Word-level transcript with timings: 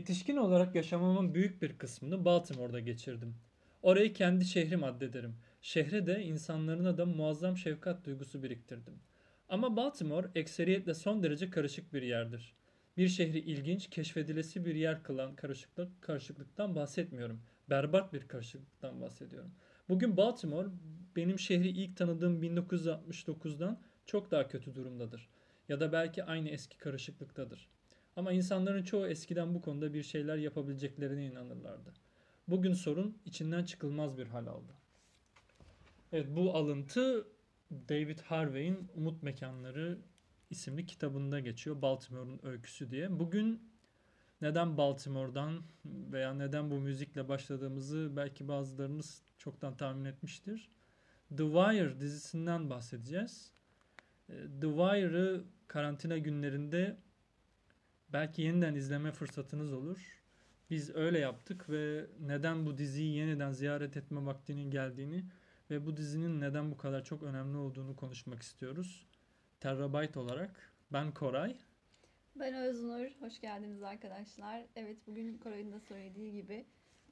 Yetişkin 0.00 0.36
olarak 0.36 0.74
yaşamamın 0.74 1.34
büyük 1.34 1.62
bir 1.62 1.78
kısmını 1.78 2.24
Baltimore'da 2.24 2.80
geçirdim. 2.80 3.34
Orayı 3.82 4.12
kendi 4.12 4.44
şehrim 4.44 4.84
addederim. 4.84 5.34
Şehre 5.62 6.06
de 6.06 6.22
insanlarına 6.24 6.98
da 6.98 7.06
muazzam 7.06 7.56
şefkat 7.56 8.04
duygusu 8.04 8.42
biriktirdim. 8.42 8.94
Ama 9.48 9.76
Baltimore 9.76 10.30
ekseriyetle 10.34 10.94
son 10.94 11.22
derece 11.22 11.50
karışık 11.50 11.92
bir 11.92 12.02
yerdir. 12.02 12.54
Bir 12.96 13.08
şehri 13.08 13.38
ilginç, 13.38 13.90
keşfedilesi 13.90 14.64
bir 14.64 14.74
yer 14.74 15.02
kılan 15.02 15.36
karışıklık, 15.36 16.02
karışıklıktan 16.02 16.74
bahsetmiyorum. 16.74 17.42
Berbat 17.70 18.12
bir 18.12 18.28
karışıklıktan 18.28 19.00
bahsediyorum. 19.00 19.50
Bugün 19.88 20.16
Baltimore 20.16 20.68
benim 21.16 21.38
şehri 21.38 21.68
ilk 21.68 21.96
tanıdığım 21.96 22.42
1969'dan 22.42 23.80
çok 24.06 24.30
daha 24.30 24.48
kötü 24.48 24.74
durumdadır. 24.74 25.28
Ya 25.68 25.80
da 25.80 25.92
belki 25.92 26.24
aynı 26.24 26.48
eski 26.48 26.78
karışıklıktadır. 26.78 27.68
Ama 28.20 28.32
insanların 28.32 28.82
çoğu 28.82 29.06
eskiden 29.06 29.54
bu 29.54 29.60
konuda 29.60 29.94
bir 29.94 30.02
şeyler 30.02 30.36
yapabileceklerine 30.36 31.26
inanırlardı. 31.26 31.92
Bugün 32.48 32.72
sorun 32.72 33.18
içinden 33.24 33.64
çıkılmaz 33.64 34.18
bir 34.18 34.26
hal 34.26 34.46
aldı. 34.46 34.72
Evet 36.12 36.26
bu 36.36 36.56
alıntı 36.56 37.26
David 37.70 38.18
Harvey'in 38.18 38.88
Umut 38.94 39.22
Mekanları 39.22 39.98
isimli 40.50 40.86
kitabında 40.86 41.40
geçiyor. 41.40 41.82
Baltimore'un 41.82 42.40
öyküsü 42.42 42.90
diye. 42.90 43.18
Bugün 43.18 43.70
neden 44.40 44.76
Baltimore'dan 44.76 45.62
veya 45.84 46.34
neden 46.34 46.70
bu 46.70 46.74
müzikle 46.74 47.28
başladığımızı 47.28 48.12
belki 48.16 48.48
bazılarınız 48.48 49.22
çoktan 49.38 49.76
tahmin 49.76 50.04
etmiştir. 50.04 50.70
The 51.28 51.44
Wire 51.44 52.00
dizisinden 52.00 52.70
bahsedeceğiz. 52.70 53.52
Ee, 54.28 54.32
The 54.60 54.68
Wire'ı 54.68 55.44
karantina 55.68 56.18
günlerinde 56.18 56.96
belki 58.12 58.42
yeniden 58.42 58.74
izleme 58.74 59.12
fırsatınız 59.12 59.72
olur. 59.72 60.20
Biz 60.70 60.94
öyle 60.94 61.18
yaptık 61.18 61.70
ve 61.70 62.06
neden 62.20 62.66
bu 62.66 62.78
diziyi 62.78 63.16
yeniden 63.16 63.52
ziyaret 63.52 63.96
etme 63.96 64.26
vaktinin 64.26 64.70
geldiğini 64.70 65.24
ve 65.70 65.86
bu 65.86 65.96
dizinin 65.96 66.40
neden 66.40 66.70
bu 66.70 66.76
kadar 66.76 67.04
çok 67.04 67.22
önemli 67.22 67.56
olduğunu 67.56 67.96
konuşmak 67.96 68.42
istiyoruz. 68.42 69.06
Terabyte 69.60 70.18
olarak 70.18 70.72
ben 70.92 71.14
Koray. 71.14 71.56
Ben 72.36 72.54
Öznur. 72.54 73.06
Hoş 73.20 73.40
geldiniz 73.40 73.82
arkadaşlar. 73.82 74.66
Evet 74.76 75.06
bugün 75.06 75.38
Koray'ın 75.38 75.72
da 75.72 75.80
söylediği 75.80 76.32
gibi 76.32 76.66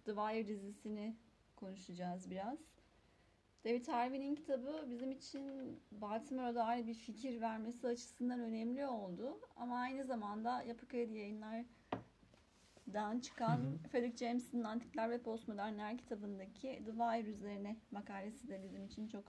The 0.05 0.13
Wire 0.13 0.49
dizisini 0.49 1.17
konuşacağız 1.57 2.31
biraz. 2.31 2.59
David 3.65 3.89
Harvey'nin 3.89 4.35
kitabı 4.35 4.87
bizim 4.91 5.13
için 5.13 5.43
Baltimore'a 5.93 6.55
dair 6.55 6.87
bir 6.87 6.95
fikir 6.95 7.41
vermesi 7.41 7.87
açısından 7.87 8.41
önemli 8.41 8.87
oldu. 8.87 9.41
Ama 9.57 9.79
aynı 9.79 10.05
zamanda 10.05 10.63
Yapı 10.63 10.89
Kredi 10.89 11.19
Yayınlar'dan 11.19 13.21
çıkan 13.21 13.57
Hı 13.57 13.63
hı. 13.63 13.79
Frederick 13.93 14.27
James'in 14.27 14.63
Antikler 14.63 15.11
ve 15.11 15.23
Postmodernler 15.23 15.99
kitabındaki 15.99 16.83
The 16.85 16.91
Wire 16.91 17.31
üzerine 17.31 17.77
makalesi 17.91 18.49
de 18.49 18.63
bizim 18.63 18.85
için 18.85 19.09
çok 19.09 19.25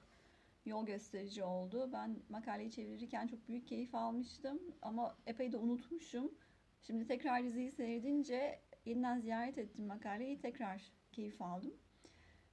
yol 0.66 0.86
gösterici 0.86 1.44
oldu. 1.44 1.90
Ben 1.94 2.20
makaleyi 2.30 2.72
çevirirken 2.72 3.28
çok 3.28 3.48
büyük 3.48 3.68
keyif 3.68 3.96
almıştım 3.96 4.60
ama 4.82 5.18
epey 5.26 5.52
de 5.52 5.58
unutmuşum. 5.58 6.32
Şimdi 6.82 7.08
tekrar 7.08 7.44
diziyi 7.44 7.72
seyredince 7.72 8.60
yeniden 8.86 9.20
ziyaret 9.20 9.58
ettim 9.58 9.86
makaleyi 9.86 10.42
tekrar 10.42 10.92
keyif 11.12 11.42
aldım. 11.42 11.74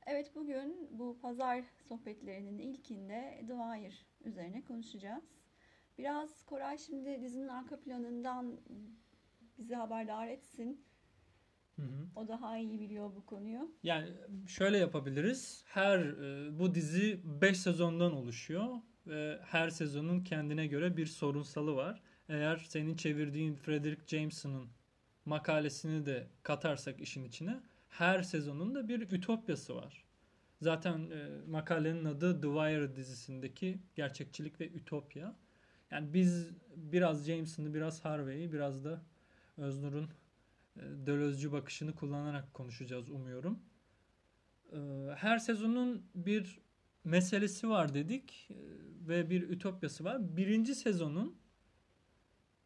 Evet 0.07 0.35
bugün 0.35 0.89
bu 0.91 1.19
pazar 1.23 1.65
sohbetlerinin 1.89 2.59
ilkinde 2.59 3.39
Wire 3.41 3.95
üzerine 4.25 4.65
konuşacağız. 4.65 5.25
Biraz 5.99 6.43
Koray 6.43 6.79
şimdi 6.79 7.21
dizinin 7.23 7.49
arka 7.49 7.81
planından 7.81 8.61
bizi 9.59 9.75
haberdar 9.75 10.29
etsin. 10.29 10.85
Hı 11.77 11.83
hı. 11.83 12.07
O 12.17 12.29
daha 12.29 12.59
iyi 12.59 12.81
biliyor 12.81 13.17
bu 13.17 13.27
konuyu. 13.27 13.75
Yani 13.83 14.09
şöyle 14.47 14.79
yapabiliriz. 14.79 15.65
Her 15.67 15.99
e, 15.99 16.59
bu 16.59 16.75
dizi 16.75 17.21
5 17.25 17.61
sezondan 17.61 18.13
oluşuyor 18.13 18.81
ve 19.07 19.41
her 19.43 19.71
sezonun 19.71 20.21
kendine 20.21 20.67
göre 20.67 20.97
bir 20.97 21.07
sorunsalı 21.07 21.77
var. 21.77 22.03
Eğer 22.29 22.57
senin 22.57 22.97
çevirdiğin 22.97 23.55
Frederick 23.55 24.17
Jameson'ın 24.17 24.69
makalesini 25.25 26.07
de 26.07 26.27
katarsak 26.43 27.01
işin 27.01 27.25
içine 27.25 27.61
her 27.99 28.23
sezonun 28.23 28.75
da 28.75 28.89
bir 28.89 29.01
ütopyası 29.01 29.77
var. 29.77 30.05
Zaten 30.61 31.11
e, 31.11 31.29
makalenin 31.49 32.05
adı 32.05 32.41
The 32.41 32.47
Wire 32.47 32.97
dizisindeki 32.97 33.79
gerçekçilik 33.95 34.61
ve 34.61 34.69
ütopya. 34.69 35.37
Yani 35.91 36.15
biz 36.15 36.51
biraz 36.77 37.27
Jameson'ı, 37.27 37.75
biraz 37.75 38.05
Harvey'i, 38.05 38.53
biraz 38.53 38.85
da 38.85 39.03
Öznur'un 39.57 40.09
e, 40.77 40.81
Dölozcu 41.07 41.53
bakışını 41.53 41.95
kullanarak 41.95 42.55
konuşacağız 42.55 43.11
umuyorum. 43.11 43.59
E, 44.73 44.79
Her 45.17 45.39
sezonun 45.39 46.07
bir 46.15 46.59
meselesi 47.05 47.69
var 47.69 47.95
dedik 47.95 48.49
e, 48.51 48.55
ve 49.09 49.31
bir 49.31 49.43
ütopyası 49.51 50.05
var. 50.05 50.37
Birinci 50.37 50.75
sezonun 50.75 51.37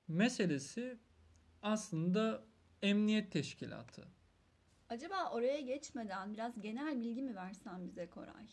meselesi 0.09 0.99
aslında 1.63 2.45
emniyet 2.83 3.33
teşkilatı. 3.33 4.20
Acaba 4.91 5.31
oraya 5.31 5.61
geçmeden 5.61 6.33
biraz 6.33 6.61
genel 6.61 7.01
bilgi 7.01 7.23
mi 7.23 7.35
versen 7.35 7.87
bize 7.87 8.07
Koray? 8.07 8.47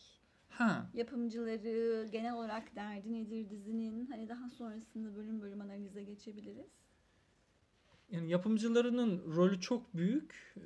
Ha, 0.48 0.90
yapımcıları, 0.94 2.08
genel 2.12 2.34
olarak 2.34 2.76
derdi 2.76 3.12
nedir 3.12 3.50
dizinin? 3.50 4.06
Hani 4.06 4.28
daha 4.28 4.50
sonrasında 4.50 5.16
bölüm 5.16 5.40
bölüm 5.40 5.60
analize 5.60 6.02
geçebiliriz. 6.04 6.70
yani 8.10 8.30
yapımcılarının 8.30 9.36
rolü 9.36 9.60
çok 9.60 9.96
büyük. 9.96 10.54
E, 10.56 10.60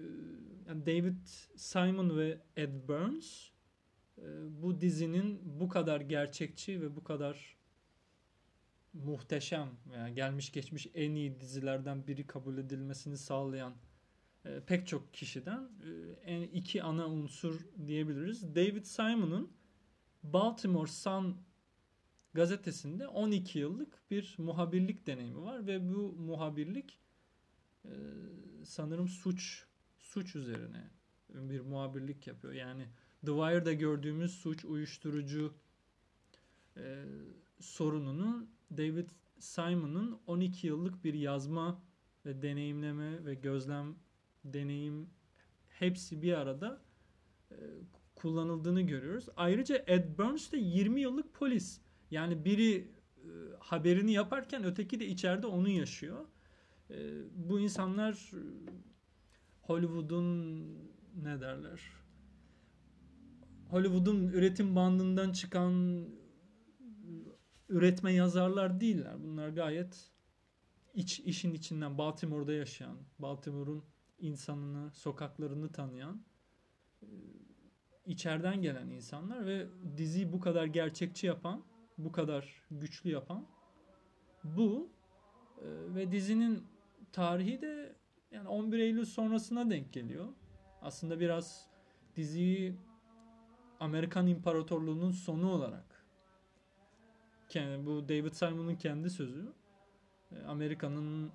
Yani 0.69 0.87
David 0.87 1.27
Simon 1.57 2.17
ve 2.17 2.41
Ed 2.57 2.89
Burns 2.89 3.49
e, 4.19 4.23
bu 4.63 4.81
dizinin 4.81 5.41
bu 5.61 5.69
kadar 5.69 6.01
gerçekçi 6.01 6.81
ve 6.81 6.97
bu 6.97 7.05
kadar 7.05 7.57
muhteşem 8.93 9.69
yani 9.93 10.15
gelmiş 10.15 10.53
geçmiş 10.53 10.87
en 10.95 11.15
iyi 11.15 11.41
dizilerden 11.41 12.07
biri 12.07 12.27
kabul 12.27 12.59
edilmesini 12.59 13.17
sağlayan 13.17 13.75
e, 14.45 14.61
pek 14.67 14.87
çok 14.87 15.15
kişiden 15.15 15.69
e, 16.25 16.45
iki 16.45 16.83
ana 16.83 17.07
unsur 17.07 17.61
diyebiliriz. 17.87 18.55
David 18.55 18.85
Simon'un 18.85 19.53
Baltimore 20.23 20.91
Sun 20.91 21.37
gazetesinde 22.35 23.09
12 23.09 23.59
yıllık 23.59 24.11
bir 24.11 24.35
muhabirlik 24.39 25.07
deneyimi 25.07 25.43
var 25.43 25.67
ve 25.67 25.95
bu 25.95 26.13
muhabirlik 26.13 26.99
e, 27.85 27.91
sanırım 28.65 29.09
suç 29.09 29.67
suç 29.99 30.37
üzerine 30.37 30.91
bir 31.29 31.61
muhabirlik 31.61 32.27
yapıyor. 32.27 32.55
Yani 32.55 32.89
The 33.21 33.33
Wire'da 33.33 33.73
gördüğümüz 33.73 34.35
suç 34.35 34.65
uyuşturucu 34.65 35.55
e, 36.77 37.05
sorununu 37.61 38.47
David 38.77 39.09
Simon'ın 39.39 40.19
12 40.27 40.67
yıllık 40.67 41.05
bir 41.05 41.15
yazma 41.15 41.83
ve 42.27 42.43
deneyimleme 42.43 43.25
ve 43.25 43.35
gözlem 43.35 43.97
deneyim 44.45 45.11
hepsi 45.69 46.23
bir 46.23 46.33
arada 46.33 46.83
e, 47.51 47.57
kullanıldığını 48.15 48.81
görüyoruz. 48.81 49.29
Ayrıca 49.37 49.85
Ed 49.87 50.19
Burns 50.19 50.53
de 50.53 50.59
20 50.59 51.01
yıllık 51.01 51.35
polis. 51.35 51.81
Yani 52.11 52.45
biri 52.45 52.77
e, 53.17 53.29
haberini 53.59 54.13
yaparken 54.13 54.65
öteki 54.65 55.01
de 55.01 55.07
içeride 55.07 55.47
onu 55.47 55.69
yaşıyor. 55.69 56.27
E, 56.91 56.97
bu 57.35 57.61
insanlar 57.61 58.31
Hollywood'un 59.61 60.63
ne 61.23 61.41
derler? 61.41 61.81
Hollywood'un 63.69 64.29
üretim 64.29 64.77
bandından 64.77 65.33
çıkan 65.33 66.05
üretme 67.69 68.13
yazarlar 68.13 68.81
değiller. 68.81 69.15
Bunlar 69.23 69.49
gayet 69.49 70.11
iç 70.95 71.21
işin 71.21 71.55
içinden 71.55 71.99
Baltimore'da 71.99 72.53
yaşayan, 72.53 72.97
Baltimore'un 73.19 73.85
insanını, 74.23 74.91
sokaklarını 74.91 75.73
tanıyan 75.73 76.23
e, 77.03 77.07
içeriden 78.07 78.63
gelen 78.63 78.89
insanlar 78.89 79.47
ve 79.47 79.67
diziyi 79.97 80.33
bu 80.33 80.41
kadar 80.41 80.65
gerçekçi 80.65 81.27
yapan, 81.27 81.65
bu 81.99 82.13
kadar 82.13 82.63
güçlü 82.71 83.11
yapan 83.11 83.47
bu 84.45 84.93
E, 85.63 85.95
ve 85.95 86.13
dizinin 86.13 86.67
tarihi 87.13 87.63
de 87.63 87.97
yani 88.31 88.49
11 88.49 88.79
Eylül 88.79 89.05
sonrasına 89.05 89.71
denk 89.71 89.93
geliyor. 89.93 90.29
Aslında 90.83 91.21
biraz 91.21 91.67
diziyi 92.17 92.77
Amerikan 93.81 94.27
İmparatorluğu'nun 94.27 95.11
sonu 95.11 95.51
olarak 95.51 96.07
kendi, 97.49 97.87
bu 97.87 98.09
David 98.09 98.33
Simon'un 98.33 98.75
kendi 98.75 99.11
sözü. 99.11 99.53
E, 100.33 100.45
Amerika'nın 100.45 101.33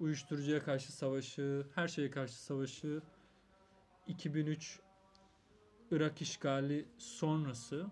uyuşturucuya 0.00 0.62
karşı 0.62 0.92
savaşı, 0.92 1.66
her 1.74 1.88
şeye 1.88 2.10
karşı 2.10 2.34
savaşı, 2.34 3.02
2003 4.06 4.80
Irak 5.90 6.22
işgali 6.22 6.88
sonrası 6.98 7.86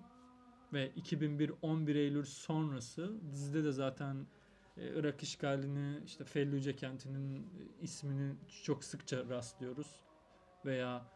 ve 0.72 0.92
2001 0.96 1.52
11 1.62 1.94
Eylül 1.94 2.24
sonrası 2.24 3.12
dizide 3.32 3.64
de 3.64 3.72
zaten 3.72 4.26
e, 4.76 4.88
Irak 4.94 5.22
işgalini 5.22 6.04
işte 6.04 6.24
Fellüce 6.24 6.76
kentinin 6.76 7.46
ismini 7.80 8.34
çok 8.62 8.84
sıkça 8.84 9.28
rastlıyoruz 9.28 10.00
veya 10.64 11.06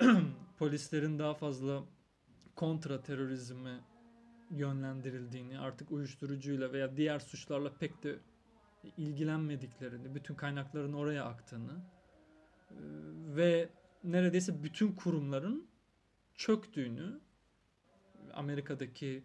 polislerin 0.58 1.18
daha 1.18 1.34
fazla 1.34 1.84
kontra 2.56 3.02
terörizme 3.02 3.80
yönlendirildiğini 4.50 5.58
artık 5.58 5.92
uyuşturucuyla 5.92 6.72
veya 6.72 6.96
diğer 6.96 7.18
suçlarla 7.18 7.72
pek 7.72 8.02
de 8.02 8.18
ilgilenmediklerini, 8.96 10.14
bütün 10.14 10.34
kaynakların 10.34 10.92
oraya 10.92 11.24
aktığını 11.24 11.72
e, 12.70 12.76
ve 13.36 13.68
neredeyse 14.04 14.62
bütün 14.62 14.92
kurumların 14.92 15.66
çöktüğünü 16.34 17.20
Amerika'daki 18.34 19.24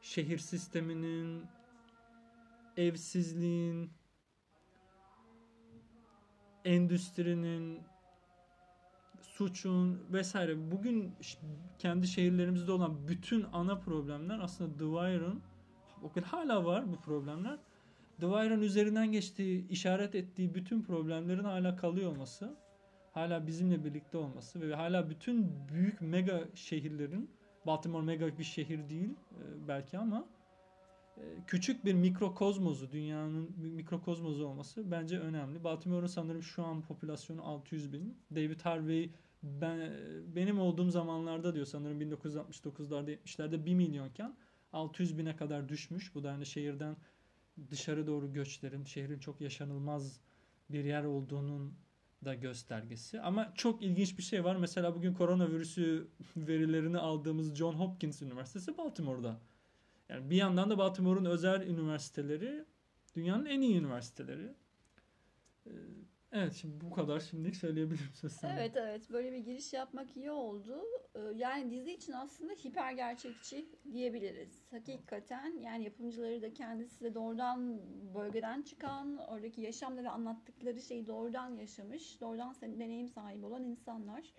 şehir 0.00 0.38
sisteminin 0.38 1.46
evsizliğin 2.76 3.90
endüstrinin 6.64 7.82
suçun 9.20 10.06
vesaire 10.12 10.70
bugün 10.70 11.14
kendi 11.78 12.08
şehirlerimizde 12.08 12.72
olan 12.72 13.08
bütün 13.08 13.46
ana 13.52 13.78
problemler 13.78 14.38
aslında 14.38 14.72
The 14.72 14.84
Wire'ın 14.84 15.42
o 16.02 16.12
kadar 16.12 16.28
hala 16.28 16.64
var 16.64 16.92
bu 16.92 17.00
problemler. 17.00 17.58
Wire'ın 18.26 18.60
üzerinden 18.60 19.12
geçtiği, 19.12 19.68
işaret 19.68 20.14
ettiği 20.14 20.54
bütün 20.54 20.82
problemlerin 20.82 21.44
hala 21.44 21.76
kalıyor 21.76 22.10
olması, 22.10 22.56
hala 23.12 23.46
bizimle 23.46 23.84
birlikte 23.84 24.18
olması 24.18 24.60
ve 24.60 24.74
hala 24.74 25.10
bütün 25.10 25.52
büyük 25.68 26.00
mega 26.00 26.44
şehirlerin 26.54 27.30
Baltimore 27.66 28.04
mega 28.04 28.38
bir 28.38 28.44
şehir 28.44 28.88
değil 28.88 29.10
e, 29.10 29.68
belki 29.68 29.98
ama 29.98 30.28
e, 31.16 31.22
küçük 31.46 31.84
bir 31.84 31.94
mikrokozmozu, 31.94 32.92
dünyanın 32.92 33.50
mikrokozmozu 33.58 34.46
olması 34.46 34.90
bence 34.90 35.18
önemli. 35.18 35.64
Baltimore'un 35.64 36.06
sanırım 36.06 36.42
şu 36.42 36.64
an 36.64 36.82
popülasyonu 36.82 37.44
600 37.44 37.92
bin. 37.92 38.18
David 38.34 38.60
Harvey 38.60 39.10
ben 39.42 39.92
benim 40.36 40.60
olduğum 40.60 40.90
zamanlarda 40.90 41.54
diyor 41.54 41.66
sanırım 41.66 42.00
1969'larda 42.00 43.10
70'lerde 43.10 43.64
1 43.66 43.74
milyonken 43.74 44.36
600 44.72 45.18
bine 45.18 45.36
kadar 45.36 45.68
düşmüş. 45.68 46.14
Bu 46.14 46.24
da 46.24 46.32
hani 46.32 46.46
şehirden 46.46 46.96
dışarı 47.70 48.06
doğru 48.06 48.32
göçlerin, 48.32 48.84
şehrin 48.84 49.18
çok 49.18 49.40
yaşanılmaz 49.40 50.20
bir 50.70 50.84
yer 50.84 51.04
olduğunun 51.04 51.74
da 52.24 52.34
göstergesi. 52.34 53.20
Ama 53.20 53.52
çok 53.54 53.82
ilginç 53.82 54.18
bir 54.18 54.22
şey 54.22 54.44
var. 54.44 54.56
Mesela 54.56 54.94
bugün 54.94 55.14
koronavirüsü 55.14 56.08
verilerini 56.36 56.98
aldığımız 56.98 57.54
John 57.54 57.74
Hopkins 57.74 58.22
Üniversitesi 58.22 58.78
Baltimore'da. 58.78 59.40
Yani 60.08 60.30
bir 60.30 60.36
yandan 60.36 60.70
da 60.70 60.78
Baltimore'un 60.78 61.24
özel 61.24 61.66
üniversiteleri 61.66 62.64
dünyanın 63.16 63.46
en 63.46 63.60
iyi 63.60 63.76
üniversiteleri. 63.76 64.54
Evet 66.32 66.54
şimdi 66.54 66.80
bu 66.80 66.90
kadar 66.90 67.20
şimdilik 67.20 67.56
söyleyebilirim 67.56 68.14
söz 68.14 68.32
sende. 68.32 68.54
Evet 68.60 68.76
evet 68.76 69.10
böyle 69.10 69.32
bir 69.32 69.38
giriş 69.38 69.72
yapmak 69.72 70.16
iyi 70.16 70.30
oldu. 70.30 70.84
Ee, 71.14 71.18
Yani 71.36 71.70
dizi 71.70 71.92
için 71.92 72.12
aslında 72.12 72.52
hiper 72.52 72.92
gerçekçi 72.92 73.68
diyebiliriz. 73.92 74.66
Hakikaten 74.70 75.58
yani 75.60 75.84
yapımcıları 75.84 76.42
da 76.42 76.52
kendisi 76.54 77.00
de 77.04 77.14
doğrudan 77.14 77.80
bölgeden 78.14 78.62
çıkan, 78.62 79.16
oradaki 79.16 79.60
yaşamda 79.60 80.04
ve 80.04 80.08
anlattıkları 80.10 80.80
şeyi 80.82 81.06
doğrudan 81.06 81.56
yaşamış, 81.56 82.20
doğrudan 82.20 82.54
deneyim 82.62 83.08
sahibi 83.08 83.46
olan 83.46 83.64
insanlar. 83.64 84.34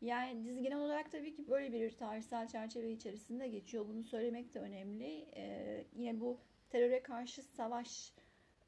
Yani 0.00 0.44
dizi 0.44 0.62
genel 0.62 0.78
olarak 0.78 1.12
tabii 1.12 1.34
ki 1.34 1.48
böyle 1.48 1.72
bir 1.72 1.90
tarihsel 1.96 2.48
çerçeve 2.48 2.92
içerisinde 2.92 3.48
geçiyor. 3.48 3.88
Bunu 3.88 4.04
söylemek 4.04 4.54
de 4.54 4.60
önemli. 4.60 5.26
Ee, 5.36 5.84
yine 5.96 6.20
bu 6.20 6.40
teröre 6.70 7.02
karşı 7.02 7.42
savaş 7.42 8.12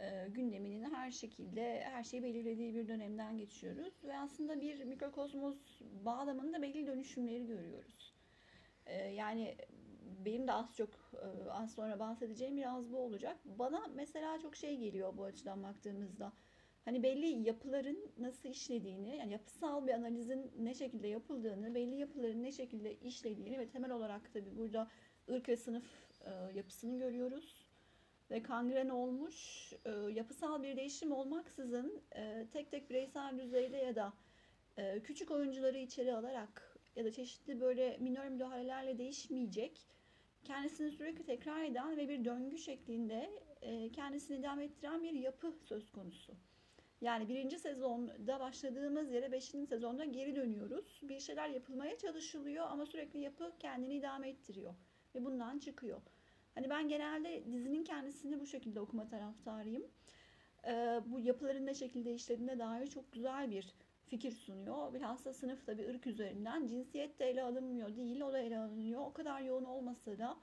e, 0.02 0.28
gündeminin 0.28 0.94
her 0.94 1.10
şekilde 1.10 1.80
her 1.80 2.04
şeyi 2.04 2.22
belirlediği 2.22 2.74
bir 2.74 2.88
dönemden 2.88 3.38
geçiyoruz 3.38 4.04
ve 4.04 4.18
aslında 4.18 4.60
bir 4.60 4.84
mikrokozmos 4.84 5.80
bağlamında 6.04 6.62
belli 6.62 6.86
dönüşümleri 6.86 7.46
görüyoruz. 7.46 8.14
E, 8.86 8.94
yani 8.96 9.56
benim 10.24 10.48
de 10.48 10.52
az 10.52 10.76
çok 10.76 10.90
e, 11.14 11.50
az 11.50 11.74
sonra 11.74 11.98
bahsedeceğim 11.98 12.56
biraz 12.56 12.92
bu 12.92 12.98
olacak. 12.98 13.36
Bana 13.44 13.86
mesela 13.94 14.38
çok 14.38 14.56
şey 14.56 14.76
geliyor 14.76 15.16
bu 15.16 15.24
açıdan 15.24 15.62
baktığımızda. 15.62 16.32
Hani 16.84 17.02
belli 17.02 17.26
yapıların 17.26 18.12
nasıl 18.18 18.48
işlediğini, 18.48 19.16
yani 19.16 19.32
yapısal 19.32 19.86
bir 19.86 19.92
analizin 19.92 20.52
ne 20.58 20.74
şekilde 20.74 21.08
yapıldığını, 21.08 21.74
belli 21.74 21.96
yapıların 21.96 22.42
ne 22.42 22.52
şekilde 22.52 22.94
işlediğini 22.94 23.58
ve 23.58 23.68
temel 23.68 23.90
olarak 23.90 24.32
tabii 24.32 24.56
burada 24.56 24.90
ırk 25.30 25.48
ve 25.48 25.56
sınıf 25.56 25.84
yapısını 26.54 26.98
görüyoruz 26.98 27.61
ve 28.32 28.42
kangren 28.42 28.88
olmuş 28.88 29.72
e, 29.84 29.90
yapısal 29.90 30.62
bir 30.62 30.76
değişim 30.76 31.12
olmaksızın 31.12 32.02
e, 32.16 32.46
tek 32.52 32.70
tek 32.70 32.90
bireysel 32.90 33.38
düzeyde 33.38 33.76
ya 33.76 33.94
da 33.94 34.12
e, 34.76 35.00
küçük 35.02 35.30
oyuncuları 35.30 35.78
içeri 35.78 36.14
alarak 36.14 36.78
ya 36.96 37.04
da 37.04 37.10
çeşitli 37.10 37.60
böyle 37.60 37.96
minor 38.00 38.24
müdahalelerle 38.24 38.98
değişmeyecek 38.98 39.86
kendisini 40.44 40.90
sürekli 40.90 41.24
tekrar 41.24 41.64
eden 41.64 41.96
ve 41.96 42.08
bir 42.08 42.24
döngü 42.24 42.58
şeklinde 42.58 43.30
e, 43.62 43.92
kendisini 43.92 44.42
devam 44.42 44.60
ettiren 44.60 45.02
bir 45.02 45.12
yapı 45.12 45.52
söz 45.64 45.92
konusu. 45.92 46.32
Yani 47.00 47.28
birinci 47.28 47.58
sezonda 47.58 48.40
başladığımız 48.40 49.12
yere 49.12 49.32
beşinci 49.32 49.66
sezonda 49.66 50.04
geri 50.04 50.36
dönüyoruz. 50.36 51.00
Bir 51.02 51.20
şeyler 51.20 51.48
yapılmaya 51.48 51.98
çalışılıyor 51.98 52.66
ama 52.70 52.86
sürekli 52.86 53.20
yapı 53.20 53.52
kendini 53.58 53.94
idame 53.94 54.28
ettiriyor 54.28 54.74
ve 55.14 55.24
bundan 55.24 55.58
çıkıyor. 55.58 56.00
Hani 56.54 56.70
ben 56.70 56.88
genelde 56.88 57.52
dizinin 57.52 57.84
kendisini 57.84 58.40
bu 58.40 58.46
şekilde 58.46 58.80
okuma 58.80 59.08
taraftarıyım. 59.08 59.84
Ee, 60.66 61.00
bu 61.06 61.20
yapıların 61.20 61.66
ne 61.66 61.74
şekilde 61.74 62.14
işlediğine 62.14 62.58
dair 62.58 62.86
çok 62.86 63.12
güzel 63.12 63.50
bir 63.50 63.74
fikir 64.06 64.30
sunuyor. 64.30 64.94
Bilhassa 64.94 65.32
sınıf 65.32 65.66
tabii 65.66 65.88
ırk 65.88 66.06
üzerinden 66.06 66.66
cinsiyet 66.66 67.18
de 67.18 67.30
ele 67.30 67.42
alınmıyor 67.42 67.96
değil, 67.96 68.20
o 68.20 68.32
da 68.32 68.38
ele 68.38 68.58
alınıyor. 68.58 69.00
O 69.00 69.12
kadar 69.12 69.40
yoğun 69.40 69.64
olmasa 69.64 70.18
da 70.18 70.38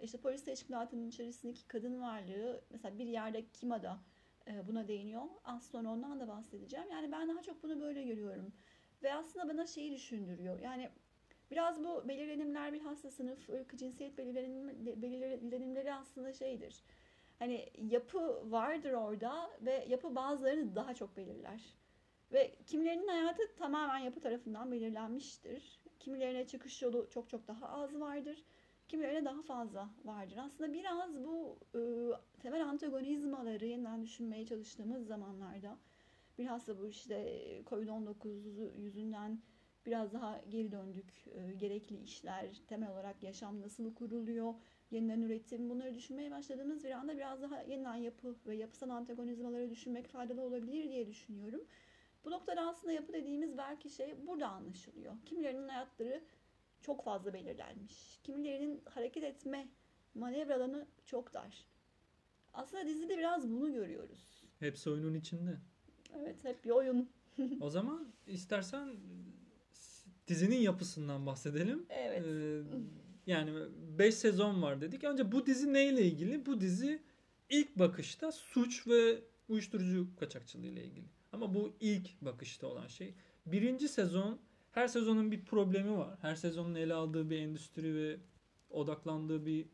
işte 0.00 0.18
polis 0.18 0.44
teşkilatının 0.44 1.08
içerisindeki 1.08 1.68
kadın 1.68 2.02
varlığı 2.02 2.64
mesela 2.70 2.98
bir 2.98 3.06
yerde 3.06 3.46
Kima'da 3.52 3.98
e, 4.46 4.68
buna 4.68 4.88
değiniyor. 4.88 5.22
Az 5.44 5.66
sonra 5.66 5.88
ondan 5.90 6.20
da 6.20 6.28
bahsedeceğim. 6.28 6.90
Yani 6.90 7.12
ben 7.12 7.28
daha 7.28 7.42
çok 7.42 7.62
bunu 7.62 7.80
böyle 7.80 8.02
görüyorum. 8.04 8.52
Ve 9.02 9.14
aslında 9.14 9.48
bana 9.48 9.66
şeyi 9.66 9.92
düşündürüyor. 9.92 10.60
Yani 10.60 10.90
Biraz 11.50 11.84
bu 11.84 12.08
belirlenimler 12.08 12.72
bilhassa 12.72 13.10
sınıf, 13.10 13.48
ırk, 13.48 13.78
cinsiyet 13.78 14.18
belirlenim, 14.18 14.68
belirlenimleri 15.02 15.94
aslında 15.94 16.32
şeydir. 16.32 16.84
Hani 17.38 17.70
yapı 17.78 18.50
vardır 18.50 18.92
orada 18.92 19.50
ve 19.60 19.86
yapı 19.88 20.14
bazılarını 20.14 20.74
daha 20.74 20.94
çok 20.94 21.16
belirler. 21.16 21.60
Ve 22.32 22.54
kimilerinin 22.66 23.08
hayatı 23.08 23.54
tamamen 23.56 23.98
yapı 23.98 24.20
tarafından 24.20 24.72
belirlenmiştir. 24.72 25.80
Kimilerine 26.00 26.46
çıkış 26.46 26.82
yolu 26.82 27.08
çok 27.10 27.28
çok 27.30 27.48
daha 27.48 27.68
az 27.68 28.00
vardır. 28.00 28.44
Kimilerine 28.88 29.24
daha 29.24 29.42
fazla 29.42 29.90
vardır. 30.04 30.36
Aslında 30.36 30.72
biraz 30.72 31.24
bu 31.24 31.58
e, 31.74 31.80
temel 32.40 32.64
antagonizmaları 32.64 33.66
yeniden 33.66 34.02
düşünmeye 34.02 34.46
çalıştığımız 34.46 35.06
zamanlarda 35.06 35.78
bilhassa 36.38 36.78
bu 36.78 36.86
işte 36.88 37.16
Covid-19 37.66 38.80
yüzünden 38.80 39.42
biraz 39.86 40.12
daha 40.12 40.40
geri 40.48 40.72
döndük. 40.72 41.26
E, 41.34 41.54
gerekli 41.54 41.96
işler, 41.96 42.60
temel 42.66 42.90
olarak 42.90 43.22
yaşam 43.22 43.60
nasıl 43.60 43.94
kuruluyor, 43.94 44.54
yeniden 44.90 45.20
üretim 45.20 45.70
bunları 45.70 45.94
düşünmeye 45.94 46.30
başladığımız 46.30 46.84
bir 46.84 46.90
anda 46.90 47.16
biraz 47.16 47.42
daha 47.42 47.62
yeniden 47.62 47.94
yapı 47.94 48.36
ve 48.46 48.56
yapısal 48.56 48.90
antagonizmaları 48.90 49.70
düşünmek 49.70 50.08
faydalı 50.08 50.42
olabilir 50.42 50.88
diye 50.88 51.06
düşünüyorum. 51.06 51.64
Bu 52.24 52.30
noktada 52.30 52.60
aslında 52.68 52.92
yapı 52.92 53.12
dediğimiz 53.12 53.58
belki 53.58 53.90
şey 53.90 54.26
burada 54.26 54.48
anlaşılıyor. 54.48 55.14
Kimilerinin 55.24 55.68
hayatları 55.68 56.24
çok 56.80 57.04
fazla 57.04 57.34
belirlenmiş. 57.34 58.20
Kimilerinin 58.22 58.82
hareket 58.84 59.24
etme 59.24 59.68
manevra 60.14 60.56
alanı 60.56 60.86
çok 61.04 61.34
dar. 61.34 61.66
Aslında 62.54 62.86
dizide 62.86 63.18
biraz 63.18 63.50
bunu 63.50 63.72
görüyoruz. 63.72 64.44
Hepsi 64.58 64.90
oyunun 64.90 65.14
içinde. 65.14 65.58
Evet 66.14 66.44
hep 66.44 66.64
bir 66.64 66.70
oyun. 66.70 67.10
O 67.60 67.70
zaman 67.70 68.12
istersen 68.26 68.96
dizinin 70.28 70.56
yapısından 70.56 71.26
bahsedelim. 71.26 71.86
Evet. 71.88 72.26
Ee, 72.26 72.62
yani 73.26 73.52
5 73.98 74.14
sezon 74.14 74.62
var 74.62 74.80
dedik. 74.80 75.04
Önce 75.04 75.32
bu 75.32 75.46
dizi 75.46 75.72
neyle 75.72 76.04
ilgili? 76.04 76.46
Bu 76.46 76.60
dizi 76.60 77.02
ilk 77.50 77.78
bakışta 77.78 78.32
suç 78.32 78.86
ve 78.86 79.22
uyuşturucu 79.48 80.08
kaçakçılığı 80.16 80.66
ile 80.66 80.84
ilgili. 80.84 81.06
Ama 81.32 81.54
bu 81.54 81.76
ilk 81.80 82.22
bakışta 82.22 82.66
olan 82.66 82.86
şey. 82.86 83.14
Birinci 83.46 83.88
sezon 83.88 84.38
her 84.72 84.88
sezonun 84.88 85.32
bir 85.32 85.44
problemi 85.44 85.98
var. 85.98 86.18
Her 86.20 86.34
sezonun 86.34 86.74
ele 86.74 86.94
aldığı 86.94 87.30
bir 87.30 87.38
endüstri 87.38 87.94
ve 87.94 88.16
odaklandığı 88.70 89.46
bir 89.46 89.66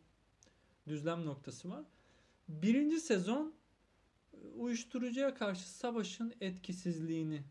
düzlem 0.89 1.25
noktası 1.25 1.71
var. 1.71 1.85
Birinci 2.49 3.01
sezon 3.01 3.55
uyuşturucuya 4.57 5.35
karşı 5.35 5.71
savaşın 5.71 6.35
etkisizliğini 6.41 7.43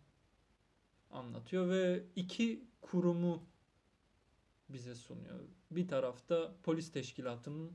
anlatıyor 1.10 1.70
ve 1.70 2.04
iki 2.16 2.64
kurumu 2.82 3.44
bize 4.70 4.96
sunuyor. 4.96 5.40
Bir 5.72 5.88
tarafta 5.88 6.56
polis 6.64 6.92
teşkilatının 6.92 7.72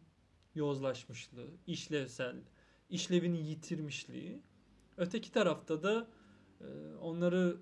yozlaşmışlığı, 0.55 1.51
işlevsel, 1.67 2.37
işlevini 2.91 3.49
yitirmişliği. 3.49 4.43
Öteki 4.97 5.33
tarafta 5.33 5.83
da 5.83 6.09
e, 6.61 6.65
onları 7.01 7.61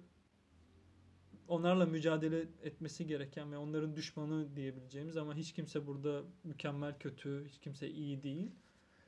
onlarla 1.48 1.86
mücadele 1.86 2.40
etmesi 2.62 3.06
gereken 3.06 3.52
ve 3.52 3.56
onların 3.56 3.96
düşmanı 3.96 4.56
diyebileceğimiz 4.56 5.16
ama 5.16 5.34
hiç 5.34 5.52
kimse 5.52 5.86
burada 5.86 6.22
mükemmel 6.44 6.98
kötü, 6.98 7.44
hiç 7.48 7.58
kimse 7.58 7.90
iyi 7.90 8.22
değil. 8.22 8.50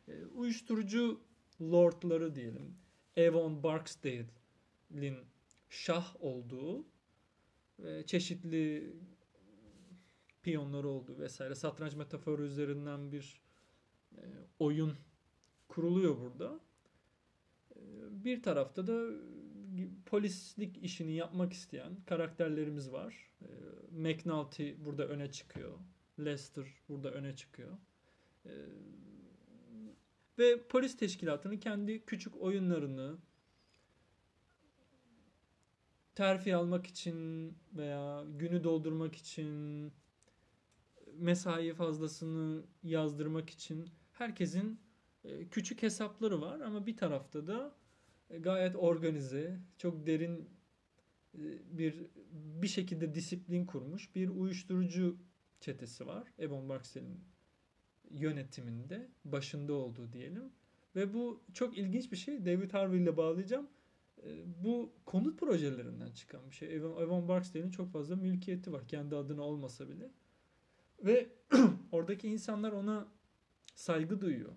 E, 0.09 0.25
uyuşturucu 0.25 1.21
lordları 1.61 2.35
diyelim. 2.35 2.76
Avon 3.18 3.62
Barksdale'in 3.62 5.16
şah 5.75 6.16
olduğu 6.21 6.87
ve 7.78 8.07
çeşitli 8.07 8.97
piyonları 10.43 10.88
olduğu 10.88 11.19
vesaire 11.19 11.54
satranç 11.54 11.95
metaforu 11.95 12.45
üzerinden 12.45 13.12
bir 13.12 13.40
e, 14.16 14.23
oyun 14.59 14.97
kuruluyor 15.69 16.21
burada. 16.21 16.61
E, 17.76 17.81
bir 18.25 18.43
tarafta 18.43 18.87
da 18.87 19.11
polislik 20.07 20.85
işini 20.85 21.12
yapmak 21.12 21.52
isteyen 21.52 21.97
karakterlerimiz 22.07 22.93
var. 22.93 23.31
E, 23.43 23.49
McNulty 23.90 24.73
burada 24.85 25.09
öne 25.09 25.31
çıkıyor. 25.31 25.78
Lester 26.19 26.66
burada 26.88 27.11
öne 27.11 27.37
çıkıyor. 27.37 27.78
E, 28.47 28.52
ve 30.38 30.62
polis 30.69 30.97
teşkilatının 30.97 31.57
kendi 31.57 32.04
küçük 32.04 32.37
oyunlarını 32.37 33.19
terfi 36.14 36.56
almak 36.56 36.87
için 36.87 37.52
veya 37.73 38.25
günü 38.38 38.64
doldurmak 38.64 39.14
için 39.16 39.92
mesai 41.18 41.75
fazlasını 41.75 42.64
yazdırmak 42.83 43.50
için 43.50 43.90
herkesin 44.12 44.80
e, 45.25 45.49
küçük 45.49 45.83
hesapları 45.83 46.40
var 46.40 46.61
ama 46.61 46.87
bir 46.87 46.97
tarafta 46.97 47.47
da 47.47 47.75
e, 48.30 48.38
gayet 48.38 48.76
organize, 48.76 49.61
çok 49.78 50.06
derin 50.06 50.49
e, 51.35 51.42
bir 51.78 52.06
bir 52.33 52.68
şekilde 52.68 53.14
disiplin 53.14 53.66
kurmuş 53.66 54.14
bir 54.14 54.28
uyuşturucu 54.28 55.18
çetesi 55.61 56.06
var. 56.06 56.28
Ebon 56.38 56.68
Barksdale'in 56.68 57.21
yönetiminde, 58.11 59.09
başında 59.25 59.73
olduğu 59.73 60.12
diyelim. 60.12 60.52
Ve 60.97 61.14
bu 61.14 61.42
çok 61.52 61.78
ilginç 61.78 62.12
bir 62.12 62.16
şey. 62.16 62.47
David 62.47 62.73
Harvey 62.73 63.02
ile 63.02 63.16
bağlayacağım. 63.16 63.68
Bu 64.64 64.93
konut 65.07 65.40
projelerinden 65.40 66.11
çıkan 66.11 66.50
bir 66.50 66.54
şey. 66.54 66.76
Evan, 66.76 67.02
Evan 67.02 67.28
Barksdale'in 67.28 67.71
çok 67.71 67.93
fazla 67.93 68.16
mülkiyeti 68.16 68.73
var. 68.73 68.88
Kendi 68.88 69.16
adına 69.16 69.43
olmasa 69.43 69.88
bile. 69.88 70.11
Ve 71.04 71.28
oradaki 71.93 72.28
insanlar 72.28 72.73
ona 72.73 73.09
saygı 73.75 74.21
duyuyor. 74.21 74.52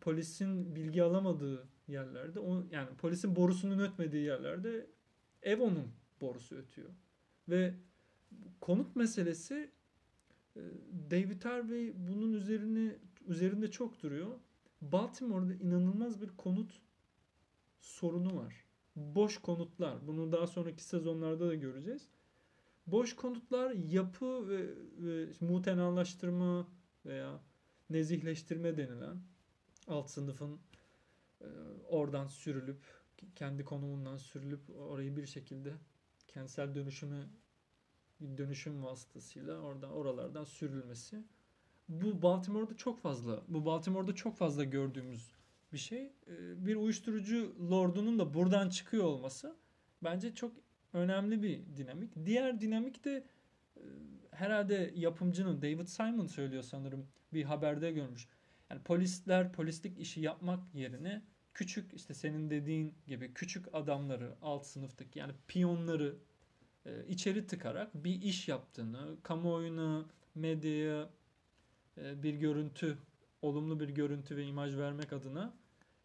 Polisin 0.00 0.76
bilgi 0.76 1.02
alamadığı 1.02 1.68
yerlerde, 1.88 2.40
o, 2.40 2.64
yani 2.70 2.88
polisin 2.96 3.36
borusunun 3.36 3.78
ötmediği 3.78 4.24
yerlerde 4.24 4.86
ev 5.42 5.60
onun 5.60 5.92
borusu 6.20 6.56
ötüyor. 6.56 6.90
Ve 7.48 7.74
konut 8.60 8.96
meselesi 8.96 9.70
e, 10.56 10.60
David 11.10 11.44
Harvey 11.44 11.92
bunun 11.96 12.32
üzerine 12.32 12.96
üzerinde 13.26 13.70
çok 13.70 14.02
duruyor. 14.02 14.38
Baltimore'da 14.80 15.54
inanılmaz 15.54 16.22
bir 16.22 16.28
konut 16.36 16.80
sorunu 17.88 18.36
var. 18.36 18.64
Boş 18.96 19.38
konutlar. 19.38 20.06
Bunu 20.06 20.32
daha 20.32 20.46
sonraki 20.46 20.84
sezonlarda 20.84 21.48
da 21.48 21.54
göreceğiz. 21.54 22.08
Boş 22.86 23.16
konutlar 23.16 23.70
yapı 23.70 24.48
ve, 24.48 24.66
ve 24.98 25.26
mutenalaştırma 25.40 26.68
veya 27.06 27.40
nezihleştirme 27.90 28.76
denilen 28.76 29.16
alt 29.88 30.10
sınıfın 30.10 30.58
e, 31.40 31.46
oradan 31.88 32.26
sürülüp 32.26 32.80
kendi 33.34 33.64
konumundan 33.64 34.16
sürülüp 34.16 34.60
orayı 34.76 35.16
bir 35.16 35.26
şekilde 35.26 35.74
kentsel 36.28 36.74
dönüşüme 36.74 37.26
dönüşüm 38.20 38.84
vasıtasıyla 38.84 39.58
oradan 39.58 39.90
oralardan 39.90 40.44
sürülmesi. 40.44 41.24
Bu 41.88 42.22
Baltimore'da 42.22 42.76
çok 42.76 43.00
fazla, 43.00 43.42
bu 43.48 43.64
Baltimore'da 43.64 44.14
çok 44.14 44.36
fazla 44.36 44.64
gördüğümüz 44.64 45.37
bir 45.72 45.78
şey. 45.78 46.12
E, 46.26 46.66
bir 46.66 46.76
uyuşturucu 46.76 47.70
lordunun 47.70 48.18
da 48.18 48.34
buradan 48.34 48.68
çıkıyor 48.68 49.04
olması 49.04 49.56
bence 50.02 50.34
çok 50.34 50.52
önemli 50.92 51.42
bir 51.42 51.60
dinamik. 51.76 52.10
Diğer 52.26 52.60
dinamik 52.60 53.04
de 53.04 53.24
e, 53.76 53.82
herhalde 54.30 54.92
yapımcının 54.94 55.62
David 55.62 55.86
Simon 55.86 56.26
söylüyor 56.26 56.62
sanırım 56.62 57.06
bir 57.32 57.44
haberde 57.44 57.92
görmüş. 57.92 58.28
Yani 58.70 58.82
polisler 58.82 59.52
polislik 59.52 59.98
işi 59.98 60.20
yapmak 60.20 60.74
yerine 60.74 61.22
küçük 61.54 61.94
işte 61.94 62.14
senin 62.14 62.50
dediğin 62.50 62.94
gibi 63.06 63.34
küçük 63.34 63.74
adamları 63.74 64.36
alt 64.42 64.66
sınıftaki 64.66 65.18
yani 65.18 65.32
piyonları 65.48 66.16
e, 66.86 67.06
içeri 67.08 67.46
tıkarak 67.46 68.04
bir 68.04 68.22
iş 68.22 68.48
yaptığını, 68.48 69.16
kamuoyuna, 69.22 70.06
medyaya 70.34 71.10
e, 71.98 72.22
bir 72.22 72.34
görüntü, 72.34 72.98
olumlu 73.42 73.80
bir 73.80 73.88
görüntü 73.88 74.36
ve 74.36 74.44
imaj 74.44 74.76
vermek 74.76 75.12
adına 75.12 75.54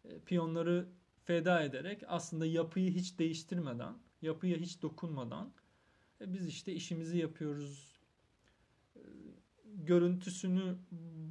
e, 0.04 0.18
piyonları 0.18 0.88
feda 1.24 1.62
ederek 1.62 2.02
aslında 2.06 2.46
yapıyı 2.46 2.90
hiç 2.90 3.18
değiştirmeden 3.18 3.94
yapıya 4.22 4.56
hiç 4.56 4.82
dokunmadan 4.82 5.52
e, 6.20 6.32
biz 6.32 6.46
işte 6.46 6.72
işimizi 6.72 7.18
yapıyoruz 7.18 8.00
e, 8.96 9.00
görüntüsünü 9.64 10.76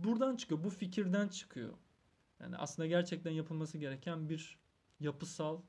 buradan 0.04 0.36
çıkıyor. 0.36 0.64
Bu 0.64 0.70
fikirden 0.70 1.28
çıkıyor. 1.28 1.74
Yani 2.40 2.58
aslında 2.58 2.88
gerçekten 2.88 3.32
yapılması 3.32 3.78
gereken 3.78 4.30
bir 4.30 4.60
yapısal 5.00 5.62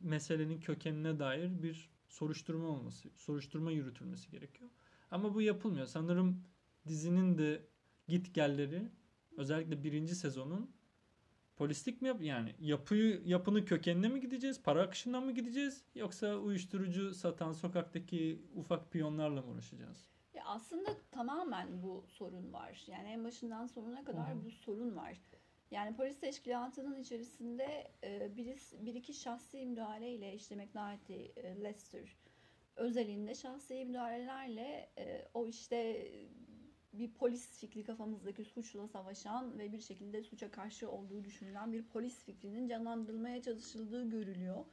meselenin 0.00 0.60
kökenine 0.60 1.18
dair 1.18 1.62
bir 1.62 1.90
soruşturma 2.08 2.68
olması, 2.68 3.08
soruşturma 3.16 3.70
yürütülmesi 3.70 4.30
gerekiyor. 4.30 4.70
Ama 5.10 5.34
bu 5.34 5.42
yapılmıyor. 5.42 5.86
Sanırım 5.86 6.44
dizinin 6.86 7.38
de 7.38 7.66
git 8.08 8.34
gelleri 8.34 8.88
özellikle 9.38 9.84
birinci 9.84 10.14
sezonun 10.14 10.70
Polislik 11.58 12.02
mi 12.02 12.08
yap 12.08 12.22
yani 12.22 12.54
yapıyı 12.60 13.22
yapının 13.24 13.64
kökenine 13.64 14.08
mi 14.08 14.20
gideceğiz? 14.20 14.62
Para 14.62 14.82
akışından 14.82 15.24
mı 15.24 15.32
gideceğiz? 15.32 15.84
Yoksa 15.94 16.36
uyuşturucu 16.36 17.14
satan 17.14 17.52
sokaktaki 17.52 18.42
ufak 18.54 18.92
piyonlarla 18.92 19.42
mı 19.42 19.50
uğraşacağız? 19.50 20.08
Ya 20.34 20.44
aslında 20.46 20.90
tamamen 21.10 21.82
bu 21.82 22.04
sorun 22.08 22.52
var. 22.52 22.84
Yani 22.86 23.08
en 23.08 23.24
başından 23.24 23.66
sonuna 23.66 24.04
kadar 24.04 24.28
Hı-hı. 24.28 24.44
bu 24.44 24.50
sorun 24.50 24.96
var. 24.96 25.20
Yani 25.70 25.96
polis 25.96 26.20
teşkilatının 26.20 27.00
içerisinde 27.00 27.92
e, 28.04 28.36
bir, 28.36 28.60
bir 28.80 28.94
iki 28.94 29.14
şahsi 29.14 29.66
müdahaleyle 29.66 30.34
işte 30.34 30.56
McNulty, 30.56 31.24
e, 31.36 31.62
Lester 31.62 32.16
özelinde 32.76 33.34
şahsi 33.34 33.84
müdahalelerle 33.84 34.90
e, 34.98 35.28
o 35.34 35.46
işte 35.46 36.08
bir 36.92 37.12
polis 37.12 37.58
fikri 37.60 37.84
kafamızdaki 37.84 38.44
suçla 38.44 38.88
savaşan 38.88 39.58
ve 39.58 39.72
bir 39.72 39.80
şekilde 39.80 40.22
suça 40.22 40.50
karşı 40.50 40.90
olduğu 40.90 41.24
düşünülen 41.24 41.72
bir 41.72 41.82
polis 41.82 42.24
fikrinin 42.24 42.68
canlandırılmaya 42.68 43.42
çalışıldığı 43.42 44.10
görülüyor. 44.10 44.64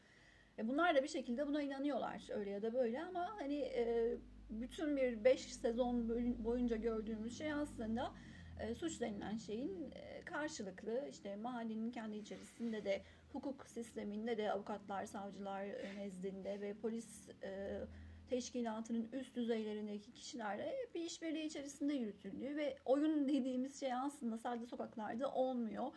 E 0.57 0.67
bunlar 0.67 0.95
da 0.95 1.03
bir 1.03 1.07
şekilde 1.07 1.47
buna 1.47 1.61
inanıyorlar 1.61 2.27
öyle 2.31 2.49
ya 2.49 2.61
da 2.61 2.73
böyle 2.73 3.03
ama 3.03 3.35
hani 3.39 3.59
e, 3.59 4.15
bütün 4.49 4.97
bir 4.97 5.23
5 5.23 5.41
sezon 5.41 6.09
boyunca 6.43 6.75
gördüğümüz 6.75 7.37
şey 7.37 7.53
aslında 7.53 8.13
e, 8.59 8.75
suç 8.75 9.01
denilen 9.01 9.37
şeyin 9.37 9.91
e, 9.91 10.21
karşılıklı 10.25 11.07
işte 11.11 11.35
mahallenin 11.35 11.91
kendi 11.91 12.17
içerisinde 12.17 12.85
de 12.85 13.01
hukuk 13.33 13.67
sisteminde 13.67 14.37
de 14.37 14.51
avukatlar, 14.51 15.05
savcılar 15.05 15.65
nezdinde 15.97 16.61
ve 16.61 16.73
polis 16.73 17.29
e, 17.43 17.81
teşkilatının 18.29 19.09
üst 19.13 19.35
düzeylerindeki 19.35 20.11
kişilerle 20.11 20.75
bir 20.95 21.01
işbirliği 21.01 21.45
içerisinde 21.45 21.93
yürütüldüğü 21.93 22.55
ve 22.55 22.77
oyun 22.85 23.27
dediğimiz 23.27 23.79
şey 23.79 23.93
aslında 23.93 24.37
sadece 24.37 24.65
sokaklarda 24.65 25.31
olmuyor. 25.31 25.91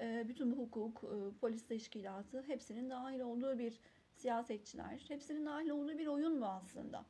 Ee, 0.00 0.24
bütün 0.28 0.52
bu 0.52 0.56
hukuk, 0.56 1.04
e, 1.04 1.38
polis 1.40 1.66
teşkilatı 1.66 2.42
hepsinin 2.42 2.90
dahil 2.90 3.20
olduğu 3.20 3.58
bir 3.58 3.80
siyasetçiler, 4.14 5.04
hepsinin 5.08 5.46
dahil 5.46 5.70
olduğu 5.70 5.98
bir 5.98 6.06
oyun 6.06 6.40
bu 6.40 6.46
aslında. 6.46 7.04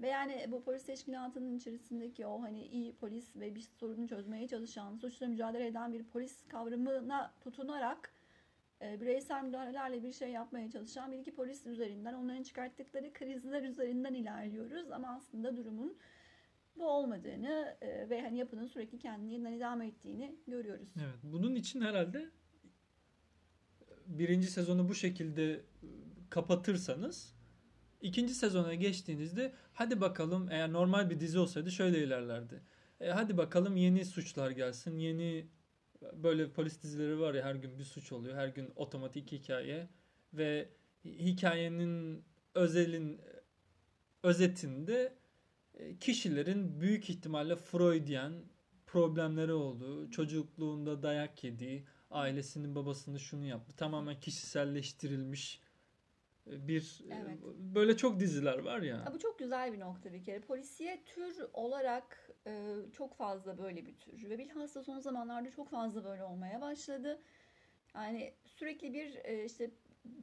Ve 0.00 0.08
yani 0.08 0.46
bu 0.48 0.62
polis 0.62 0.84
teşkilatının 0.84 1.56
içerisindeki 1.56 2.26
o 2.26 2.42
hani 2.42 2.66
iyi 2.66 2.94
polis 2.94 3.36
ve 3.36 3.54
bir 3.54 3.60
sorunu 3.60 4.08
çözmeye 4.08 4.48
çalışan, 4.48 4.96
suçla 4.96 5.26
mücadele 5.26 5.66
eden 5.66 5.92
bir 5.92 6.04
polis 6.04 6.48
kavramına 6.48 7.34
tutunarak 7.40 8.12
e, 8.82 9.00
bireysel 9.00 9.44
müdahalelerle 9.44 10.02
bir 10.02 10.12
şey 10.12 10.30
yapmaya 10.30 10.70
çalışan 10.70 11.12
bir 11.12 11.18
iki 11.18 11.34
polis 11.34 11.66
üzerinden 11.66 12.14
onların 12.14 12.42
çıkarttıkları 12.42 13.12
krizler 13.12 13.62
üzerinden 13.62 14.14
ilerliyoruz 14.14 14.90
ama 14.90 15.08
aslında 15.16 15.56
durumun 15.56 15.98
bu 16.78 16.88
olmadığını 16.88 17.76
e, 17.80 18.10
ve 18.10 18.22
hani 18.22 18.38
yapının 18.38 18.66
sürekli 18.66 18.98
kendini 18.98 19.32
yeniden 19.32 19.52
idame 19.52 19.86
ettiğini 19.86 20.36
görüyoruz. 20.46 20.88
Evet. 20.96 21.14
Bunun 21.22 21.54
için 21.54 21.80
herhalde 21.80 22.30
birinci 24.06 24.46
sezonu 24.46 24.88
bu 24.88 24.94
şekilde 24.94 25.52
e, 25.52 25.60
kapatırsanız 26.30 27.34
ikinci 28.00 28.34
sezona 28.34 28.74
geçtiğinizde 28.74 29.52
hadi 29.72 30.00
bakalım 30.00 30.48
eğer 30.50 30.72
normal 30.72 31.10
bir 31.10 31.20
dizi 31.20 31.38
olsaydı 31.38 31.70
şöyle 31.70 32.04
ilerlerdi. 32.04 32.62
E, 33.00 33.10
hadi 33.10 33.36
bakalım 33.36 33.76
yeni 33.76 34.04
suçlar 34.04 34.50
gelsin. 34.50 34.98
Yeni 34.98 35.46
böyle 36.12 36.52
polis 36.52 36.82
dizileri 36.82 37.20
var 37.20 37.34
ya 37.34 37.44
her 37.44 37.54
gün 37.54 37.78
bir 37.78 37.84
suç 37.84 38.12
oluyor. 38.12 38.36
Her 38.36 38.48
gün 38.48 38.72
otomatik 38.76 39.32
hikaye 39.32 39.88
ve 40.34 40.68
hikayenin 41.04 42.24
özelin 42.54 43.20
özetinde 44.22 45.14
e, 45.74 45.98
kişilerin 45.98 46.80
büyük 46.80 47.10
ihtimalle 47.10 47.56
Freudian 47.56 48.44
problemleri 48.86 49.52
olduğu, 49.52 50.10
çocukluğunda 50.10 51.02
dayak 51.02 51.44
yediği, 51.44 51.84
ailesinin 52.10 52.74
babasını 52.74 53.20
şunu 53.20 53.46
yaptı. 53.46 53.76
Tamamen 53.76 54.20
kişiselleştirilmiş 54.20 55.60
bir 56.50 57.04
e, 57.10 57.14
Evet. 57.14 57.38
böyle 57.58 57.96
çok 57.96 58.20
diziler 58.20 58.58
var 58.58 58.82
ya. 58.82 59.12
Bu 59.14 59.18
çok 59.18 59.38
güzel 59.38 59.72
bir 59.72 59.80
nokta 59.80 60.12
bir 60.12 60.24
kere. 60.24 60.40
Polisiye 60.40 61.04
tür 61.04 61.46
olarak 61.52 62.30
e, 62.46 62.74
çok 62.92 63.14
fazla 63.14 63.58
böyle 63.58 63.86
bir 63.86 63.94
tür 63.94 64.30
ve 64.30 64.38
bilhassa 64.38 64.82
son 64.82 64.98
zamanlarda 64.98 65.50
çok 65.50 65.70
fazla 65.70 66.04
böyle 66.04 66.24
olmaya 66.24 66.60
başladı. 66.60 67.20
Yani 67.94 68.32
sürekli 68.46 68.92
bir 68.92 69.14
e, 69.24 69.44
işte 69.44 69.70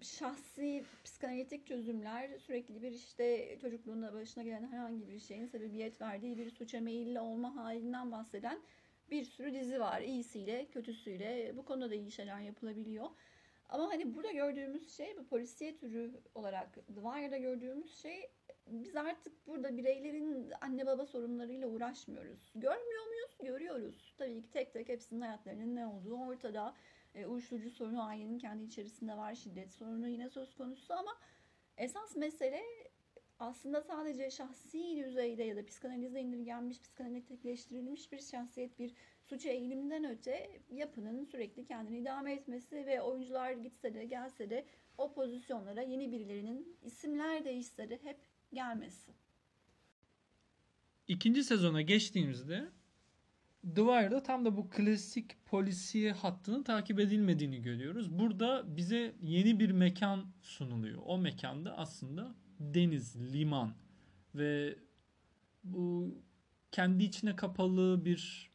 şahsi 0.02 0.84
psikanalitik 1.04 1.68
çözümler, 1.68 2.38
sürekli 2.38 2.82
bir 2.82 2.92
işte 2.92 3.58
çocukluğunda 3.62 4.14
başına 4.14 4.44
gelen 4.44 4.72
herhangi 4.72 5.08
bir 5.08 5.20
şeyin 5.20 5.46
sebebiyet 5.46 6.02
verdiği 6.02 6.38
bir 6.38 6.50
suça 6.50 6.80
meyilli 6.82 7.20
olma 7.20 7.56
halinden 7.56 8.12
bahseden 8.12 8.60
bir 9.12 9.24
sürü 9.24 9.54
dizi 9.54 9.80
var. 9.80 10.02
İyisiyle, 10.02 10.66
kötüsüyle. 10.66 11.54
Bu 11.58 11.66
konuda 11.66 11.90
da 11.90 11.96
iyi 11.96 12.12
şeyler 12.12 12.40
yapılabiliyor. 12.40 13.10
Ama 13.70 13.90
hani 13.90 14.16
burada 14.16 14.32
gördüğümüz 14.32 14.96
şey 14.98 15.18
bu 15.18 15.28
polisiye 15.28 15.78
türü 15.78 16.12
olarak 16.36 16.74
The 16.74 16.94
Wire'da 16.94 17.38
gördüğümüz 17.38 17.98
şey 17.98 18.30
biz 18.68 18.96
artık 18.96 19.48
burada 19.48 19.78
bireylerin 19.78 20.52
anne 20.62 20.86
baba 20.86 21.06
sorunlarıyla 21.06 21.68
uğraşmıyoruz. 21.68 22.52
Görmüyor 22.56 23.08
muyuz? 23.08 23.38
Görüyoruz. 23.44 24.14
Tabii 24.18 24.42
ki 24.42 24.50
tek 24.52 24.74
tek 24.74 24.90
hepsinin 24.90 25.22
hayatlarının 25.22 25.76
ne 25.76 25.88
olduğu 25.88 26.18
ortada. 26.18 26.76
E, 27.16 27.26
uyuşturucu 27.26 27.72
sorunu 27.72 28.04
ailenin 28.04 28.38
kendi 28.38 28.64
içerisinde 28.64 29.18
var. 29.18 29.36
Şiddet 29.36 29.72
sorunu 29.72 30.08
yine 30.08 30.30
söz 30.30 30.56
konusu 30.56 30.94
ama 30.94 31.12
esas 31.78 32.16
mesele 32.16 32.62
aslında 33.40 33.82
sadece 33.82 34.32
şahsi 34.32 34.98
düzeyde 34.98 35.44
ya 35.44 35.56
da 35.56 35.66
psikanalize 35.66 36.20
indirgenmiş, 36.22 36.82
psikanalitikleştirilmiş 36.82 38.12
bir 38.12 38.20
şahsiyet, 38.20 38.80
bir 38.80 38.94
suça 39.30 39.50
eğilimden 39.50 40.04
öte 40.04 40.62
yapının 40.72 41.24
sürekli 41.24 41.66
kendini 41.66 42.00
idame 42.00 42.34
etmesi 42.34 42.76
ve 42.76 43.02
oyuncular 43.02 43.52
gitse 43.52 43.94
de 43.94 44.06
gelse 44.06 44.50
de 44.50 44.66
o 44.98 45.14
pozisyonlara 45.14 45.82
yeni 45.82 46.12
birilerinin 46.12 46.78
isimler 46.84 47.46
değişse 47.46 47.90
de 47.90 48.00
hep 48.04 48.18
gelmesi. 48.54 49.12
İkinci 51.08 51.44
sezona 51.44 51.82
geçtiğimizde 51.82 52.70
The 53.76 54.22
tam 54.24 54.46
da 54.46 54.58
bu 54.58 54.70
klasik 54.70 55.46
polisiye 55.46 56.12
hattının 56.12 56.64
takip 56.64 57.00
edilmediğini 57.00 57.62
görüyoruz. 57.62 58.20
Burada 58.20 58.78
bize 58.78 59.16
yeni 59.22 59.60
bir 59.60 59.72
mekan 59.72 60.26
sunuluyor. 60.42 61.02
O 61.06 61.18
mekanda 61.18 61.78
aslında 61.78 62.36
deniz, 62.60 63.34
liman 63.34 63.74
ve 64.36 64.76
bu 65.64 66.16
kendi 66.72 67.04
içine 67.04 67.36
kapalı 67.36 68.06
bir 68.06 68.52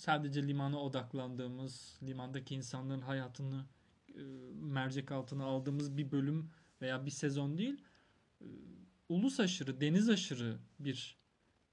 sadece 0.00 0.48
limana 0.48 0.78
odaklandığımız, 0.80 1.98
limandaki 2.02 2.54
insanların 2.54 3.00
hayatını 3.00 3.66
e, 4.08 4.22
mercek 4.54 5.12
altına 5.12 5.44
aldığımız 5.44 5.96
bir 5.96 6.12
bölüm 6.12 6.50
veya 6.82 7.06
bir 7.06 7.10
sezon 7.10 7.58
değil. 7.58 7.84
E, 8.40 8.46
ulus 9.08 9.40
aşırı, 9.40 9.80
deniz 9.80 10.08
aşırı 10.08 10.58
bir 10.78 11.16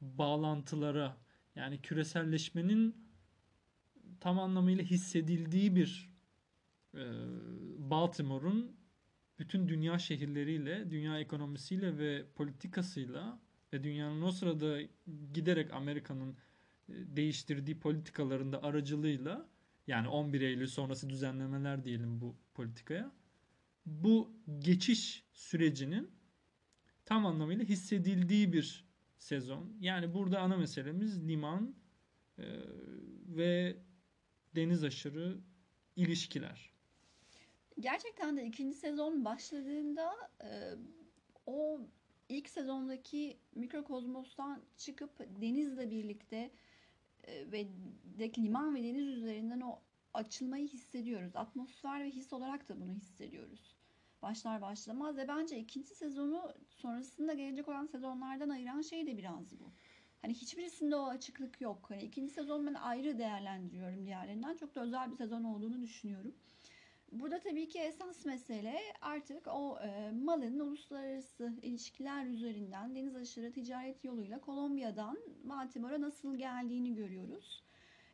bağlantılara 0.01 1.17
yani 1.55 1.81
küreselleşmenin 1.81 2.95
tam 4.19 4.39
anlamıyla 4.39 4.83
hissedildiği 4.83 5.75
bir 5.75 6.09
e, 6.93 7.03
Baltimore'un 7.77 8.75
bütün 9.39 9.67
dünya 9.67 9.99
şehirleriyle, 9.99 10.91
dünya 10.91 11.19
ekonomisiyle 11.19 11.97
ve 11.97 12.25
politikasıyla 12.35 13.39
ve 13.73 13.83
dünyanın 13.83 14.21
o 14.21 14.31
sırada 14.31 14.81
giderek 15.33 15.73
Amerika'nın 15.73 16.37
değiştirdiği 16.89 17.79
politikalarında 17.79 18.63
aracılığıyla 18.63 19.49
yani 19.87 20.07
11 20.07 20.41
Eylül 20.41 20.67
sonrası 20.67 21.09
düzenlemeler 21.09 21.85
diyelim 21.85 22.21
bu 22.21 22.35
politikaya. 22.53 23.11
Bu 23.85 24.31
geçiş 24.59 25.23
sürecinin 25.33 26.11
tam 27.05 27.25
anlamıyla 27.25 27.65
hissedildiği 27.65 28.53
bir 28.53 28.85
sezon. 29.17 29.77
Yani 29.79 30.13
burada 30.13 30.39
ana 30.39 30.57
meselemiz 30.57 31.27
liman 31.27 31.75
e, 32.37 32.43
ve 33.27 33.77
deniz 34.55 34.83
aşırı 34.83 35.37
ilişkiler. 35.95 36.73
Gerçekten 37.79 38.37
de 38.37 38.45
ikinci 38.45 38.77
sezon 38.77 39.25
başladığında 39.25 40.13
e, 40.43 40.49
o 41.45 41.81
ilk 42.29 42.49
sezondaki 42.49 43.37
mikrokozmostan 43.55 44.61
çıkıp 44.77 45.11
denizle 45.41 45.91
birlikte 45.91 46.51
ve 47.27 47.67
de 48.19 48.31
liman 48.37 48.75
ve 48.75 48.83
deniz 48.83 49.07
üzerinden 49.07 49.61
o 49.61 49.79
açılmayı 50.13 50.67
hissediyoruz. 50.67 51.35
Atmosfer 51.35 52.03
ve 52.03 52.09
his 52.11 52.33
olarak 52.33 52.69
da 52.69 52.81
bunu 52.81 52.93
hissediyoruz. 52.93 53.75
Başlar 54.21 54.61
başlamaz 54.61 55.17
ve 55.17 55.27
bence 55.27 55.59
ikinci 55.59 55.95
sezonu 55.95 56.53
sonrasında 56.69 57.33
gelecek 57.33 57.67
olan 57.67 57.85
sezonlardan 57.85 58.49
ayıran 58.49 58.81
şey 58.81 59.07
de 59.07 59.17
biraz 59.17 59.59
bu. 59.59 59.71
Hani 60.21 60.33
hiçbirisinde 60.33 60.95
o 60.95 61.05
açıklık 61.05 61.61
yok. 61.61 61.85
Hani 61.89 62.03
ikinci 62.03 62.33
sezon 62.33 62.67
ben 62.67 62.73
ayrı 62.73 63.17
değerlendiriyorum 63.17 64.05
diğerlerinden. 64.05 64.57
Çok 64.57 64.75
da 64.75 64.81
özel 64.81 65.11
bir 65.11 65.15
sezon 65.15 65.43
olduğunu 65.43 65.81
düşünüyorum. 65.81 66.35
Burada 67.11 67.39
tabii 67.39 67.67
ki 67.67 67.79
esas 67.79 68.25
mesele 68.25 68.79
artık 69.01 69.47
o 69.47 69.77
e, 69.83 70.11
malın 70.11 70.59
uluslararası 70.59 71.53
ilişkiler 71.61 72.25
üzerinden 72.25 72.95
deniz 72.95 73.15
aşırı 73.15 73.51
ticaret 73.51 74.03
yoluyla 74.03 74.41
Kolombiya'dan 74.41 75.17
Baltimore'a 75.43 76.01
nasıl 76.01 76.37
geldiğini 76.37 76.95
görüyoruz. 76.95 77.63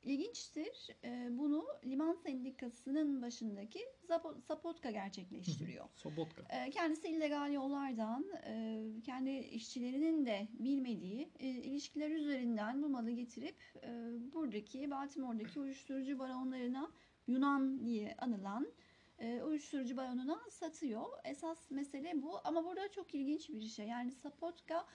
İlginçtir. 0.03 0.89
e, 1.03 1.27
bunu 1.37 1.65
liman 1.85 2.13
sendikasının 2.13 3.21
başındaki 3.21 3.79
Zapo- 4.09 4.41
Zapotka 4.41 4.91
gerçekleştiriyor. 4.91 5.85
Sobotka. 5.95 6.43
E, 6.49 6.69
Kendisi 6.69 7.07
illegal 7.07 7.53
yollardan 7.53 8.25
e, 8.45 8.81
kendi 9.05 9.29
işçilerinin 9.31 10.25
de 10.25 10.47
bilmediği 10.59 11.29
e, 11.39 11.47
ilişkiler 11.47 12.09
üzerinden 12.11 12.83
bu 12.83 12.89
malı 12.89 13.11
getirip 13.11 13.55
e, 13.83 13.89
buradaki 14.33 14.91
Baltimore'daki 14.91 15.59
uyuşturucu 15.59 16.19
baronlarına 16.19 16.91
Yunan 17.27 17.85
diye 17.85 18.15
anılan 18.17 18.67
e, 19.19 19.41
uyuşturucu 19.41 19.97
baronuna 19.97 20.39
satıyor. 20.49 21.05
Esas 21.23 21.71
mesele 21.71 22.21
bu 22.21 22.39
ama 22.43 22.65
burada 22.65 22.91
çok 22.91 23.15
ilginç 23.15 23.49
bir 23.49 23.61
şey. 23.61 23.87
Yani 23.87 24.11
Sapotka 24.11 24.85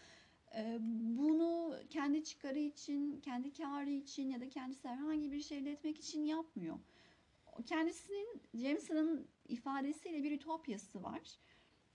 e, 0.56 0.78
bunu 0.80 1.74
kendi 1.90 2.24
çıkarı 2.24 2.58
için, 2.58 3.20
kendi 3.20 3.52
karı 3.52 3.90
için 3.90 4.30
ya 4.30 4.40
da 4.40 4.48
kendisi 4.48 4.88
herhangi 4.88 5.32
bir 5.32 5.40
şey 5.40 5.58
elde 5.58 5.72
etmek 5.72 5.98
için 5.98 6.24
yapmıyor. 6.24 6.78
Kendisinin 7.66 8.42
Jameson'ın 8.54 9.28
ifadesiyle 9.48 10.22
bir 10.22 10.32
ütopyası 10.32 11.02
var. 11.02 11.38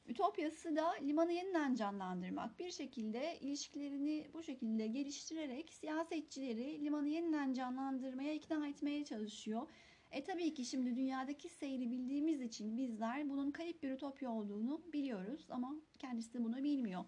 Ütopyası 0.07 0.75
da 0.75 0.91
limanı 0.91 1.31
yeniden 1.31 1.75
canlandırmak. 1.75 2.59
Bir 2.59 2.71
şekilde 2.71 3.39
ilişkilerini 3.39 4.27
bu 4.33 4.43
şekilde 4.43 4.87
geliştirerek 4.87 5.73
siyasetçileri 5.73 6.85
limanı 6.85 7.09
yeniden 7.09 7.53
canlandırmaya 7.53 8.33
ikna 8.33 8.67
etmeye 8.67 9.05
çalışıyor. 9.05 9.67
E 10.13 10.23
tabii 10.23 10.53
ki 10.53 10.65
şimdi 10.65 10.95
dünyadaki 10.95 11.49
seyri 11.49 11.91
bildiğimiz 11.91 12.41
için 12.41 12.77
bizler 12.77 13.29
bunun 13.29 13.51
kayıp 13.51 13.83
bir 13.83 13.91
ütopya 13.91 14.31
olduğunu 14.31 14.81
biliyoruz 14.93 15.47
ama 15.49 15.75
kendisi 15.99 16.33
de 16.33 16.43
bunu 16.43 16.63
bilmiyor. 16.63 17.05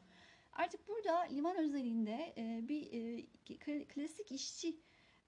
Artık 0.54 0.88
burada 0.88 1.20
liman 1.20 1.58
özelinde 1.58 2.34
e, 2.38 2.68
bir 2.68 2.94
e, 2.94 3.86
klasik 3.86 4.32
işçi 4.32 4.76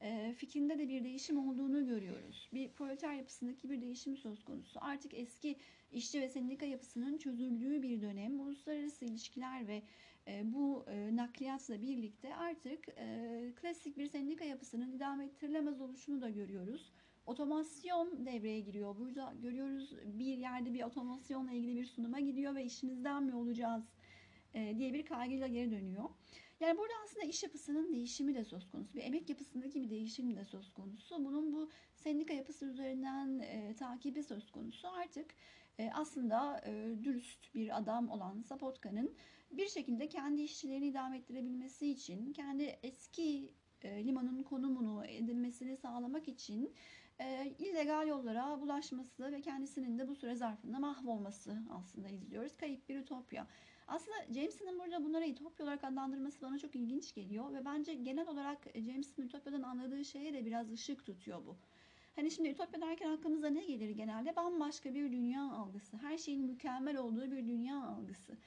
e, 0.01 0.33
fikrinde 0.33 0.79
de 0.79 0.89
bir 0.89 1.03
değişim 1.03 1.49
olduğunu 1.49 1.85
görüyoruz. 1.85 2.49
Bir 2.53 2.71
proleter 2.71 3.13
yapısındaki 3.13 3.69
bir 3.69 3.81
değişim 3.81 4.17
söz 4.17 4.43
konusu. 4.43 4.79
Artık 4.81 5.13
eski 5.13 5.57
işçi 5.91 6.21
ve 6.21 6.29
sendika 6.29 6.65
yapısının 6.65 7.17
çözüldüğü 7.17 7.83
bir 7.83 8.01
dönem, 8.01 8.39
uluslararası 8.39 9.05
ilişkiler 9.05 9.67
ve 9.67 9.83
e, 10.27 10.53
bu 10.53 10.85
nakliyatla 11.11 11.81
birlikte 11.81 12.35
artık 12.35 12.85
klasik 13.55 13.97
bir 13.97 14.07
sendika 14.07 14.45
yapısının 14.45 14.91
idame 14.91 15.25
ettirilemez 15.25 15.81
oluşunu 15.81 16.21
da 16.21 16.29
görüyoruz. 16.29 16.91
Otomasyon 17.27 18.25
devreye 18.25 18.59
giriyor. 18.59 18.95
Burada 18.97 19.33
görüyoruz 19.41 19.95
bir 20.05 20.37
yerde 20.37 20.73
bir 20.73 20.83
otomasyonla 20.83 21.51
ilgili 21.51 21.75
bir 21.75 21.85
sunuma 21.85 22.19
gidiyor 22.19 22.55
ve 22.55 22.63
işinizden 22.65 23.23
mi 23.23 23.35
olacağız 23.35 23.83
e, 24.53 24.77
diye 24.77 24.93
bir 24.93 25.05
kaygıyla 25.05 25.47
geri 25.47 25.71
dönüyor. 25.71 26.09
Yani 26.59 26.77
burada 26.77 26.93
aslında 27.03 27.25
iş 27.25 27.43
yapısının 27.43 27.93
değişimi 27.93 28.35
de 28.35 28.43
söz 28.43 28.71
konusu. 28.71 28.93
Bir 28.93 29.03
emek 29.03 29.29
yapısındaki 29.29 29.81
bir 29.81 29.89
değişim 29.89 30.35
de 30.35 30.45
söz 30.45 30.73
konusu. 30.73 31.25
Bunun 31.25 31.53
bu 31.53 31.69
sendika 31.95 32.33
yapısı 32.33 32.65
üzerinden 32.65 33.39
e, 33.39 33.75
takibi 33.75 34.23
söz 34.23 34.51
konusu. 34.51 34.87
Artık 34.87 35.35
e, 35.79 35.89
aslında 35.93 36.61
e, 36.65 37.03
dürüst 37.03 37.55
bir 37.55 37.77
adam 37.77 38.09
olan 38.09 38.41
Sapotka'nın 38.41 39.15
bir 39.51 39.67
şekilde 39.67 40.09
kendi 40.09 40.41
işçilerini 40.41 40.87
idame 40.87 41.17
ettirebilmesi 41.17 41.89
için, 41.89 42.33
kendi 42.33 42.63
eski 42.83 43.53
e, 43.81 44.05
limanın 44.05 44.43
konumunu 44.43 45.05
edinmesini 45.05 45.77
sağlamak 45.77 46.27
için 46.27 46.73
e, 47.19 47.53
illegal 47.60 48.08
yollara 48.08 48.62
bulaşması 48.62 49.32
ve 49.32 49.41
kendisinin 49.41 49.99
de 49.99 50.08
bu 50.08 50.15
süre 50.15 50.36
zarfında 50.36 50.80
mahvolması 50.80 51.58
aslında 51.69 52.10
izliyoruz. 52.10 52.58
Kayıp 52.58 52.89
bir 52.89 52.99
ütopya. 52.99 53.47
Aslında 53.88 54.17
Jameson'ın 54.34 54.80
burada 54.80 55.03
bunlara 55.03 55.27
ütopya 55.27 55.65
olarak 55.65 55.84
adlandırması 55.84 56.41
bana 56.41 56.60
çok 56.60 56.75
ilginç 56.75 57.13
geliyor 57.13 57.53
ve 57.53 57.65
bence 57.65 57.93
genel 57.93 58.27
olarak 58.27 58.58
James'in 58.75 59.21
ütopyadan 59.21 59.62
anladığı 59.62 60.06
şeye 60.06 60.34
de 60.34 60.45
biraz 60.45 60.71
ışık 60.71 61.06
tutuyor 61.06 61.45
bu. 61.45 61.56
Hani 62.15 62.32
şimdi 62.32 62.49
ütopya 62.49 62.82
derken 62.82 63.10
aklımıza 63.10 63.47
ne 63.47 63.65
gelir 63.65 63.89
genelde? 63.89 64.36
Bambaşka 64.36 64.95
bir 64.95 65.12
dünya 65.12 65.51
algısı. 65.51 65.97
Her 65.97 66.17
şeyin 66.17 66.45
mükemmel 66.45 66.97
olduğu 66.97 67.32
bir 67.32 67.47
dünya 67.47 67.84
algısı. 67.84 68.38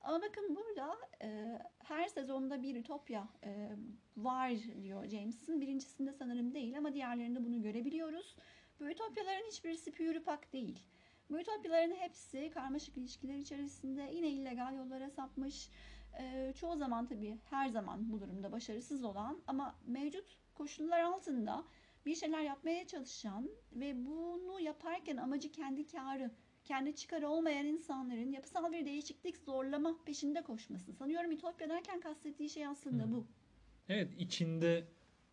Ama 0.00 0.22
bakın 0.22 0.56
burada 0.56 0.96
e, 1.22 1.58
her 1.78 2.08
sezonda 2.08 2.62
bir 2.62 2.76
ütopya 2.76 3.28
e, 3.44 3.70
var 4.16 4.52
diyor 4.82 5.08
James'in. 5.08 5.60
Birincisinde 5.60 6.12
sanırım 6.12 6.54
değil 6.54 6.78
ama 6.78 6.94
diğerlerinde 6.94 7.44
bunu 7.44 7.62
görebiliyoruz. 7.62 8.36
Bu 8.80 8.90
ütopyaların 8.90 9.46
hiçbirisi 9.46 9.92
pürüpak 9.92 10.52
değil. 10.52 10.78
Bu 11.30 11.40
ütopyaların 11.40 11.94
hepsi 11.94 12.50
karmaşık 12.50 12.96
ilişkiler 12.96 13.34
içerisinde 13.34 14.10
yine 14.12 14.28
illegal 14.28 14.76
yollara 14.76 15.10
sapmış. 15.10 15.70
E, 16.20 16.52
çoğu 16.52 16.76
zaman 16.76 17.06
tabii 17.06 17.38
her 17.50 17.68
zaman 17.68 18.12
bu 18.12 18.20
durumda 18.20 18.52
başarısız 18.52 19.04
olan 19.04 19.42
ama 19.46 19.74
mevcut 19.86 20.38
koşullar 20.54 21.00
altında 21.00 21.64
bir 22.06 22.14
şeyler 22.14 22.40
yapmaya 22.40 22.86
çalışan 22.86 23.50
ve 23.72 24.06
bunu 24.06 24.60
yaparken 24.60 25.16
amacı 25.16 25.52
kendi 25.52 25.86
karı, 25.86 26.30
kendi 26.70 26.96
çıkarı 26.96 27.28
olmayan 27.28 27.66
insanların 27.66 28.32
yapısal 28.32 28.72
bir 28.72 28.86
değişiklik 28.86 29.36
zorlama 29.36 29.96
peşinde 30.04 30.42
koşması. 30.42 30.92
Sanıyorum 30.92 31.32
ütopya 31.32 31.68
derken 31.68 32.00
kastettiği 32.00 32.50
şey 32.50 32.66
aslında 32.66 33.02
Hı. 33.02 33.12
bu. 33.12 33.26
Evet 33.88 34.12
içinde 34.18 34.84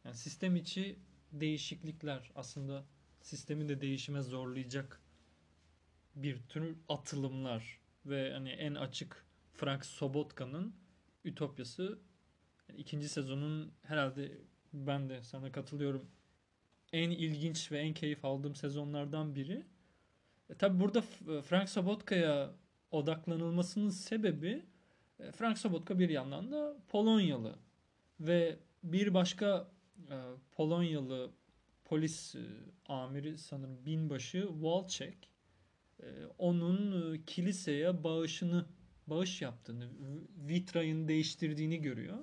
yani 0.05 0.15
sistem 0.15 0.55
içi 0.55 0.99
değişiklikler 1.31 2.31
aslında 2.35 2.85
sistemi 3.21 3.69
de 3.69 3.81
değişime 3.81 4.21
zorlayacak 4.21 5.01
bir 6.15 6.37
tür 6.49 6.77
atılımlar 6.89 7.79
ve 8.05 8.33
hani 8.33 8.49
en 8.49 8.75
açık 8.75 9.25
Frank 9.53 9.85
Sobotka'nın 9.85 10.75
Ütopyası 11.25 11.99
yani 12.69 12.79
ikinci 12.79 13.09
sezonun 13.09 13.71
herhalde 13.83 14.31
ben 14.73 15.09
de 15.09 15.23
sana 15.23 15.51
katılıyorum 15.51 16.09
en 16.93 17.09
ilginç 17.09 17.71
ve 17.71 17.79
en 17.79 17.93
keyif 17.93 18.25
aldığım 18.25 18.55
sezonlardan 18.55 19.35
biri. 19.35 19.65
E, 20.49 20.55
tabi 20.55 20.79
burada 20.79 21.01
F- 21.01 21.41
Frank 21.41 21.69
Sobotka'ya 21.69 22.51
odaklanılmasının 22.91 23.89
sebebi 23.89 24.65
e, 25.19 25.31
Frank 25.31 25.57
Sobotka 25.57 25.99
bir 25.99 26.09
yandan 26.09 26.51
da 26.51 26.77
Polonyalı 26.87 27.55
ve 28.19 28.59
bir 28.83 29.13
başka 29.13 29.71
e, 30.09 30.15
Polonyalı 30.51 31.31
polis 31.85 32.35
e, 32.35 32.39
amiri 32.85 33.37
sanırım 33.37 33.85
binbaşı 33.85 34.47
Walczek 34.51 35.29
e, 35.99 36.05
onun 36.37 37.13
e, 37.13 37.25
kiliseye 37.25 38.03
bağışını 38.03 38.65
bağış 39.07 39.41
yaptığını, 39.41 39.89
vitrayını 40.47 41.07
değiştirdiğini 41.07 41.81
görüyor. 41.81 42.17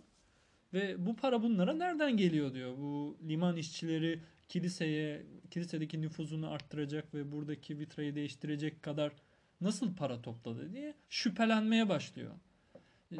Ve 0.72 1.06
bu 1.06 1.16
para 1.16 1.42
bunlara 1.42 1.72
nereden 1.72 2.16
geliyor 2.16 2.54
diyor. 2.54 2.76
Bu 2.78 3.18
liman 3.28 3.56
işçileri 3.56 4.20
kiliseye, 4.48 5.26
kilisedeki 5.54 6.02
nüfuzunu 6.02 6.50
arttıracak 6.50 7.14
ve 7.14 7.32
buradaki 7.32 7.78
vitrayı 7.78 8.14
değiştirecek 8.14 8.82
kadar 8.82 9.12
nasıl 9.60 9.96
para 9.96 10.22
topladı 10.22 10.72
diye 10.72 10.94
şüphelenmeye 11.08 11.88
başlıyor. 11.88 12.34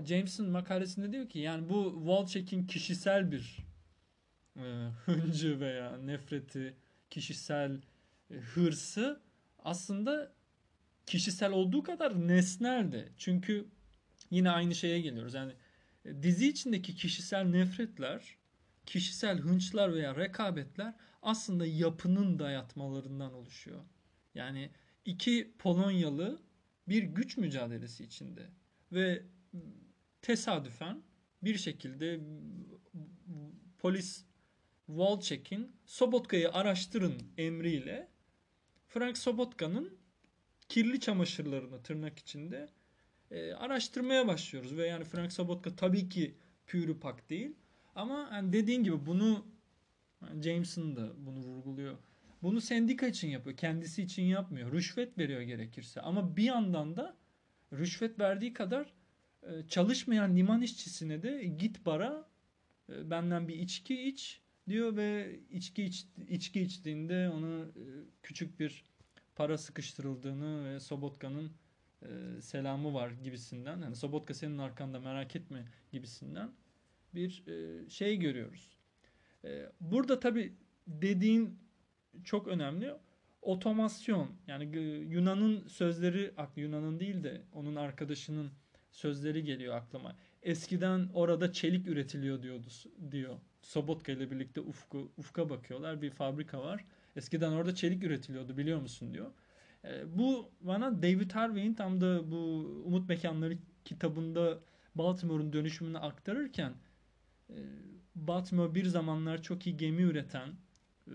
James'in 0.07 0.49
makalesinde 0.49 1.12
diyor 1.12 1.29
ki 1.29 1.38
yani 1.38 1.68
bu 1.68 1.94
Walczek'in 1.99 2.66
kişisel 2.66 3.33
bir 3.33 3.59
e, 4.57 4.62
hıncı 5.05 5.61
veya 5.61 5.97
nefreti, 5.97 6.77
kişisel 7.11 7.81
e, 8.31 8.35
hırsı 8.35 9.20
aslında 9.59 10.33
kişisel 11.07 11.53
olduğu 11.53 11.83
kadar 11.83 12.29
nesnel 12.29 12.92
de. 12.92 13.09
Çünkü 13.16 13.66
yine 14.31 14.51
aynı 14.51 14.75
şeye 14.75 15.01
geliyoruz. 15.01 15.35
Yani 15.35 15.53
e, 16.05 16.23
dizi 16.23 16.49
içindeki 16.49 16.94
kişisel 16.94 17.44
nefretler, 17.44 18.37
kişisel 18.87 19.38
hınçlar 19.38 19.94
veya 19.94 20.16
rekabetler 20.16 20.94
aslında 21.23 21.66
yapının 21.66 22.38
dayatmalarından 22.38 23.33
oluşuyor. 23.33 23.85
Yani 24.35 24.70
iki 25.05 25.53
Polonyalı 25.59 26.42
bir 26.88 27.03
güç 27.03 27.37
mücadelesi 27.37 28.05
içinde 28.05 28.51
ve 28.92 29.23
tesadüfen 30.23 31.03
bir 31.42 31.59
şekilde 31.59 32.20
polis 33.79 34.25
Walczek'in 34.87 35.77
Sobotka'yı 35.87 36.53
araştırın 36.53 37.23
emriyle 37.38 38.09
Frank 38.88 39.18
Sobotka'nın 39.18 39.99
kirli 40.68 41.01
çamaşırlarını 41.01 41.83
tırnak 41.83 42.18
içinde 42.18 42.68
e, 43.31 43.53
araştırmaya 43.53 44.27
başlıyoruz 44.27 44.77
ve 44.77 44.87
yani 44.87 45.05
Frank 45.05 45.33
Sobotka 45.33 45.77
tabii 45.77 46.09
ki 46.09 46.35
pürüpak 46.66 47.31
değil 47.31 47.57
ama 47.95 48.31
yani 48.33 48.53
dediğin 48.53 48.85
gibi 48.85 49.07
bunu 49.07 49.47
Jameson 50.43 50.97
da 50.97 51.27
bunu 51.27 51.39
vurguluyor. 51.39 51.97
Bunu 52.43 52.61
sendika 52.61 53.07
için 53.07 53.29
yapıyor. 53.29 53.57
Kendisi 53.57 54.03
için 54.03 54.23
yapmıyor. 54.23 54.73
Rüşvet 54.73 55.19
veriyor 55.19 55.41
gerekirse. 55.41 56.01
Ama 56.01 56.37
bir 56.37 56.43
yandan 56.43 56.97
da 56.97 57.17
rüşvet 57.73 58.19
verdiği 58.19 58.53
kadar 58.53 58.93
e, 59.43 59.69
çalışmayan 59.69 60.37
liman 60.37 60.63
işçisine 60.63 61.23
de 61.23 61.45
git 61.45 61.87
bara 61.87 62.29
e, 62.93 63.11
benden 63.11 63.49
bir 63.49 63.55
içki 63.55 64.03
iç 64.03 64.41
diyor 64.69 64.97
ve 64.97 65.41
içki 65.51 65.85
iç, 65.85 66.07
içki 66.29 66.61
içtiğinde 66.61 67.31
ona 67.31 67.63
e, 67.65 67.85
küçük 68.23 68.61
bir 68.61 68.85
para 69.37 69.59
sıkıştırıldığını 69.59 70.65
ve 70.65 70.81
Sobotka'nın 70.81 71.53
selamı 72.41 72.95
var 72.95 73.11
gibisinden 73.11 73.81
yani 73.83 73.97
Sobotka 73.97 74.35
senin 74.35 74.59
arkanda 74.59 75.01
merak 75.01 75.37
etme 75.37 75.65
gibisinden 75.93 76.51
bir 77.14 77.44
e, 77.46 77.88
şey 77.90 78.16
görüyoruz. 78.16 78.77
E, 79.44 79.72
burada 79.81 80.20
tabi 80.20 80.53
dediğin 80.87 81.59
çok 82.24 82.48
önemli. 82.48 82.94
Otomasyon 83.42 84.31
yani 84.46 84.77
e, 84.77 84.81
Yunan'ın 84.98 85.68
sözleri 85.68 86.33
Yunan'ın 86.57 87.00
değil 87.00 87.24
de 87.24 87.42
onun 87.53 87.77
arkadaşının 87.77 88.50
sözleri 88.90 89.44
geliyor 89.44 89.74
aklıma. 89.74 90.16
Eskiden 90.42 91.09
orada 91.14 91.53
çelik 91.53 91.88
üretiliyor 91.88 92.42
diyordu 92.42 92.66
diyor. 93.11 93.35
Sobotka 93.62 94.12
ile 94.12 94.31
birlikte 94.31 94.61
ufku, 94.61 95.12
ufka 95.16 95.50
bakıyorlar. 95.50 96.03
Bir 96.03 96.11
fabrika 96.11 96.61
var. 96.61 96.85
Eskiden 97.16 97.53
orada 97.53 97.74
çelik 97.74 98.05
üretiliyordu 98.05 98.57
biliyor 98.57 98.81
musun 98.81 99.14
diyor. 99.14 99.31
E, 99.85 100.18
bu 100.18 100.50
bana 100.61 101.03
David 101.03 101.31
Harvey'in 101.31 101.74
tam 101.74 102.00
da 102.00 102.31
bu 102.31 102.37
Umut 102.87 103.09
Mekanları 103.09 103.59
kitabında 103.85 104.59
Baltimore'un 104.94 105.53
dönüşümünü 105.53 105.98
aktarırken 105.98 106.72
e, 107.51 107.59
Baltimore 108.15 108.75
bir 108.75 108.85
zamanlar 108.85 109.43
çok 109.43 109.67
iyi 109.67 109.77
gemi 109.77 110.03
üreten 110.03 110.49
e, 111.07 111.15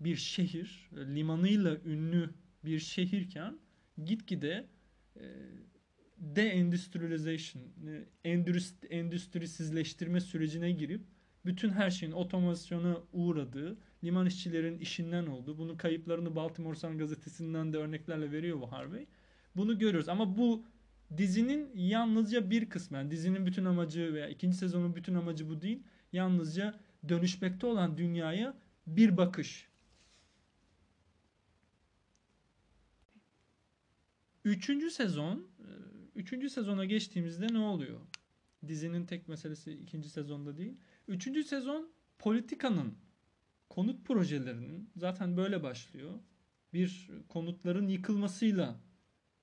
bir 0.00 0.16
şehir, 0.16 0.90
e, 0.96 1.14
limanıyla 1.14 1.76
ünlü 1.84 2.30
bir 2.64 2.78
şehirken 2.78 3.58
gitgide 4.04 4.66
e, 5.16 5.24
de-endüstriyalization, 6.18 7.62
e, 7.62 8.04
endüstri, 8.24 8.88
endüstrisizleştirme 8.88 10.20
sürecine 10.20 10.70
girip 10.70 11.02
bütün 11.44 11.70
her 11.70 11.90
şeyin 11.90 12.12
otomasyona 12.12 12.96
uğradığı, 13.12 13.78
liman 14.04 14.26
işçilerin 14.26 14.78
işinden 14.78 15.26
olduğu, 15.26 15.58
bunun 15.58 15.76
kayıplarını 15.76 16.36
Baltimore 16.36 16.76
Sun 16.76 16.98
gazetesinden 16.98 17.72
de 17.72 17.76
örneklerle 17.76 18.32
veriyor 18.32 18.60
bu 18.60 18.72
Harvey. 18.72 19.06
Bunu 19.56 19.78
görüyoruz 19.78 20.08
ama 20.08 20.38
bu 20.38 20.64
dizinin 21.16 21.70
yalnızca 21.74 22.50
bir 22.50 22.68
kısmı. 22.68 22.96
Yani 22.96 23.10
dizinin 23.10 23.46
bütün 23.46 23.64
amacı 23.64 24.14
veya 24.14 24.28
ikinci 24.28 24.56
sezonun 24.56 24.96
bütün 24.96 25.14
amacı 25.14 25.48
bu 25.48 25.60
değil. 25.60 25.82
Yalnızca 26.12 26.80
dönüşmekte 27.08 27.66
olan 27.66 27.98
dünyaya 27.98 28.54
bir 28.86 29.16
bakış. 29.16 29.68
Üçüncü 34.44 34.90
sezon, 34.90 35.36
e, 35.38 35.68
üçüncü 36.14 36.50
sezona 36.50 36.84
geçtiğimizde 36.84 37.46
ne 37.52 37.58
oluyor? 37.58 38.00
Dizinin 38.68 39.06
tek 39.06 39.28
meselesi 39.28 39.72
ikinci 39.72 40.08
sezonda 40.08 40.56
değil. 40.56 40.76
Üçüncü 41.08 41.44
sezon 41.44 41.90
politikanın, 42.18 42.94
konut 43.68 44.06
projelerinin 44.06 44.90
zaten 44.96 45.36
böyle 45.36 45.62
başlıyor. 45.62 46.14
Bir 46.72 47.10
konutların 47.28 47.88
yıkılmasıyla 47.88 48.80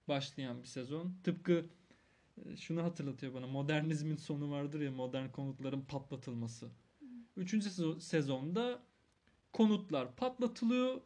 başlayan 0.07 0.63
bir 0.63 0.67
sezon. 0.67 1.17
Tıpkı 1.23 1.65
e, 2.45 2.57
şunu 2.57 2.83
hatırlatıyor 2.83 3.33
bana. 3.33 3.47
Modernizmin 3.47 4.15
sonu 4.15 4.51
vardır 4.51 4.81
ya 4.81 4.91
modern 4.91 5.29
konutların 5.29 5.81
patlatılması. 5.81 6.69
Üçüncü 7.37 7.69
sezo- 7.69 8.01
sezonda 8.01 8.83
konutlar 9.53 10.15
patlatılıyor. 10.15 11.01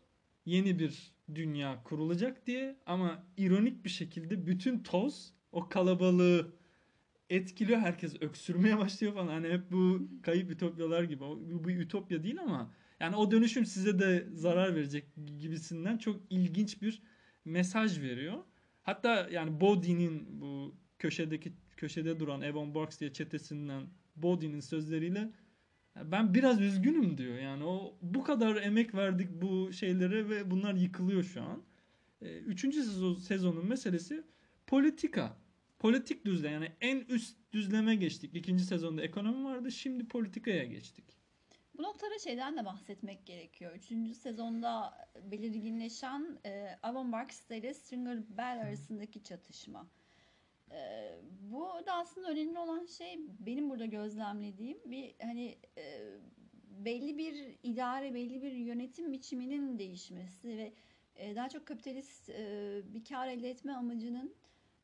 Yeni 0.46 0.80
bir 0.80 1.12
dünya 1.36 1.84
kurulacak 1.84 2.48
diye 2.48 2.76
ama 2.86 3.24
ironik 3.38 3.86
bir 3.86 3.90
şekilde 3.90 4.48
bütün 4.48 4.84
toz 4.84 5.34
o 5.52 5.70
kalabalığı 5.70 6.52
etkiliyor. 7.30 7.80
Herkes 7.80 8.22
öksürmeye 8.22 8.78
başlıyor 8.78 9.14
falan. 9.14 9.28
Hani 9.28 9.48
hep 9.50 9.72
bu 9.72 10.08
kayıp 10.22 10.52
ütopyalar 10.52 11.04
gibi. 11.04 11.22
Bu 11.22 11.68
bir 11.68 11.80
ütopya 11.80 12.24
değil 12.24 12.42
ama 12.42 12.72
yani 13.00 13.16
o 13.16 13.32
dönüşüm 13.32 13.66
size 13.66 14.00
de 14.00 14.28
zarar 14.34 14.76
verecek 14.76 15.06
gibisinden 15.40 15.98
çok 15.98 16.22
ilginç 16.30 16.82
bir 16.82 17.02
mesaj 17.46 18.02
veriyor. 18.02 18.44
Hatta 18.89 19.30
yani 19.32 19.62
Bodhi'nin 19.62 20.41
bu 20.41 20.75
köşedeki 20.99 21.54
köşede 21.78 22.19
duran 22.19 22.41
Evan 22.41 22.75
Barks 22.75 22.99
diye 22.99 23.13
çetesinden 23.13 23.84
Bodhi'nin 24.15 24.60
sözleriyle 24.60 25.19
"Ya 25.95 26.12
ben 26.12 26.34
biraz 26.34 26.62
üzgünüm 26.62 27.17
diyor. 27.17 27.38
Yani 27.38 27.63
o 27.63 27.97
bu 28.02 28.23
kadar 28.23 28.56
emek 28.56 28.95
verdik 28.95 29.30
bu 29.41 29.73
şeylere 29.73 30.30
ve 30.30 30.52
bunlar 30.52 30.73
yıkılıyor 30.73 31.23
şu 31.23 31.41
an. 31.41 31.63
Ee, 32.21 32.38
Üçüncü 32.38 32.84
sezon, 32.84 33.15
sezonun 33.15 33.67
meselesi 33.67 34.23
politika. 34.67 35.38
Politik 35.80 36.25
düzlem 36.25 36.54
yani 36.54 36.71
en 36.82 36.99
üst 37.10 37.38
düzleme 37.54 37.95
geçtik. 37.95 38.36
İkinci 38.36 38.63
sezonda 38.63 39.02
ekonomi 39.02 39.45
vardı. 39.45 39.71
Şimdi 39.71 40.08
politikaya 40.08 40.63
geçtik. 40.65 41.18
Bu 41.80 41.84
noktada 41.84 42.20
şeyden 42.20 42.58
de 42.58 42.65
bahsetmek 42.65 43.26
gerekiyor. 43.26 43.76
Üçüncü 43.76 44.13
sezonda 44.13 44.94
belirginleşen 45.32 46.39
e, 46.46 46.78
Avon 46.84 47.12
Barks 47.12 47.52
ile 47.52 47.74
Stringer 47.74 48.38
Bell 48.38 48.62
arasındaki 48.62 49.24
çatışma. 49.24 49.88
E, 50.72 51.12
bu 51.42 51.70
da 51.86 51.94
aslında 51.94 52.30
önemli 52.30 52.60
olan 52.60 52.86
şey 52.86 53.20
benim 53.39 53.70
burada 53.70 53.86
gözlemlediğim 53.86 54.78
bir 54.86 55.15
hani 55.22 55.58
e, 55.78 56.13
belli 56.70 57.18
bir 57.18 57.56
idare, 57.63 58.13
belli 58.13 58.42
bir 58.42 58.52
yönetim 58.52 59.12
biçiminin 59.12 59.80
değişmesi 59.80 60.58
ve 60.58 60.74
e, 61.15 61.36
daha 61.36 61.50
çok 61.50 61.65
kapitalist 61.65 62.30
e, 62.30 62.82
bir 62.94 63.04
kar 63.04 63.28
elde 63.28 63.50
etme 63.50 63.74
amacının 63.74 64.36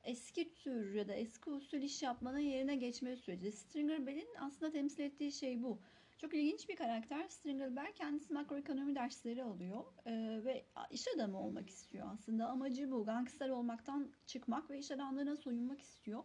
eski 0.03 0.53
tür 0.53 0.93
ya 0.93 1.07
da 1.07 1.13
eski 1.13 1.49
usul 1.49 1.77
iş 1.77 2.03
yapmanın 2.03 2.39
yerine 2.39 2.75
geçme 2.75 3.15
süreci. 3.15 3.51
Stringer 3.51 4.07
Bell'in 4.07 4.35
aslında 4.39 4.71
temsil 4.71 4.99
ettiği 4.99 5.31
şey 5.31 5.63
bu. 5.63 5.79
Çok 6.17 6.33
ilginç 6.33 6.69
bir 6.69 6.75
karakter. 6.75 7.27
Stringer 7.27 7.75
Bell 7.75 7.93
kendisi 7.95 8.33
makroekonomi 8.33 8.95
dersleri 8.95 9.43
alıyor 9.43 9.83
Ee, 10.05 10.41
ve 10.45 10.65
iş 10.91 11.07
adamı 11.15 11.39
olmak 11.39 11.69
istiyor 11.69 12.07
aslında. 12.13 12.47
Amacı 12.47 12.91
bu. 12.91 13.05
Gangster 13.05 13.49
olmaktan 13.49 14.11
çıkmak 14.25 14.69
ve 14.69 14.79
iş 14.79 14.91
adamlarına 14.91 15.35
soyunmak 15.35 15.81
istiyor. 15.81 16.23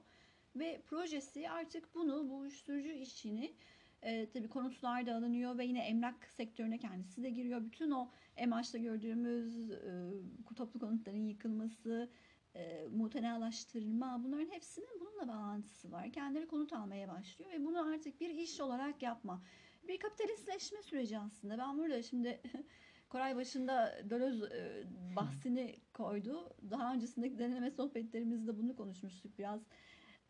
Ve 0.57 0.83
projesi 0.87 1.51
artık 1.51 1.95
bunu, 1.95 2.29
bu 2.31 2.37
uyuşturucu 2.39 2.91
işini 2.91 3.55
e, 4.03 4.31
tabii 4.31 4.49
konutlar 4.49 5.07
da 5.07 5.15
alınıyor 5.15 5.59
ve 5.59 5.65
yine 5.65 5.81
emlak 5.81 6.27
sektörüne 6.31 6.79
kendisi 6.79 7.23
de 7.23 7.31
giriyor. 7.31 7.65
Bütün 7.65 7.91
o 7.91 8.11
en 8.37 8.51
başta 8.51 8.79
gördüğümüz 8.79 9.71
e, 9.71 10.11
toplu 10.57 10.81
konutların 10.81 11.27
yıkılması, 11.27 12.11
e, 12.55 12.89
mutenalaştırma 12.91 14.21
bunların 14.25 14.51
hepsinin 14.51 15.01
bununla 15.01 15.29
bağlantısı 15.29 15.93
var. 15.93 16.13
Kendileri 16.13 16.47
konut 16.47 16.73
almaya 16.73 17.09
başlıyor 17.09 17.51
ve 17.51 17.65
bunu 17.65 17.89
artık 17.95 18.21
bir 18.21 18.31
iş 18.31 18.61
olarak 18.61 19.03
yapma. 19.03 19.43
Bir 19.89 19.99
kapitalistleşme 19.99 20.83
süreci 20.83 21.19
aslında. 21.19 21.59
Ben 21.59 21.79
burada 21.79 22.03
şimdi 22.03 22.41
Koray 23.09 23.37
başında 23.37 23.99
Dölöz 24.11 24.43
e, 24.43 24.85
bahsini 25.17 25.77
koydu. 25.93 26.57
Daha 26.71 26.95
öncesindeki 26.95 27.39
deneme 27.39 27.71
sohbetlerimizde 27.71 28.59
bunu 28.59 28.77
konuşmuştuk 28.77 29.39
biraz. 29.39 29.61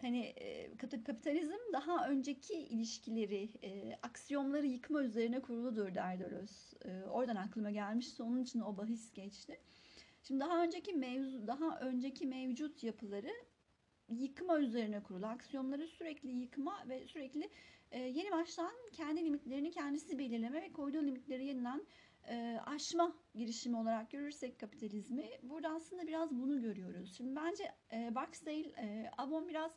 Hani 0.01 0.21
e, 0.21 0.77
kap- 0.77 1.07
kapitalizm 1.07 1.73
daha 1.73 2.09
önceki 2.09 2.55
ilişkileri, 2.55 3.49
e, 3.63 3.99
aksiyonları 4.03 4.67
yıkma 4.67 5.03
üzerine 5.03 5.41
kuruludur 5.43 5.95
der 5.95 6.21
Dölöz. 6.21 6.75
Oradan 7.11 7.37
aklıma 7.37 7.71
gelmişti. 7.71 8.23
Onun 8.23 8.43
için 8.43 8.61
o 8.61 8.77
bahis 8.77 9.13
geçti. 9.13 9.61
Şimdi 10.23 10.41
daha 10.41 10.63
önceki 10.65 10.93
mevzu, 10.93 11.47
daha 11.47 11.81
önceki 11.81 12.27
mevcut 12.27 12.83
yapıları 12.85 13.33
yıkma 14.09 14.61
üzerine 14.61 15.03
kurulu. 15.03 15.27
Aksiyonları 15.27 15.89
sürekli 15.89 16.31
yıkma 16.31 16.85
ve 16.89 17.07
sürekli 17.07 17.51
e, 17.91 17.99
yeni 17.99 18.31
baştan 18.33 18.73
kendi 18.93 19.25
limitlerini 19.25 19.71
kendisi 19.71 20.19
belirleme 20.19 20.63
ve 20.63 20.73
koyduğu 20.73 21.03
limitleri 21.03 21.45
yeniden 21.45 21.87
e, 22.29 22.61
aşma 22.67 23.17
girişimi 23.35 23.77
olarak 23.77 24.11
görürsek 24.11 24.61
kapitalizmi 24.61 25.31
burada 25.43 25.69
aslında 25.69 26.07
biraz 26.07 26.31
bunu 26.31 26.63
görüyoruz. 26.63 27.17
Şimdi 27.17 27.37
bence 27.37 27.73
e, 27.93 28.15
Barksdale, 28.15 28.73
e, 28.79 29.11
Avon 29.19 29.49
biraz 29.49 29.73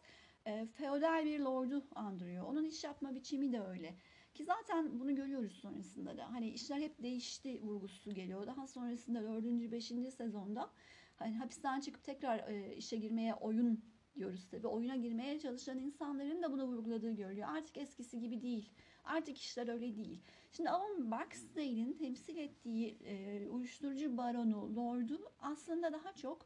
e, 0.47 0.65
feodal 0.65 1.25
bir 1.25 1.39
lordu 1.39 1.83
andırıyor. 1.95 2.45
Onun 2.45 2.65
iş 2.65 2.83
yapma 2.83 3.15
biçimi 3.15 3.51
de 3.51 3.61
öyle. 3.61 3.95
Ki 4.33 4.45
zaten 4.45 4.99
bunu 4.99 5.15
görüyoruz 5.15 5.53
sonrasında 5.53 6.17
da. 6.17 6.31
Hani 6.31 6.49
işler 6.49 6.79
hep 6.79 7.03
değişti 7.03 7.61
vurgusu 7.61 8.13
geliyor. 8.13 8.47
Daha 8.47 8.67
sonrasında 8.67 9.23
4. 9.23 9.71
5. 9.71 9.91
sezonda 10.17 10.69
hani 11.15 11.37
hapisten 11.37 11.79
çıkıp 11.79 12.03
tekrar 12.03 12.47
e, 12.47 12.75
işe 12.75 12.97
girmeye 12.97 13.33
oyun 13.33 13.83
diyoruz 14.15 14.47
tabii. 14.51 14.67
Oyuna 14.67 14.95
girmeye 14.95 15.39
çalışan 15.39 15.79
insanların 15.79 16.43
da 16.43 16.51
bunu 16.51 16.65
vurguladığı 16.65 17.11
görülüyor. 17.11 17.47
Artık 17.51 17.77
eskisi 17.77 18.19
gibi 18.19 18.41
değil. 18.41 18.69
Artık 19.03 19.37
işler 19.37 19.67
öyle 19.67 19.95
değil. 19.95 20.21
Şimdi 20.51 20.69
Alan 20.69 21.11
Barksdale'in 21.11 21.93
temsil 21.93 22.37
ettiği 22.37 22.97
e, 23.05 23.47
uyuşturucu 23.49 24.17
baronu, 24.17 24.75
lordu 24.75 25.31
aslında 25.39 25.93
daha 25.93 26.13
çok 26.15 26.45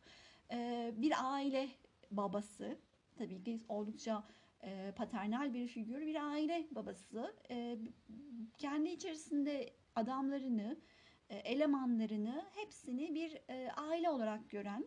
e, 0.51 0.91
bir 0.97 1.13
aile 1.34 1.69
babası. 2.12 2.77
Tabii 3.17 3.43
ki 3.43 3.62
oldukça 3.69 4.23
e, 4.63 4.93
paternal 4.95 5.53
bir 5.53 5.67
figür, 5.67 6.01
bir 6.01 6.32
aile 6.32 6.67
babası. 6.71 7.36
E, 7.51 7.77
kendi 8.58 8.89
içerisinde 8.89 9.73
adamlarını, 9.95 10.77
e, 11.30 11.36
elemanlarını 11.36 12.45
hepsini 12.56 13.15
bir 13.15 13.41
e, 13.49 13.71
aile 13.71 14.10
olarak 14.10 14.49
gören 14.49 14.86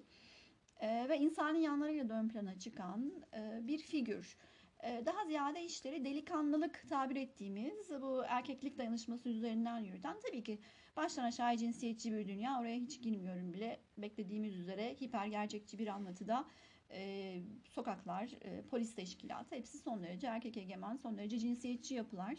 e, 0.80 1.08
ve 1.08 1.18
insani 1.18 1.62
yanlarıyla 1.62 2.08
da 2.08 2.14
ön 2.14 2.28
plana 2.28 2.58
çıkan 2.58 3.12
e, 3.34 3.66
bir 3.66 3.78
figür. 3.78 4.36
E, 4.82 5.02
daha 5.06 5.24
ziyade 5.24 5.64
işleri 5.64 6.04
delikanlılık 6.04 6.88
tabir 6.88 7.16
ettiğimiz 7.16 7.90
bu 8.02 8.22
erkeklik 8.26 8.78
dayanışması 8.78 9.28
üzerinden 9.28 9.78
yürüten 9.78 10.16
tabii 10.26 10.42
ki 10.42 10.58
baştan 10.96 11.24
aşağı 11.24 11.56
cinsiyetçi 11.56 12.12
bir 12.12 12.28
dünya. 12.28 12.60
Oraya 12.60 12.76
hiç 12.76 13.02
girmiyorum 13.02 13.52
bile. 13.52 13.80
Beklediğimiz 13.98 14.58
üzere 14.58 14.96
hiper 15.00 15.26
gerçekçi 15.26 15.78
bir 15.78 15.86
anlatıda 15.86 16.46
e, 16.92 17.42
sokaklar, 17.68 18.30
e, 18.40 18.62
polis 18.62 18.94
teşkilatı 18.94 19.54
hepsi 19.54 19.78
son 19.78 20.02
derece 20.02 20.26
erkek 20.26 20.56
egemen, 20.56 20.96
son 20.96 21.18
derece 21.18 21.38
cinsiyetçi 21.38 21.94
yapılar. 21.94 22.34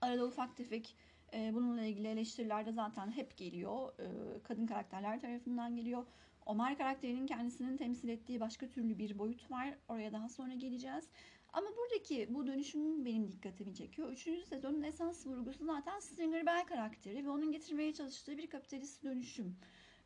Arada 0.00 0.26
ufak 0.26 0.56
tefek 0.56 0.96
e, 1.34 1.54
bununla 1.54 1.84
ilgili 1.84 2.08
eleştiriler 2.08 2.66
de 2.66 2.72
zaten 2.72 3.10
hep 3.10 3.36
geliyor. 3.36 3.92
E, 3.98 4.06
kadın 4.42 4.66
karakterler 4.66 5.20
tarafından 5.20 5.76
geliyor. 5.76 6.06
Omar 6.46 6.78
karakterinin 6.78 7.26
kendisinin 7.26 7.76
temsil 7.76 8.08
ettiği 8.08 8.40
başka 8.40 8.68
türlü 8.68 8.98
bir 8.98 9.18
boyut 9.18 9.50
var. 9.50 9.74
Oraya 9.88 10.12
daha 10.12 10.28
sonra 10.28 10.54
geleceğiz. 10.54 11.08
Ama 11.52 11.66
buradaki 11.76 12.34
bu 12.34 12.46
dönüşüm 12.46 13.04
benim 13.04 13.32
dikkatimi 13.32 13.74
çekiyor. 13.74 14.12
Üçüncü 14.12 14.46
sezonun 14.46 14.82
esas 14.82 15.26
vurgusu 15.26 15.64
zaten 15.64 16.00
Stringer 16.00 16.46
Bell 16.46 16.64
karakteri 16.66 17.24
ve 17.24 17.30
onun 17.30 17.52
getirmeye 17.52 17.94
çalıştığı 17.94 18.38
bir 18.38 18.46
kapitalist 18.46 19.04
dönüşüm. 19.04 19.56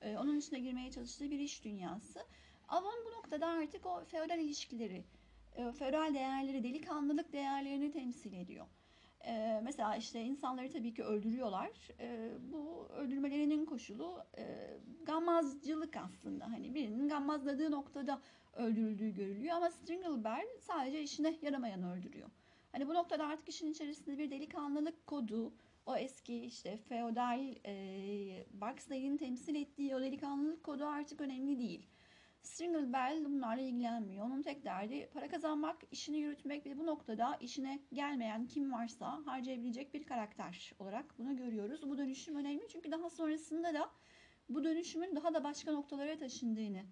Ee, 0.01 0.17
onun 0.17 0.39
içine 0.39 0.59
girmeye 0.59 0.91
çalıştığı 0.91 1.31
bir 1.31 1.39
iş 1.39 1.65
dünyası. 1.65 2.21
Avon 2.69 3.05
bu 3.07 3.11
noktada 3.11 3.47
artık 3.47 3.87
o 3.87 4.05
feodal 4.05 4.41
ilişkileri, 4.41 5.05
e, 5.57 5.73
feodal 5.73 6.15
değerleri, 6.15 6.63
delikanlılık 6.63 7.33
değerlerini 7.33 7.91
temsil 7.91 8.33
ediyor. 8.33 8.67
Ee, 9.27 9.61
mesela 9.65 9.97
işte 9.97 10.23
insanları 10.23 10.71
tabii 10.71 10.95
ki 10.95 11.05
öldürüyorlar. 11.05 11.71
Ee, 12.01 12.31
bu 12.53 12.89
öldürmelerinin 12.89 13.67
koşulu 13.67 14.25
e, 14.39 14.45
gammazcılık 15.03 15.97
aslında. 15.97 16.53
Hani 16.53 16.75
birinin 16.75 17.09
gammazladığı 17.09 17.71
noktada 17.71 18.21
öldürüldüğü 18.53 19.11
görülüyor 19.11 19.57
ama 19.57 19.71
Stringle 19.71 20.25
Bell 20.25 20.47
sadece 20.61 21.03
işine 21.03 21.37
yaramayan 21.43 21.83
öldürüyor. 21.83 22.31
Hani 22.73 22.89
bu 22.89 22.95
noktada 22.95 23.27
artık 23.27 23.49
işin 23.49 23.71
içerisinde 23.71 24.19
bir 24.19 24.31
delikanlılık 24.31 25.07
kodu, 25.07 25.53
o 25.87 25.97
eski 25.97 26.45
işte 26.45 26.77
feodal 26.77 27.55
e, 27.67 28.45
Barksdale'in 28.51 29.17
temsil 29.17 29.55
ettiği 29.55 29.97
o 29.97 30.01
delikanlılık 30.01 30.65
kodu 30.65 30.87
artık 30.87 31.21
önemli 31.21 31.59
değil. 31.59 31.87
Stringle 32.47 32.93
Bell 32.93 33.25
bunlarla 33.25 33.63
ilgilenmiyor. 33.63 34.27
Onun 34.27 34.43
tek 34.43 34.65
derdi 34.65 35.09
para 35.13 35.29
kazanmak, 35.29 35.77
işini 35.91 36.19
yürütmek 36.19 36.67
ve 36.67 36.79
bu 36.79 36.87
noktada 36.87 37.37
işine 37.41 37.81
gelmeyen 37.93 38.47
kim 38.47 38.73
varsa 38.73 39.21
harcayabilecek 39.27 39.95
bir 39.95 40.05
karakter 40.05 40.73
olarak 40.79 41.19
bunu 41.19 41.37
görüyoruz. 41.37 41.83
Bu 41.83 41.99
dönüşüm 41.99 42.37
önemli 42.37 42.69
çünkü 42.69 42.91
daha 42.93 43.11
sonrasında 43.11 43.75
da 43.75 43.91
bu 44.49 44.65
dönüşümün 44.65 45.17
daha 45.17 45.35
da 45.35 45.45
başka 45.45 45.73
noktalara 45.73 46.19
taşındığını 46.19 46.83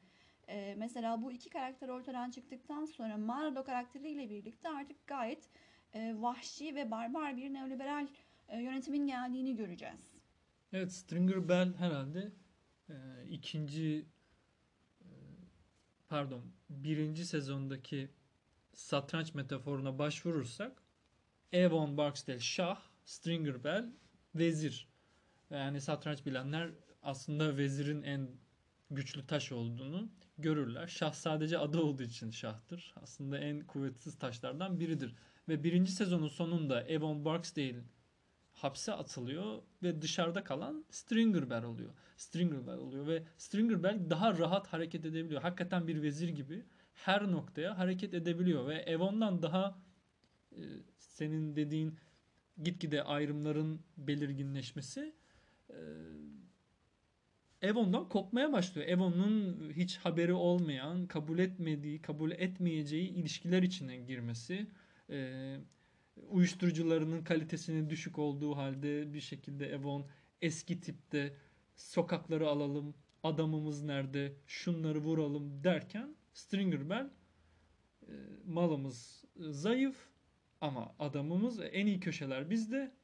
e, 0.49 0.75
mesela 0.79 1.23
bu 1.23 1.33
iki 1.33 1.51
karakter 1.51 1.88
ortadan 1.88 2.31
çıktıktan 2.31 2.85
sonra 2.85 3.17
Marlo 3.17 3.64
karakteriyle 3.64 4.31
birlikte 4.31 4.69
artık 4.69 5.07
gayet 5.07 5.49
e, 5.93 6.14
vahşi 6.19 6.75
ve 6.75 6.90
barbar 6.90 7.37
bir 7.37 7.53
neoliberal 7.53 8.07
e, 8.49 8.61
yönetimin 8.62 9.07
geldiğini 9.07 9.57
göreceğiz. 9.57 10.14
Evet 10.73 10.93
Stringer 10.93 11.49
Bell 11.49 11.75
herhalde 11.75 12.33
e, 12.88 12.95
ikinci 13.31 14.13
pardon 16.14 16.42
birinci 16.70 17.24
sezondaki 17.24 18.11
satranç 18.72 19.35
metaforuna 19.35 19.98
başvurursak 19.98 20.83
Avon 21.55 21.96
Barksdale 21.96 22.40
şah, 22.40 22.81
Stringer 23.05 23.64
Bell 23.64 23.92
vezir. 24.35 24.88
Yani 25.50 25.81
satranç 25.81 26.27
bilenler 26.27 26.70
aslında 27.03 27.57
vezirin 27.57 28.03
en 28.03 28.29
güçlü 28.90 29.27
taş 29.27 29.53
olduğunu 29.53 30.09
görürler. 30.38 30.87
Şah 30.87 31.12
sadece 31.12 31.59
adı 31.59 31.81
olduğu 31.81 32.03
için 32.03 32.31
şahtır. 32.31 32.94
Aslında 32.96 33.38
en 33.38 33.66
kuvvetsiz 33.66 34.18
taşlardan 34.18 34.81
biridir. 34.81 35.14
Ve 35.48 35.64
birinci 35.64 35.92
sezonun 35.92 36.29
sonunda 36.29 36.87
Avon 36.96 37.24
Barksdale 37.24 37.85
hapse 38.55 38.93
atılıyor 38.93 39.62
ve 39.83 40.03
dışarıda 40.03 40.45
kalan 40.45 40.85
Stringer 40.90 41.51
Bell 41.51 41.64
oluyor. 41.64 41.90
Stringer 42.17 42.67
Bell 42.67 42.79
oluyor 42.79 43.07
ve 43.07 43.23
Stringer 43.37 43.83
Bell 43.83 44.11
daha 44.11 44.38
rahat 44.38 44.67
hareket 44.67 45.05
edebiliyor. 45.05 45.43
Hakikaten 45.43 45.88
bir 45.88 46.03
vezir 46.03 46.29
gibi 46.29 46.64
her 46.95 47.33
noktaya 47.33 47.79
hareket 47.79 48.14
edebiliyor 48.14 48.67
ve 48.67 48.97
Avon'dan 48.97 49.43
daha 49.43 49.79
e, 50.53 50.62
senin 50.99 51.57
dediğin 51.57 51.99
gitgide 52.62 53.03
ayrımların 53.03 53.81
belirginleşmesi 53.97 55.14
e, 55.71 55.79
Evon'dan 57.62 58.09
kopmaya 58.09 58.53
başlıyor. 58.53 58.88
Evon'un 58.88 59.73
hiç 59.77 59.97
haberi 59.97 60.33
olmayan, 60.33 61.07
kabul 61.07 61.38
etmediği, 61.38 62.03
kabul 62.03 62.31
etmeyeceği 62.31 63.09
ilişkiler 63.09 63.62
içine 63.62 63.97
girmesi, 63.97 64.67
e, 65.11 65.57
uyuşturucularının 66.16 67.24
kalitesinin 67.24 67.90
düşük 67.90 68.18
olduğu 68.18 68.57
halde 68.57 69.14
bir 69.14 69.20
şekilde 69.20 69.66
Evon 69.66 70.07
eski 70.42 70.81
tipte 70.81 71.37
sokakları 71.77 72.48
alalım, 72.48 72.94
adamımız 73.22 73.83
nerede, 73.83 74.37
şunları 74.46 74.98
vuralım 74.98 75.64
derken 75.64 76.16
Stringer 76.35 76.90
Bell 76.90 77.11
e, 78.03 78.12
malımız 78.46 79.24
zayıf 79.37 80.09
ama 80.61 80.94
adamımız 80.98 81.61
en 81.72 81.87
iyi 81.87 82.00
köşeler 82.00 82.50
bizde. 82.50 82.94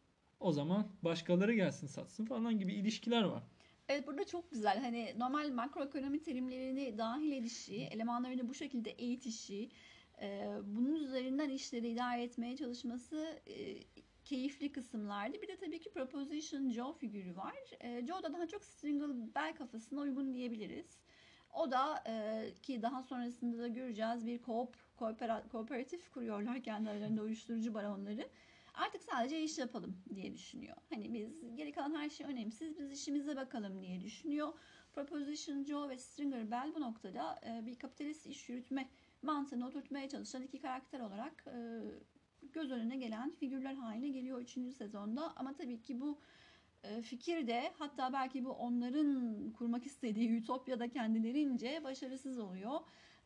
O 0.41 0.53
zaman 0.53 0.89
başkaları 1.03 1.55
gelsin 1.55 1.87
satsın 1.87 2.25
falan 2.25 2.59
gibi 2.59 2.75
ilişkiler 2.75 3.23
var. 3.23 3.43
Evet 3.89 4.07
burada 4.07 4.27
çok 4.27 4.51
güzel. 4.51 4.79
Hani 4.81 5.15
normal 5.19 5.51
makroekonomi 5.51 6.23
terimlerini 6.23 6.99
dahil 6.99 7.33
edişi, 7.33 7.77
elemanlarını 7.77 8.49
bu 8.49 8.55
şekilde 8.55 8.91
eğitişi, 8.91 9.63
e, 9.65 9.71
bunun 10.65 10.95
üzerinden 10.95 11.49
işleri 11.51 11.89
idare 11.89 12.23
etmeye 12.23 12.57
çalışması 12.57 13.41
e, 13.47 13.81
keyifli 14.25 14.73
kısımlardı. 14.73 15.43
Bir 15.43 15.49
de 15.49 15.57
tabii 15.57 15.81
ki 15.81 15.91
Proposition 15.91 16.71
Joe 16.71 16.93
figürü 16.93 17.37
var. 17.37 17.57
E, 17.81 18.07
Joe 18.07 18.23
da 18.23 18.33
daha 18.33 18.47
çok 18.47 18.65
Stringle 18.65 19.35
Bell 19.35 19.55
kafasına 19.55 20.01
uygun 20.01 20.35
diyebiliriz. 20.35 20.99
O 21.55 21.71
da 21.71 22.05
e, 22.07 22.45
ki 22.63 22.83
daha 22.83 23.03
sonrasında 23.03 23.59
da 23.63 23.69
göreceğiz 23.69 24.27
bir 24.27 24.43
koop, 24.43 24.77
koopera, 24.97 25.49
kooperatif 25.53 26.11
kuruyorlar 26.11 26.63
kendi 26.63 26.91
aralarında 26.91 27.23
uyuşturucu 27.23 27.75
baronları. 27.75 28.29
Artık 28.75 29.03
sadece 29.03 29.43
iş 29.43 29.59
yapalım 29.59 29.97
diye 30.15 30.35
düşünüyor. 30.35 30.77
Hani 30.91 31.15
biz 31.15 31.57
geri 31.57 31.73
kalan 31.73 31.95
her 31.95 32.11
şey 32.11 32.27
önemsiz 32.27 32.79
biz 32.79 32.93
işimize 32.93 33.37
bakalım 33.37 33.83
diye 33.83 34.01
düşünüyor. 34.01 34.53
Proposition 34.93 35.65
Joe 35.65 35.89
ve 35.89 35.99
Stringer 35.99 36.51
Bell 36.51 36.75
bu 36.75 36.81
noktada 36.81 37.41
e, 37.47 37.67
bir 37.67 37.79
kapitalist 37.79 38.27
iş 38.27 38.49
yürütme 38.49 38.89
mantığını 39.23 39.67
oturtmaya 39.67 40.09
çalışan 40.09 40.43
iki 40.43 40.61
karakter 40.61 41.01
olarak 41.01 41.45
e, 41.47 41.81
göz 42.53 42.71
önüne 42.71 42.97
gelen 42.97 43.31
figürler 43.31 43.75
haline 43.75 44.09
geliyor 44.09 44.41
3. 44.41 44.75
sezonda. 44.77 45.33
Ama 45.37 45.55
tabii 45.55 45.81
ki 45.81 46.01
bu 46.01 46.19
e, 46.85 47.03
fikir 47.03 47.47
de 47.47 47.73
hatta 47.79 48.13
belki 48.13 48.45
bu 48.45 48.51
onların 48.51 49.53
kurmak 49.53 49.87
istediği 49.87 50.31
ütopyada 50.31 50.89
kendilerince 50.89 51.85
başarısız 51.85 52.39
oluyor. 52.39 52.81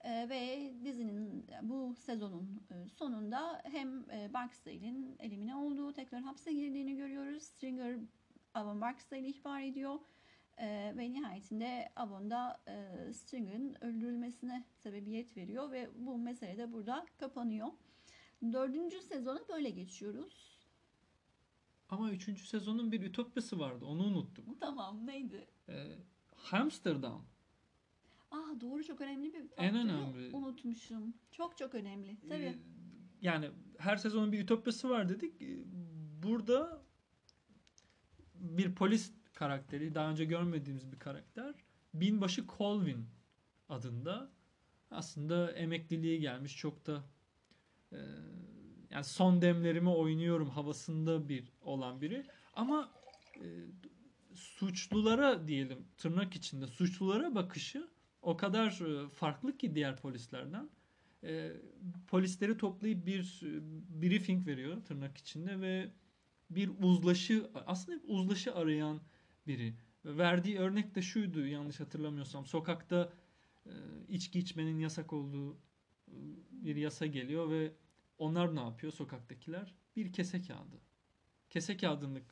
E, 0.04 0.28
ve 0.28 0.72
dizinin 0.84 1.46
bu 1.62 1.94
sezonun 1.94 2.62
e, 2.70 2.88
sonunda 2.88 3.62
hem 3.64 4.10
e, 4.10 4.30
Barksdale'in 4.34 5.16
elimine 5.18 5.56
olduğu, 5.56 5.92
tekrar 5.92 6.22
hapse 6.22 6.52
girdiğini 6.52 6.96
görüyoruz. 6.96 7.42
Stringer 7.42 7.96
Avon 8.54 8.80
Barksdale'i 8.80 9.26
ihbar 9.26 9.60
ediyor. 9.62 9.98
E, 10.58 10.92
ve 10.96 11.12
nihayetinde 11.12 11.92
Avon 11.96 12.30
da 12.30 12.60
e, 12.68 13.12
Stringer'ın 13.12 13.76
öldürülmesine 13.84 14.64
sebebiyet 14.76 15.36
veriyor 15.36 15.70
ve 15.70 15.90
bu 15.98 16.18
mesele 16.18 16.58
de 16.58 16.72
burada 16.72 17.06
kapanıyor. 17.20 17.68
Dördüncü 18.52 19.00
sezona 19.02 19.40
böyle 19.48 19.70
geçiyoruz. 19.70 20.58
Ama 21.88 22.10
üçüncü 22.10 22.46
sezonun 22.46 22.92
bir 22.92 23.02
ütopyası 23.02 23.58
vardı. 23.58 23.84
Onu 23.84 24.02
unuttuk. 24.04 24.60
Tamam 24.60 25.06
neydi? 25.06 25.46
E, 25.68 25.74
Amsterdam. 26.52 27.24
Ah 28.30 28.60
doğru 28.60 28.84
çok 28.84 29.00
önemli 29.00 29.32
bir 29.34 29.42
En 29.56 29.74
önemli. 29.76 30.36
unutmuşum. 30.36 31.14
Çok 31.32 31.58
çok 31.58 31.74
önemli. 31.74 32.16
Tabii. 32.28 32.42
Ee, 32.42 32.58
Yani 33.20 33.50
her 33.78 33.96
sezonun 33.96 34.32
bir 34.32 34.40
ütopyası 34.40 34.88
var 34.88 35.08
dedik. 35.08 35.42
Ee, 35.42 35.64
Burada 36.22 36.82
bir 38.34 38.74
polis 38.74 39.12
karakteri, 39.34 39.94
daha 39.94 40.10
önce 40.10 40.24
görmediğimiz 40.24 40.92
bir 40.92 40.98
karakter. 40.98 41.54
Binbaşı 41.94 42.44
Colvin 42.58 43.06
adında. 43.68 44.30
Aslında 44.90 45.52
emekliliğe 45.52 46.16
gelmiş 46.16 46.56
çok 46.56 46.86
da 46.86 47.04
e, 47.92 47.98
yani 48.90 49.04
son 49.04 49.42
demlerimi 49.42 49.90
oynuyorum 49.90 50.50
havasında 50.50 51.28
bir 51.28 51.52
olan 51.60 52.00
biri. 52.00 52.26
Ama 52.54 52.90
e, 53.36 53.46
suçlulara 54.34 55.48
diyelim 55.48 55.88
tırnak 55.96 56.36
içinde 56.36 56.66
suçlulara 56.66 57.34
bakışı 57.34 57.88
o 58.22 58.36
kadar 58.36 58.70
e, 58.80 59.08
farklı 59.08 59.56
ki 59.56 59.74
diğer 59.74 59.96
polislerden. 59.96 60.70
E, 61.24 61.52
polisleri 62.08 62.56
toplayıp 62.56 63.06
bir 63.06 63.40
e, 63.44 63.50
briefing 64.02 64.46
veriyor 64.46 64.84
tırnak 64.84 65.16
içinde 65.16 65.60
ve 65.60 65.90
bir 66.50 66.70
uzlaşı 66.82 67.50
aslında 67.66 68.00
uzlaşı 68.06 68.54
arayan 68.54 69.00
biri. 69.46 69.74
Verdiği 70.04 70.58
örnek 70.58 70.94
de 70.94 71.02
şuydu 71.02 71.46
yanlış 71.46 71.80
hatırlamıyorsam. 71.80 72.46
Sokakta 72.46 73.12
e, 73.66 73.72
içki 74.08 74.38
içmenin 74.38 74.78
yasak 74.78 75.12
olduğu 75.12 75.52
e, 75.52 76.14
bir 76.50 76.76
yasa 76.76 77.06
geliyor 77.06 77.50
ve 77.50 77.72
onlar 78.18 78.56
ne 78.56 78.60
yapıyor 78.60 78.92
sokaktakiler? 78.92 79.74
Bir 79.96 80.12
kese 80.12 80.42
kağıdı. 80.42 80.80
Kese 81.50 81.76
kağıdını 81.76 82.22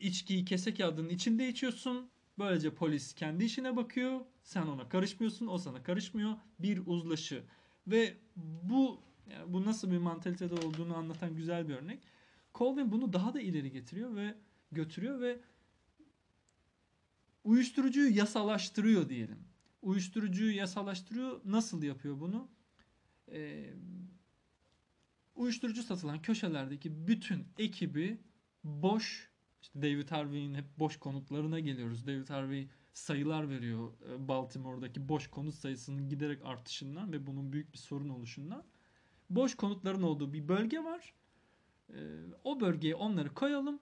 içkiyi 0.00 0.44
kese 0.44 0.74
kağıdının 0.74 1.08
içinde 1.08 1.48
içiyorsun. 1.48 2.10
Böylece 2.38 2.74
polis 2.74 3.14
kendi 3.14 3.44
işine 3.44 3.76
bakıyor. 3.76 4.20
Sen 4.42 4.66
ona 4.66 4.88
karışmıyorsun, 4.88 5.46
o 5.46 5.58
sana 5.58 5.82
karışmıyor. 5.82 6.34
Bir 6.58 6.86
uzlaşı. 6.86 7.44
Ve 7.86 8.14
bu 8.62 9.00
yani 9.30 9.52
bu 9.52 9.64
nasıl 9.64 9.90
bir 9.90 9.98
mantalitede 9.98 10.54
olduğunu 10.54 10.96
anlatan 10.96 11.36
güzel 11.36 11.68
bir 11.68 11.74
örnek. 11.74 12.02
Colvin 12.54 12.92
bunu 12.92 13.12
daha 13.12 13.34
da 13.34 13.40
ileri 13.40 13.70
getiriyor 13.70 14.16
ve 14.16 14.34
götürüyor 14.72 15.20
ve 15.20 15.40
uyuşturucuyu 17.44 18.16
yasalaştırıyor 18.16 19.08
diyelim. 19.08 19.38
Uyuşturucuyu 19.82 20.56
yasalaştırıyor. 20.56 21.40
Nasıl 21.44 21.82
yapıyor 21.82 22.20
bunu? 22.20 22.48
Ee, 23.32 23.74
uyuşturucu 25.34 25.82
satılan 25.82 26.22
köşelerdeki 26.22 27.08
bütün 27.08 27.46
ekibi 27.58 28.20
boş 28.64 29.30
işte 29.62 29.82
David 29.82 30.10
Harvey'in 30.10 30.54
hep 30.54 30.78
boş 30.78 30.96
konutlarına 30.96 31.60
geliyoruz. 31.60 32.06
David 32.06 32.28
Harvey 32.28 32.68
sayılar 32.92 33.50
veriyor 33.50 33.92
e, 34.10 34.28
Baltimore'daki 34.28 35.08
boş 35.08 35.30
konut 35.30 35.54
sayısının 35.54 36.08
giderek 36.08 36.44
artışından 36.44 37.12
ve 37.12 37.26
bunun 37.26 37.52
büyük 37.52 37.72
bir 37.72 37.78
sorun 37.78 38.08
oluşundan. 38.08 38.64
Boş 39.30 39.54
konutların 39.54 40.02
olduğu 40.02 40.32
bir 40.32 40.48
bölge 40.48 40.84
var. 40.84 41.14
Ee, 41.90 41.94
o 42.44 42.60
bölgeye 42.60 42.94
onları 42.94 43.34
koyalım. 43.34 43.80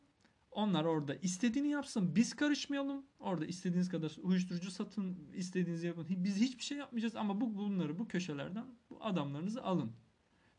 Onlar 0.52 0.84
orada 0.84 1.14
istediğini 1.14 1.68
yapsın. 1.68 2.16
Biz 2.16 2.34
karışmayalım. 2.36 3.06
Orada 3.18 3.46
istediğiniz 3.46 3.88
kadar 3.88 4.16
uyuşturucu 4.22 4.70
satın, 4.70 5.28
istediğinizi 5.34 5.86
yapın. 5.86 6.06
Biz 6.08 6.36
hiçbir 6.36 6.62
şey 6.62 6.78
yapmayacağız 6.78 7.16
ama 7.16 7.40
bu 7.40 7.56
bunları 7.56 7.98
bu 7.98 8.08
köşelerden 8.08 8.66
bu 8.90 9.04
adamlarınızı 9.04 9.62
alın. 9.62 9.92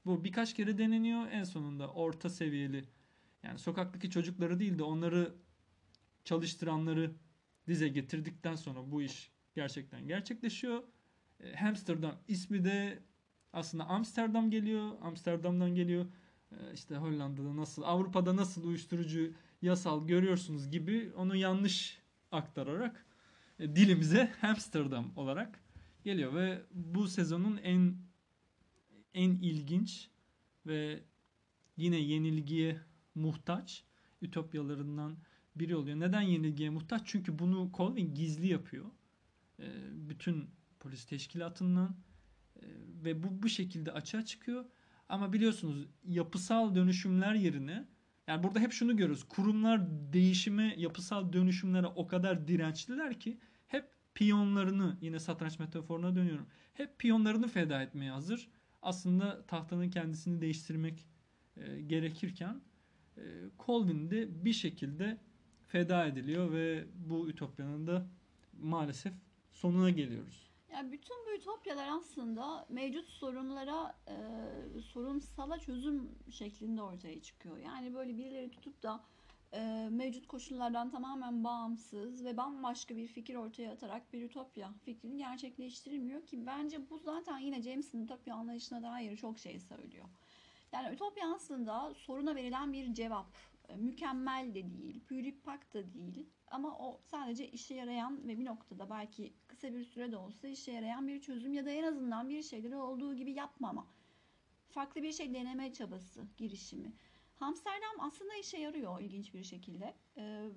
Bu 0.05 0.23
birkaç 0.23 0.53
kere 0.53 0.77
deneniyor. 0.77 1.27
En 1.31 1.43
sonunda 1.43 1.87
orta 1.87 2.29
seviyeli 2.29 2.85
yani 3.43 3.59
sokaktaki 3.59 4.09
çocukları 4.09 4.59
değil 4.59 4.79
de 4.79 4.83
onları 4.83 5.35
çalıştıranları 6.23 7.11
dize 7.67 7.87
getirdikten 7.87 8.55
sonra 8.55 8.91
bu 8.91 9.01
iş 9.01 9.31
gerçekten 9.55 10.07
gerçekleşiyor. 10.07 10.83
E, 11.39 11.65
Amsterdam 11.67 12.15
ismi 12.27 12.65
de 12.65 13.03
aslında 13.53 13.85
Amsterdam 13.85 14.51
geliyor. 14.51 14.91
Amsterdam'dan 15.01 15.75
geliyor. 15.75 16.05
E, 16.51 16.73
işte 16.73 16.95
Hollanda'da 16.95 17.57
nasıl, 17.57 17.83
Avrupa'da 17.83 18.35
nasıl 18.35 18.63
uyuşturucu 18.63 19.33
yasal 19.63 20.07
görüyorsunuz 20.07 20.71
gibi 20.71 21.11
onu 21.15 21.35
yanlış 21.35 21.99
aktararak 22.31 23.05
e, 23.59 23.75
dilimize 23.75 24.33
Amsterdam 24.41 25.13
olarak 25.15 25.59
geliyor 26.03 26.33
ve 26.33 26.61
bu 26.71 27.07
sezonun 27.07 27.57
en 27.57 27.97
en 29.13 29.29
ilginç 29.29 30.09
ve 30.65 31.03
yine 31.77 31.97
yenilgiye 31.97 32.81
muhtaç 33.15 33.83
ütopyalarından 34.21 35.17
biri 35.55 35.75
oluyor. 35.75 35.99
Neden 35.99 36.21
yenilgiye 36.21 36.69
muhtaç? 36.69 37.01
Çünkü 37.05 37.39
bunu 37.39 37.71
Colvin 37.73 38.13
gizli 38.15 38.47
yapıyor. 38.47 38.85
E, 39.59 39.65
bütün 40.09 40.49
polis 40.79 41.05
teşkilatından 41.05 41.95
ve 43.03 43.23
bu 43.23 43.43
bu 43.43 43.49
şekilde 43.49 43.91
açığa 43.91 44.25
çıkıyor. 44.25 44.65
Ama 45.09 45.33
biliyorsunuz 45.33 45.87
yapısal 46.03 46.75
dönüşümler 46.75 47.33
yerine 47.33 47.87
yani 48.27 48.43
burada 48.43 48.59
hep 48.59 48.71
şunu 48.71 48.97
görüyoruz. 48.97 49.23
Kurumlar 49.23 49.81
değişime, 50.13 50.75
yapısal 50.77 51.33
dönüşümlere 51.33 51.87
o 51.87 52.07
kadar 52.07 52.47
dirençliler 52.47 53.19
ki 53.19 53.37
hep 53.67 53.85
piyonlarını 54.15 54.97
yine 55.01 55.19
satranç 55.19 55.59
metaforuna 55.59 56.15
dönüyorum. 56.15 56.47
Hep 56.73 56.99
piyonlarını 56.99 57.47
feda 57.47 57.81
etmeye 57.81 58.11
hazır. 58.11 58.49
Aslında 58.81 59.45
tahtanın 59.45 59.89
kendisini 59.89 60.41
değiştirmek 60.41 61.05
e, 61.57 61.81
gerekirken 61.81 62.61
e, 63.17 63.21
Colvin 63.65 64.11
de 64.11 64.45
bir 64.45 64.53
şekilde 64.53 65.17
feda 65.67 66.05
ediliyor 66.05 66.51
ve 66.51 66.85
bu 66.95 67.29
ütopyanın 67.29 67.87
da 67.87 68.07
maalesef 68.61 69.13
sonuna 69.51 69.89
geliyoruz. 69.89 70.52
Yani 70.73 70.91
bütün 70.91 71.15
bu 71.27 71.33
ütopyalar 71.33 71.87
aslında 71.87 72.65
mevcut 72.69 73.09
sorunlara 73.09 73.95
e, 74.07 74.15
sorunsala 74.81 75.59
çözüm 75.59 76.11
şeklinde 76.31 76.81
ortaya 76.81 77.21
çıkıyor. 77.21 77.57
Yani 77.57 77.93
böyle 77.93 78.17
birileri 78.17 78.51
tutup 78.51 78.83
da 78.83 79.03
e, 79.53 79.87
mevcut 79.91 80.27
koşullardan 80.27 80.89
tamamen 80.89 81.43
bağımsız 81.43 82.25
ve 82.25 82.37
bambaşka 82.37 82.95
bir 82.95 83.07
fikir 83.07 83.35
ortaya 83.35 83.71
atarak 83.71 84.13
bir 84.13 84.21
ütopya 84.21 84.73
fikrini 84.85 85.17
gerçekleştirilmiyor 85.17 86.25
ki 86.25 86.45
bence 86.45 86.89
bu 86.89 86.97
zaten 86.97 87.37
yine 87.37 87.61
James'in 87.61 88.03
ütopya 88.03 88.35
anlayışına 88.35 88.83
dair 88.83 89.17
çok 89.17 89.39
şey 89.39 89.59
söylüyor. 89.59 90.05
Yani 90.71 90.93
ütopya 90.93 91.33
aslında 91.35 91.93
soruna 91.93 92.35
verilen 92.35 92.73
bir 92.73 92.93
cevap. 92.93 93.25
E, 93.69 93.75
mükemmel 93.75 94.49
de 94.49 94.77
değil, 94.77 94.99
pürippak 95.07 95.73
da 95.73 95.93
değil 95.93 96.25
ama 96.53 96.77
o 96.79 97.01
sadece 97.03 97.47
işe 97.47 97.75
yarayan 97.75 98.27
ve 98.27 98.37
bir 98.37 98.45
noktada 98.45 98.89
belki 98.89 99.33
kısa 99.47 99.73
bir 99.73 99.83
süre 99.83 100.11
de 100.11 100.17
olsa 100.17 100.47
işe 100.47 100.71
yarayan 100.71 101.07
bir 101.07 101.21
çözüm 101.21 101.53
ya 101.53 101.65
da 101.65 101.71
en 101.71 101.83
azından 101.83 102.29
bir 102.29 102.43
şeyleri 102.43 102.75
olduğu 102.75 103.15
gibi 103.15 103.33
yapmama. 103.33 103.87
Farklı 104.69 105.03
bir 105.03 105.11
şey 105.11 105.33
deneme 105.33 105.73
çabası, 105.73 106.27
girişimi. 106.37 106.93
Amsterdam 107.39 107.99
aslında 107.99 108.35
işe 108.35 108.57
yarıyor 108.57 109.01
ilginç 109.01 109.33
bir 109.33 109.43
şekilde. 109.43 109.93
Ee, 110.17 110.49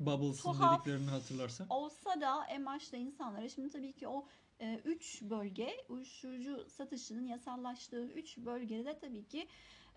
Bubbles'ın 0.00 0.52
dediklerini 0.52 1.10
hatırlarsak. 1.10 1.66
olsa 1.72 2.20
da 2.20 2.46
başta 2.66 2.96
insanlara 2.96 3.48
şimdi 3.48 3.70
tabii 3.70 3.92
ki 3.92 4.08
o 4.08 4.26
e, 4.60 4.80
üç 4.84 5.22
bölge 5.22 5.76
uyuşturucu 5.88 6.66
satışının 6.68 7.26
yasallaştığı 7.26 8.06
üç 8.06 8.38
bölgede 8.38 8.84
de 8.84 8.98
tabii 8.98 9.28
ki 9.28 9.48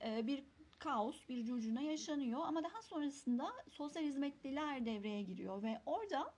e, 0.06 0.28
bir 0.28 0.43
kaos, 0.80 1.30
bir 1.30 1.45
curcuna 1.45 1.82
yaşanıyor 1.82 2.41
ama 2.43 2.63
daha 2.63 2.82
sonrasında 2.82 3.53
sosyal 3.69 4.03
hizmetliler 4.03 4.86
devreye 4.86 5.21
giriyor 5.21 5.63
ve 5.63 5.82
orada 5.86 6.34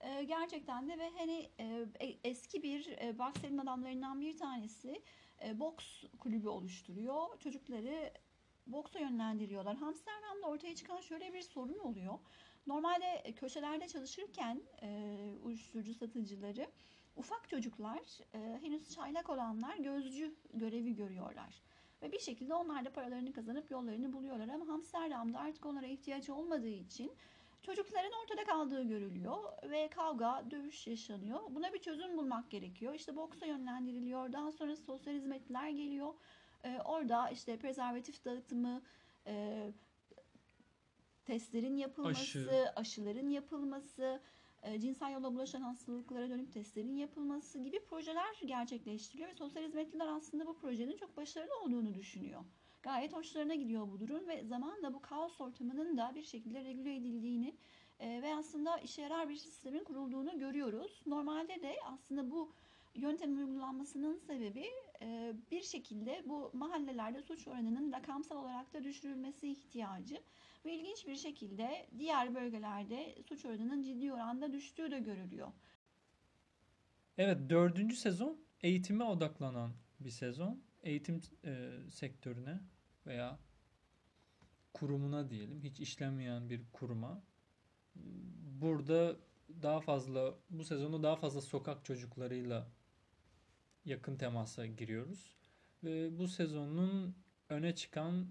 e, 0.00 0.24
gerçekten 0.24 0.88
de 0.88 0.98
ve 0.98 1.10
hani 1.18 1.50
e, 1.58 1.86
e- 2.00 2.18
eski 2.24 2.62
bir 2.62 2.96
e, 3.02 3.18
Baksel'in 3.18 3.58
adamlarından 3.58 4.20
bir 4.20 4.36
tanesi 4.36 5.02
e, 5.44 5.60
boks 5.60 6.04
kulübü 6.18 6.48
oluşturuyor. 6.48 7.38
Çocukları 7.40 8.12
boksa 8.66 8.98
yönlendiriyorlar. 8.98 9.76
Amsterdam'da 9.82 10.46
ortaya 10.46 10.74
çıkan 10.74 11.00
şöyle 11.00 11.32
bir 11.32 11.42
sorun 11.42 11.78
oluyor. 11.78 12.18
Normalde 12.66 13.34
köşelerde 13.36 13.88
çalışırken 13.88 14.62
e, 14.82 15.18
uyuşturucu 15.42 15.94
satıcıları 15.94 16.66
ufak 17.16 17.48
çocuklar 17.48 18.00
e, 18.34 18.58
henüz 18.62 18.94
çaylak 18.94 19.30
olanlar 19.30 19.76
gözcü 19.76 20.34
görevi 20.54 20.94
görüyorlar. 20.94 21.62
Ve 22.02 22.12
bir 22.12 22.18
şekilde 22.18 22.54
onlar 22.54 22.84
da 22.84 22.92
paralarını 22.92 23.32
kazanıp 23.32 23.70
yollarını 23.70 24.12
buluyorlar. 24.12 24.48
Ama 24.48 24.74
Amsterdam'da 24.74 25.38
artık 25.38 25.66
onlara 25.66 25.86
ihtiyaç 25.86 26.30
olmadığı 26.30 26.68
için 26.68 27.12
çocukların 27.62 28.12
ortada 28.22 28.44
kaldığı 28.44 28.82
görülüyor 28.82 29.38
ve 29.62 29.88
kavga, 29.88 30.44
dövüş 30.50 30.86
yaşanıyor. 30.86 31.40
Buna 31.50 31.72
bir 31.72 31.78
çözüm 31.78 32.16
bulmak 32.16 32.50
gerekiyor. 32.50 32.94
İşte 32.94 33.16
boksa 33.16 33.46
yönlendiriliyor. 33.46 34.32
Daha 34.32 34.52
sonra 34.52 34.76
sosyal 34.76 35.14
hizmetler 35.14 35.68
geliyor. 35.68 36.14
E, 36.64 36.78
orada 36.84 37.30
işte 37.30 37.58
prezervatif 37.58 38.24
dağıtımı, 38.24 38.82
e, 39.26 39.66
testlerin 41.24 41.76
yapılması, 41.76 42.20
Aşı. 42.20 42.72
aşıların 42.76 43.28
yapılması, 43.28 44.20
cinsel 44.78 45.12
yolla 45.12 45.34
bulaşan 45.34 45.60
hastalıklara 45.60 46.30
dönük 46.30 46.52
testlerin 46.52 46.96
yapılması 46.96 47.58
gibi 47.58 47.80
projeler 47.84 48.40
gerçekleştiriliyor 48.46 49.30
ve 49.30 49.34
sosyal 49.34 49.64
hizmetliler 49.64 50.06
aslında 50.06 50.46
bu 50.46 50.56
projenin 50.56 50.96
çok 50.96 51.16
başarılı 51.16 51.60
olduğunu 51.64 51.94
düşünüyor. 51.94 52.44
Gayet 52.82 53.12
hoşlarına 53.12 53.54
gidiyor 53.54 53.88
bu 53.92 54.00
durum 54.00 54.28
ve 54.28 54.44
zamanla 54.44 54.94
bu 54.94 55.02
kaos 55.02 55.40
ortamının 55.40 55.96
da 55.96 56.12
bir 56.14 56.22
şekilde 56.22 56.64
regüle 56.64 56.96
edildiğini 56.96 57.54
e, 58.00 58.22
ve 58.22 58.34
aslında 58.34 58.78
işe 58.78 59.02
yarar 59.02 59.28
bir 59.28 59.36
sistemin 59.36 59.84
kurulduğunu 59.84 60.38
görüyoruz. 60.38 61.02
Normalde 61.06 61.62
de 61.62 61.76
aslında 61.84 62.30
bu 62.30 62.52
yöntemin 62.94 63.36
uygulanmasının 63.36 64.18
sebebi 64.18 64.66
e, 65.02 65.32
bir 65.50 65.62
şekilde 65.62 66.22
bu 66.26 66.50
mahallelerde 66.52 67.22
suç 67.22 67.48
oranının 67.48 67.92
rakamsal 67.92 68.36
olarak 68.36 68.74
da 68.74 68.84
düşürülmesi 68.84 69.48
ihtiyacı. 69.48 70.18
Ve 70.66 70.74
ilginç 70.74 71.06
bir 71.06 71.16
şekilde 71.16 71.88
diğer 71.98 72.34
bölgelerde 72.34 73.22
suç 73.28 73.44
oranının 73.44 73.82
ciddi 73.82 74.12
oranda 74.12 74.52
düştüğü 74.52 74.90
de 74.90 74.98
görülüyor. 74.98 75.52
Evet 77.18 77.50
dördüncü 77.50 77.96
sezon 77.96 78.40
eğitime 78.60 79.04
odaklanan 79.04 79.72
bir 80.00 80.10
sezon. 80.10 80.62
Eğitim 80.82 81.20
e, 81.44 81.70
sektörüne 81.90 82.60
veya 83.06 83.38
kurumuna 84.74 85.30
diyelim 85.30 85.62
hiç 85.62 85.80
işlemeyen 85.80 86.50
bir 86.50 86.62
kuruma. 86.72 87.22
Burada 88.60 89.16
daha 89.62 89.80
fazla 89.80 90.34
bu 90.50 90.64
sezonu 90.64 91.02
daha 91.02 91.16
fazla 91.16 91.40
sokak 91.40 91.84
çocuklarıyla 91.84 92.68
yakın 93.84 94.16
temasa 94.16 94.66
giriyoruz. 94.66 95.36
Ve 95.84 96.18
bu 96.18 96.28
sezonun 96.28 97.16
öne 97.48 97.74
çıkan 97.74 98.26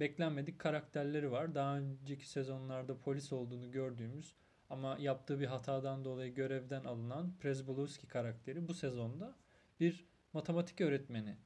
beklenmedik 0.00 0.58
karakterleri 0.58 1.30
var. 1.30 1.54
Daha 1.54 1.78
önceki 1.78 2.28
sezonlarda 2.28 2.98
polis 2.98 3.32
olduğunu 3.32 3.70
gördüğümüz 3.70 4.34
ama 4.70 4.96
yaptığı 5.00 5.40
bir 5.40 5.46
hatadan 5.46 6.04
dolayı 6.04 6.34
görevden 6.34 6.84
alınan 6.84 7.32
Prezbolowski 7.40 8.06
karakteri 8.06 8.68
bu 8.68 8.74
sezonda 8.74 9.34
bir 9.80 10.06
matematik 10.32 10.80
öğretmeni 10.80 11.36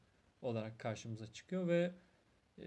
olarak 0.42 0.78
karşımıza 0.78 1.26
çıkıyor 1.26 1.68
ve 1.68 1.94
e, 2.58 2.64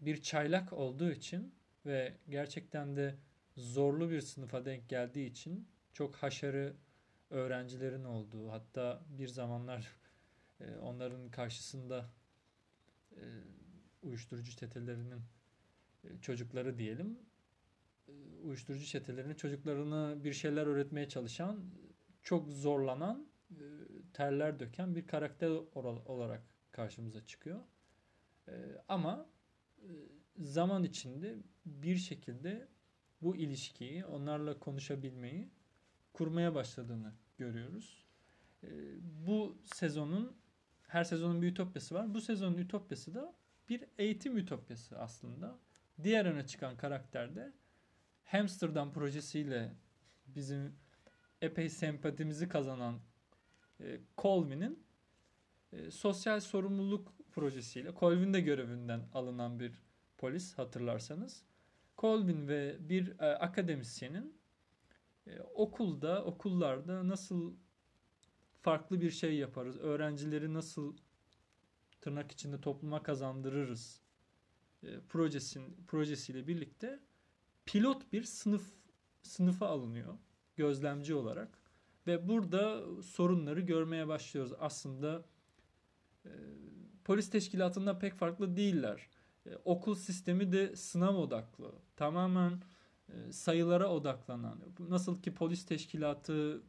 bir 0.00 0.22
çaylak 0.22 0.72
olduğu 0.72 1.10
için 1.10 1.54
ve 1.86 2.14
gerçekten 2.28 2.96
de 2.96 3.14
zorlu 3.56 4.10
bir 4.10 4.20
sınıfa 4.20 4.64
denk 4.64 4.88
geldiği 4.88 5.30
için 5.30 5.68
çok 5.92 6.14
haşarı 6.14 6.76
öğrencilerin 7.30 8.04
olduğu 8.04 8.50
hatta 8.50 9.02
bir 9.08 9.28
zamanlar 9.28 9.96
e, 10.60 10.76
onların 10.76 11.30
karşısında 11.30 12.10
e, 13.12 13.22
uyuşturucu 14.08 14.56
çetelerinin 14.56 15.20
e, 16.04 16.20
çocukları 16.20 16.78
diyelim 16.78 17.18
e, 18.08 18.12
uyuşturucu 18.42 18.84
çetelerinin 18.84 19.34
çocuklarına 19.34 20.24
bir 20.24 20.32
şeyler 20.32 20.66
öğretmeye 20.66 21.08
çalışan 21.08 21.64
çok 22.22 22.48
zorlanan 22.48 23.28
e, 23.50 23.64
terler 24.12 24.60
döken 24.60 24.96
bir 24.96 25.06
karakter 25.06 25.48
olarak 26.06 26.42
karşımıza 26.72 27.26
çıkıyor. 27.26 27.60
Ama 28.88 29.26
zaman 30.36 30.84
içinde 30.84 31.36
bir 31.66 31.96
şekilde 31.96 32.68
bu 33.22 33.36
ilişkiyi 33.36 34.04
onlarla 34.04 34.58
konuşabilmeyi 34.58 35.50
kurmaya 36.12 36.54
başladığını 36.54 37.12
görüyoruz. 37.38 38.04
Bu 39.26 39.58
sezonun 39.64 40.36
her 40.88 41.04
sezonun 41.04 41.42
bir 41.42 41.48
ütopyası 41.48 41.94
var. 41.94 42.14
Bu 42.14 42.20
sezonun 42.20 42.58
ütopyası 42.58 43.14
da 43.14 43.34
bir 43.68 43.84
eğitim 43.98 44.38
ütopyası 44.38 44.98
aslında. 44.98 45.58
Diğer 46.02 46.24
öne 46.24 46.46
çıkan 46.46 46.76
karakter 46.76 47.36
de 47.36 47.52
Amsterdam 48.32 48.92
projesiyle 48.92 49.74
bizim 50.26 50.76
epey 51.42 51.68
sempatimizi 51.68 52.48
kazanan 52.48 53.00
e, 53.80 54.00
Colvin'in 54.18 54.84
e, 55.72 55.90
sosyal 55.90 56.40
sorumluluk 56.40 57.12
projesiyle 57.32 57.92
Colvin 58.00 58.34
de 58.34 58.40
görevinden 58.40 59.08
alınan 59.14 59.60
bir 59.60 59.82
polis 60.18 60.58
hatırlarsanız. 60.58 61.44
Colvin 61.98 62.48
ve 62.48 62.76
bir 62.88 63.20
e, 63.20 63.24
akademisyenin 63.24 64.38
e, 65.26 65.40
okulda, 65.40 66.24
okullarda 66.24 67.08
nasıl 67.08 67.54
farklı 68.60 69.00
bir 69.00 69.10
şey 69.10 69.36
yaparız, 69.36 69.78
öğrencileri 69.78 70.54
nasıl 70.54 70.96
tırnak 72.00 72.32
içinde 72.32 72.60
topluma 72.60 73.02
kazandırırız 73.02 74.00
e, 74.82 75.00
projesin 75.08 75.76
projesiyle 75.88 76.46
birlikte 76.46 77.00
pilot 77.66 78.12
bir 78.12 78.22
sınıf 78.22 78.62
sınıfa 79.22 79.66
alınıyor 79.66 80.18
gözlemci 80.56 81.14
olarak 81.14 81.58
ve 82.06 82.28
burada 82.28 82.82
sorunları 83.02 83.60
görmeye 83.60 84.08
başlıyoruz. 84.08 84.52
Aslında 84.58 85.24
e, 86.24 86.30
polis 87.04 87.30
teşkilatından 87.30 87.98
pek 87.98 88.14
farklı 88.14 88.56
değiller. 88.56 89.08
E, 89.46 89.50
okul 89.64 89.94
sistemi 89.94 90.52
de 90.52 90.76
sınav 90.76 91.14
odaklı. 91.14 91.72
Tamamen 91.96 92.62
e, 93.08 93.32
sayılara 93.32 93.90
odaklanan. 93.90 94.60
Nasıl 94.78 95.22
ki 95.22 95.34
polis 95.34 95.66
teşkilatı 95.66 96.62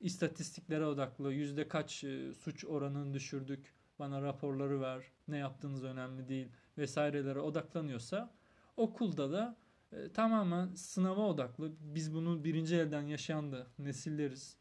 istatistiklere 0.00 0.86
odaklı 0.86 1.32
yüzde 1.32 1.68
kaç 1.68 2.04
e, 2.04 2.34
suç 2.34 2.64
oranını 2.64 3.14
düşürdük 3.14 3.74
bana 3.98 4.22
raporları 4.22 4.80
ver 4.80 5.04
ne 5.28 5.36
yaptığınız 5.36 5.84
önemli 5.84 6.28
değil 6.28 6.48
vesairelere 6.78 7.40
odaklanıyorsa 7.40 8.34
okulda 8.76 9.32
da 9.32 9.56
e, 9.92 10.12
tamamen 10.12 10.74
sınava 10.74 11.26
odaklı 11.26 11.72
biz 11.80 12.14
bunu 12.14 12.44
birinci 12.44 12.76
elden 12.76 13.02
yaşayan 13.02 13.52
da 13.52 13.66
nesilleriz. 13.78 14.56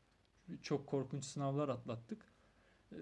Çok 0.62 0.88
korkunç 0.88 1.26
sınavlar 1.26 1.70
atlattık. 1.70 2.26
E, 2.92 2.98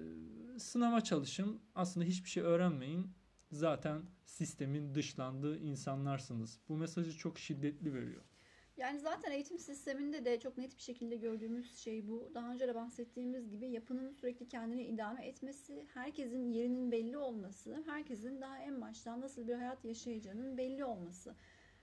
sınava 0.60 1.02
çalışın 1.02 1.62
aslında 1.76 2.06
hiçbir 2.06 2.30
şey 2.30 2.44
öğrenmeyin. 2.44 3.12
Zaten 3.52 4.02
sistemin 4.26 4.96
dışlandığı 4.96 5.58
insanlarsınız. 5.58 6.60
Bu 6.70 6.78
mesajı 6.78 7.18
çok 7.18 7.40
şiddetli 7.40 7.94
veriyor 7.94 8.35
Yani 8.78 9.00
zaten 9.00 9.32
eğitim 9.32 9.60
sisteminde 9.60 10.26
de 10.26 10.40
çok 10.40 10.58
net 10.58 10.78
bir 10.78 10.82
şekilde 10.82 11.16
gördüğümüz 11.16 11.78
şey 11.78 12.08
bu. 12.08 12.32
Daha 12.34 12.52
önce 12.52 12.68
de 12.68 12.76
bahsettiğimiz 12.76 13.50
gibi 13.50 13.70
yapının 13.70 14.12
sürekli 14.12 14.48
kendini 14.48 14.84
idame 14.84 15.28
etmesi, 15.28 15.86
herkesin 15.94 16.52
yerinin 16.52 16.92
belli 16.92 17.18
olması, 17.18 17.84
herkesin 17.86 18.42
daha 18.42 18.60
en 18.60 18.82
baştan 18.82 19.22
nasıl 19.22 19.48
bir 19.48 19.54
hayat 19.54 19.86
yaşayacağının 19.86 20.58
belli 20.58 20.86
olması. 20.86 21.36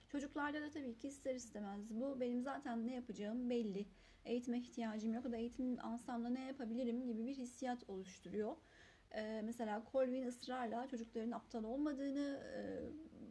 Çocuklarda 0.08 0.62
da 0.62 0.70
tabii 0.70 0.98
ki 0.98 1.08
ister 1.08 1.34
istemez 1.34 1.90
bu 1.90 2.20
benim 2.20 2.42
zaten 2.42 2.86
ne 2.86 2.94
yapacağım 2.94 3.50
belli. 3.50 3.86
Eğitime 4.24 4.58
ihtiyacım 4.58 5.14
yok 5.14 5.24
da 5.32 5.36
eğitimin 5.36 5.76
alsam 5.76 6.24
da 6.24 6.28
ne 6.28 6.46
yapabilirim 6.46 7.06
gibi 7.06 7.26
bir 7.26 7.34
hissiyat 7.34 7.88
oluşturuyor. 7.88 8.56
Ee, 9.14 9.42
mesela 9.44 9.82
Colvin 9.92 10.26
ısrarla 10.26 10.88
çocukların 10.88 11.30
aptal 11.30 11.64
olmadığını, 11.64 12.42
e, 12.56 12.60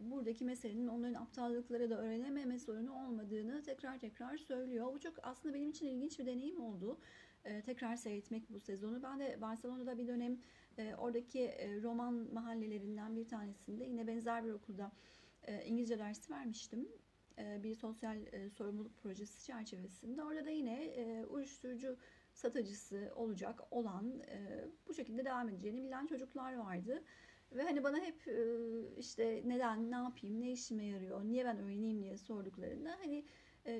buradaki 0.02 0.46
meselenin 0.46 0.88
onların 0.88 1.14
aptallıkları 1.14 1.90
da 1.90 2.02
öğrenememe 2.02 2.60
sorunu 2.60 3.06
olmadığını 3.06 3.64
tekrar 3.64 4.00
tekrar 4.00 4.38
söylüyor. 4.38 4.94
Bu 4.94 5.00
çok 5.00 5.14
aslında 5.24 5.54
benim 5.54 5.70
için 5.70 5.86
ilginç 5.86 6.20
bir 6.20 6.26
deneyim 6.26 6.62
oldu. 6.62 6.98
Ee, 7.46 7.62
tekrar 7.62 7.96
seyretmek 7.96 8.50
bu 8.50 8.60
sezonu. 8.60 9.04
Ben 9.04 9.20
de 9.20 9.42
Barcelona'da 9.42 9.98
bir 9.98 10.08
dönem 10.08 10.38
e, 10.78 10.96
oradaki 10.96 11.42
e, 11.42 11.82
roman 11.82 12.14
mahallelerinden 12.34 13.16
bir 13.16 13.28
tanesinde 13.28 13.84
yine 13.84 14.08
benzer 14.08 14.46
bir 14.46 14.52
okulda 14.52 14.92
e, 15.44 15.66
İngilizce 15.66 16.00
dersi 16.00 16.34
vermiştim. 16.34 16.88
E, 17.38 17.64
bir 17.64 17.76
sosyal 17.76 18.18
e, 18.32 18.50
sorumluluk 18.50 18.98
projesi 18.98 19.46
çerçevesinde. 19.46 20.24
Orada 20.24 20.46
da 20.46 20.50
yine 20.50 20.84
e, 20.84 21.26
uyuşturucu 21.26 21.98
satıcısı 22.34 23.12
olacak 23.16 23.60
olan 23.72 24.20
e, 24.20 24.66
bu 24.88 24.94
şekilde 24.94 25.26
devam 25.26 25.50
edeceğini 25.50 25.84
bilen 25.84 26.06
çocuklar 26.06 26.54
vardı. 26.54 27.04
Ve 27.52 27.64
hani 27.64 27.84
bana 27.84 27.98
hep 27.98 28.28
işte 28.98 29.42
neden, 29.46 29.92
ne 29.92 29.96
yapayım, 29.96 30.42
ne 30.42 30.52
işime 30.52 30.86
yarıyor, 30.86 31.24
niye 31.24 31.46
ben 31.46 31.58
öğreneyim 31.58 32.04
diye 32.04 32.18
sorduklarında 32.18 32.98
hani 33.04 33.26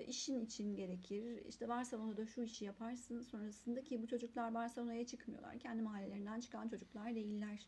işin 0.08 0.46
için 0.46 0.76
gerekir. 0.76 1.46
İşte 1.46 1.70
Barcelona'da 1.70 2.26
şu 2.26 2.42
işi 2.42 2.66
yaparsın 2.66 3.22
sonrasında 3.22 3.84
ki 3.84 4.02
bu 4.02 4.08
çocuklar 4.08 4.54
Barcelona'ya 4.54 5.06
çıkmıyorlar. 5.06 5.60
Kendi 5.60 5.82
mahallelerinden 5.82 6.40
çıkan 6.40 6.68
çocuklar 6.68 7.16
değiller. 7.16 7.68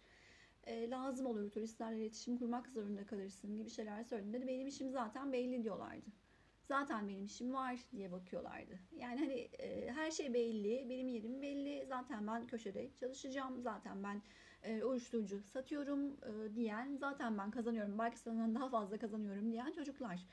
E, 0.63 0.89
lazım 0.89 1.25
olur 1.25 1.51
turistlerle 1.51 1.99
iletişim 2.01 2.37
kurmak 2.37 2.67
zorunda 2.67 3.05
kalırsın 3.05 3.57
gibi 3.57 3.69
şeyler 3.69 4.03
söylediğinde 4.03 4.41
de 4.41 4.47
benim 4.47 4.67
işim 4.67 4.91
zaten 4.91 5.33
belli 5.33 5.63
diyorlardı. 5.63 6.09
Zaten 6.61 7.07
benim 7.07 7.25
işim 7.25 7.53
var 7.53 7.79
diye 7.95 8.11
bakıyorlardı. 8.11 8.79
Yani 8.97 9.19
hani 9.19 9.33
e, 9.33 9.91
her 9.91 10.11
şey 10.11 10.33
belli, 10.33 10.89
benim 10.89 11.07
yerim 11.07 11.41
belli. 11.41 11.85
Zaten 11.85 12.27
ben 12.27 12.47
köşede 12.47 12.89
çalışacağım. 12.99 13.61
Zaten 13.61 14.03
ben 14.03 14.21
e, 14.63 14.83
uyuşturucu 14.83 15.43
satıyorum 15.43 16.07
e, 16.07 16.55
diyen, 16.55 16.95
zaten 16.95 17.37
ben 17.37 17.51
kazanıyorum, 17.51 17.99
belki 17.99 18.19
senden 18.19 18.55
daha 18.55 18.69
fazla 18.69 18.97
kazanıyorum 18.97 19.51
diyen 19.51 19.71
çocuklar. 19.71 20.25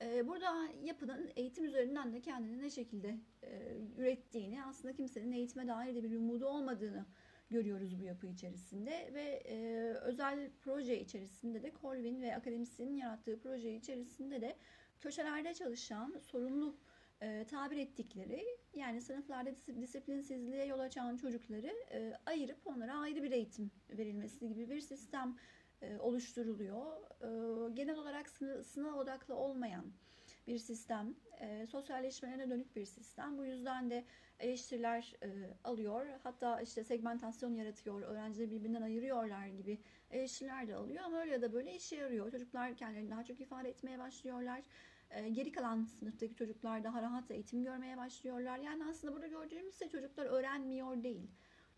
E, 0.00 0.28
burada 0.28 0.68
yapının 0.84 1.30
eğitim 1.36 1.64
üzerinden 1.64 2.12
de 2.12 2.20
kendini 2.20 2.62
ne 2.62 2.70
şekilde 2.70 3.18
e, 3.42 3.76
ürettiğini, 3.96 4.64
aslında 4.64 4.94
kimsenin 4.94 5.32
eğitime 5.32 5.68
dair 5.68 5.94
de 5.94 6.10
bir 6.10 6.16
umudu 6.16 6.46
olmadığını 6.46 7.06
görüyoruz 7.50 7.98
bu 8.00 8.04
yapı 8.04 8.26
içerisinde 8.26 9.10
ve 9.14 9.42
e, 9.46 9.56
özel 9.92 10.50
proje 10.60 11.00
içerisinde 11.00 11.62
de 11.62 11.72
Colvin 11.82 12.22
ve 12.22 12.36
akademisyenin 12.36 12.96
yarattığı 12.96 13.40
proje 13.40 13.74
içerisinde 13.74 14.40
de 14.40 14.56
köşelerde 15.00 15.54
çalışan 15.54 16.18
sorumlu 16.22 16.76
e, 17.20 17.46
tabir 17.50 17.76
ettikleri 17.76 18.44
yani 18.76 19.00
sınıflarda 19.00 19.50
dis- 19.50 19.80
disiplinsizliğe 19.80 20.66
yol 20.66 20.78
açan 20.78 21.16
çocukları 21.16 21.74
e, 21.92 22.12
ayırıp 22.26 22.66
onlara 22.66 22.98
ayrı 22.98 23.22
bir 23.22 23.30
eğitim 23.32 23.70
verilmesi 23.90 24.48
gibi 24.48 24.70
bir 24.70 24.80
sistem 24.80 25.36
e, 25.82 25.98
oluşturuluyor. 25.98 26.96
E, 27.20 27.28
genel 27.74 27.98
olarak 27.98 28.26
sını- 28.28 28.64
sınav 28.64 28.94
odaklı 28.94 29.34
olmayan 29.34 29.92
bir 30.46 30.58
sistem, 30.58 31.14
e, 31.40 31.66
sosyalleşmelerine 31.66 32.50
dönük 32.50 32.76
bir 32.76 32.84
sistem. 32.84 33.38
Bu 33.38 33.44
yüzden 33.44 33.90
de 33.90 34.04
eleştiriler 34.40 35.14
e, 35.22 35.28
alıyor. 35.64 36.06
Hatta 36.22 36.60
işte 36.60 36.84
segmentasyon 36.84 37.54
yaratıyor, 37.54 38.02
öğrencileri 38.02 38.50
birbirinden 38.50 38.82
ayırıyorlar 38.82 39.46
gibi 39.46 39.78
eleştiriler 40.10 40.68
de 40.68 40.74
alıyor. 40.74 41.04
Ama 41.04 41.20
öyle 41.20 41.32
ya 41.32 41.42
da 41.42 41.52
böyle 41.52 41.74
işe 41.76 41.96
yarıyor. 41.96 42.30
Çocuklar 42.30 42.76
kendilerini 42.76 43.10
daha 43.10 43.24
çok 43.24 43.40
ifade 43.40 43.68
etmeye 43.68 43.98
başlıyorlar. 43.98 44.62
E, 45.10 45.28
geri 45.28 45.52
kalan 45.52 45.84
sınıftaki 45.84 46.34
çocuklar 46.34 46.84
daha 46.84 47.02
rahat 47.02 47.30
eğitim 47.30 47.64
görmeye 47.64 47.96
başlıyorlar. 47.96 48.58
Yani 48.58 48.84
aslında 48.84 49.14
burada 49.14 49.26
gördüğümüz 49.26 49.78
şey 49.78 49.88
çocuklar 49.88 50.26
öğrenmiyor 50.26 51.02
değil. 51.02 51.30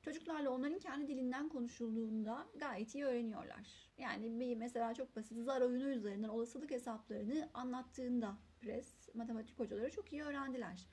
Çocuklarla 0.02 0.50
onların 0.50 0.78
kendi 0.78 1.08
dilinden 1.08 1.48
konuşulduğunda 1.48 2.46
gayet 2.56 2.94
iyi 2.94 3.04
öğreniyorlar. 3.04 3.90
Yani 3.98 4.40
bir 4.40 4.56
mesela 4.56 4.94
çok 4.94 5.16
basit 5.16 5.38
zar 5.38 5.60
oyunu 5.60 5.88
üzerinden 5.88 6.28
olasılık 6.28 6.70
hesaplarını 6.70 7.50
anlattığında 7.54 8.38
pres, 8.60 9.14
matematik 9.14 9.58
hocaları 9.58 9.90
çok 9.90 10.12
iyi 10.12 10.22
öğrendiler. 10.22 10.86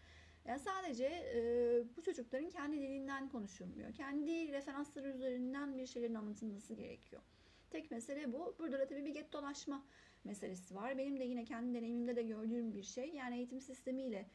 Yani 0.45 0.59
sadece 0.59 1.05
e, 1.05 1.39
bu 1.97 2.01
çocukların 2.01 2.49
kendi 2.49 2.81
dilinden 2.81 3.29
konuşulmuyor. 3.29 3.93
Kendi 3.93 4.51
referansları 4.51 5.09
üzerinden 5.09 5.77
bir 5.77 5.85
şeylerin 5.85 6.13
anlatılması 6.13 6.73
gerekiyor. 6.73 7.21
Tek 7.69 7.91
mesele 7.91 8.33
bu. 8.33 8.55
Burada 8.59 8.79
da 8.79 8.87
tabii 8.87 9.05
bir 9.05 9.13
gettolaşma 9.13 9.85
meselesi 10.25 10.75
var. 10.75 10.97
Benim 10.97 11.19
de 11.19 11.23
yine 11.23 11.45
kendi 11.45 11.77
deneyimimde 11.77 12.15
de 12.15 12.23
gördüğüm 12.23 12.73
bir 12.73 12.83
şey. 12.83 13.09
Yani 13.09 13.35
eğitim 13.37 13.61
sistemiyle 13.61 14.29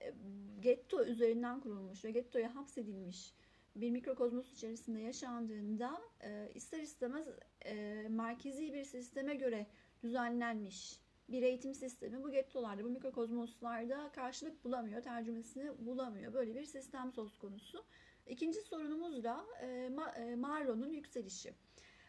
e, 0.00 0.14
getto 0.60 1.04
üzerinden 1.04 1.60
kurulmuş 1.60 2.04
ve 2.04 2.10
gettoya 2.10 2.54
hapsedilmiş 2.54 3.34
bir 3.76 3.90
mikrokozmos 3.90 4.52
içerisinde 4.52 5.00
yaşandığında 5.00 6.00
e, 6.20 6.50
ister 6.54 6.80
istemez 6.80 7.28
e, 7.64 8.06
merkezi 8.08 8.72
bir 8.72 8.84
sisteme 8.84 9.34
göre 9.34 9.66
düzenlenmiş 10.02 11.00
bir 11.28 11.42
eğitim 11.42 11.74
sistemi 11.74 12.22
bu 12.22 12.30
gettolarda, 12.30 12.84
bu 12.84 12.88
mikrokozmoslarda 12.88 14.12
karşılık 14.12 14.64
bulamıyor, 14.64 15.02
tercümesini 15.02 15.86
bulamıyor. 15.86 16.32
Böyle 16.32 16.54
bir 16.54 16.64
sistem 16.64 17.12
söz 17.12 17.38
konusu. 17.38 17.84
İkinci 18.26 18.60
sorunumuz 18.60 19.24
da 19.24 19.46
e, 19.60 19.66
Ma- 19.66 20.36
Marlo'nun 20.36 20.92
yükselişi. 20.92 21.54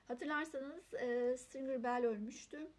Hatırlarsanız 0.08 0.94
e, 0.94 1.38
Stringer 1.38 1.84
Bell 1.84 2.06
ölmüştü. 2.06 2.72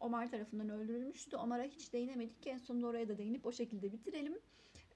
Omar 0.00 0.30
tarafından 0.30 0.70
öldürülmüştü. 0.70 1.36
Omar'a 1.36 1.62
hiç 1.62 1.92
değinemedik. 1.92 2.46
En 2.46 2.58
sonunda 2.58 2.86
oraya 2.86 3.08
da 3.08 3.18
değinip 3.18 3.46
o 3.46 3.52
şekilde 3.52 3.92
bitirelim. 3.92 4.38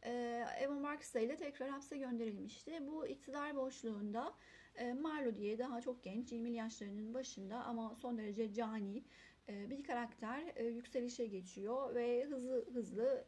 Ee, 0.02 0.44
Eva 0.60 0.74
Marx 0.74 1.14
ile 1.14 1.36
tekrar 1.36 1.68
hapse 1.68 1.98
gönderilmişti. 1.98 2.86
Bu 2.86 3.06
iktidar 3.06 3.56
boşluğunda 3.56 4.34
e, 4.76 4.92
Marlo 4.92 5.34
diye 5.34 5.58
daha 5.58 5.80
çok 5.80 6.02
genç 6.04 6.32
20 6.32 6.52
yaşlarının 6.52 7.14
başında 7.14 7.64
ama 7.64 7.94
son 7.94 8.18
derece 8.18 8.52
cani 8.52 9.04
e, 9.48 9.70
bir 9.70 9.84
karakter 9.84 10.52
e, 10.56 10.64
yükselişe 10.64 11.26
geçiyor 11.26 11.94
ve 11.94 12.24
hızlı 12.24 12.64
hızlı 12.74 13.24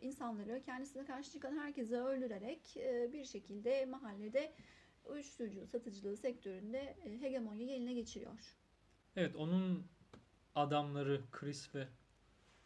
insanları 0.00 0.62
kendisine 0.62 1.04
karşı 1.04 1.32
çıkan 1.32 1.58
herkese 1.58 1.96
öldürerek 1.96 2.76
bir 3.12 3.24
şekilde 3.24 3.86
mahallede 3.86 4.52
uyuşturucu 5.04 5.66
satıcılığı 5.66 6.16
sektöründe 6.16 6.96
hegemonyayı 7.20 7.70
eline 7.70 7.92
geçiriyor. 7.92 8.56
Evet 9.16 9.36
onun 9.36 9.86
adamları 10.54 11.20
Chris 11.32 11.74
ve 11.74 11.88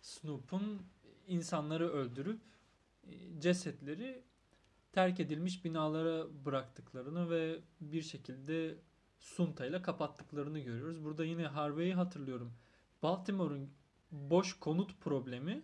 Snoop'un 0.00 0.82
insanları 1.26 1.92
öldürüp 1.92 2.40
e, 3.04 3.40
cesetleri 3.40 4.22
terk 4.92 5.20
edilmiş 5.20 5.64
binalara 5.64 6.44
bıraktıklarını 6.44 7.30
ve 7.30 7.60
bir 7.80 8.02
şekilde 8.02 8.74
suntayla 9.18 9.82
kapattıklarını 9.82 10.58
görüyoruz. 10.58 11.04
Burada 11.04 11.24
yine 11.24 11.46
Harvey'i 11.46 11.94
hatırlıyorum. 11.94 12.52
Baltimore'un 13.02 13.70
boş 14.10 14.60
konut 14.60 15.00
problemi 15.00 15.62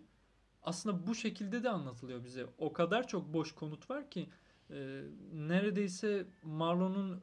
aslında 0.63 1.07
bu 1.07 1.15
şekilde 1.15 1.63
de 1.63 1.69
anlatılıyor 1.69 2.23
bize. 2.23 2.45
O 2.57 2.73
kadar 2.73 3.07
çok 3.07 3.33
boş 3.33 3.51
konut 3.55 3.89
var 3.89 4.09
ki 4.09 4.29
e, 4.69 5.01
neredeyse 5.33 6.27
Marlon'un 6.43 7.21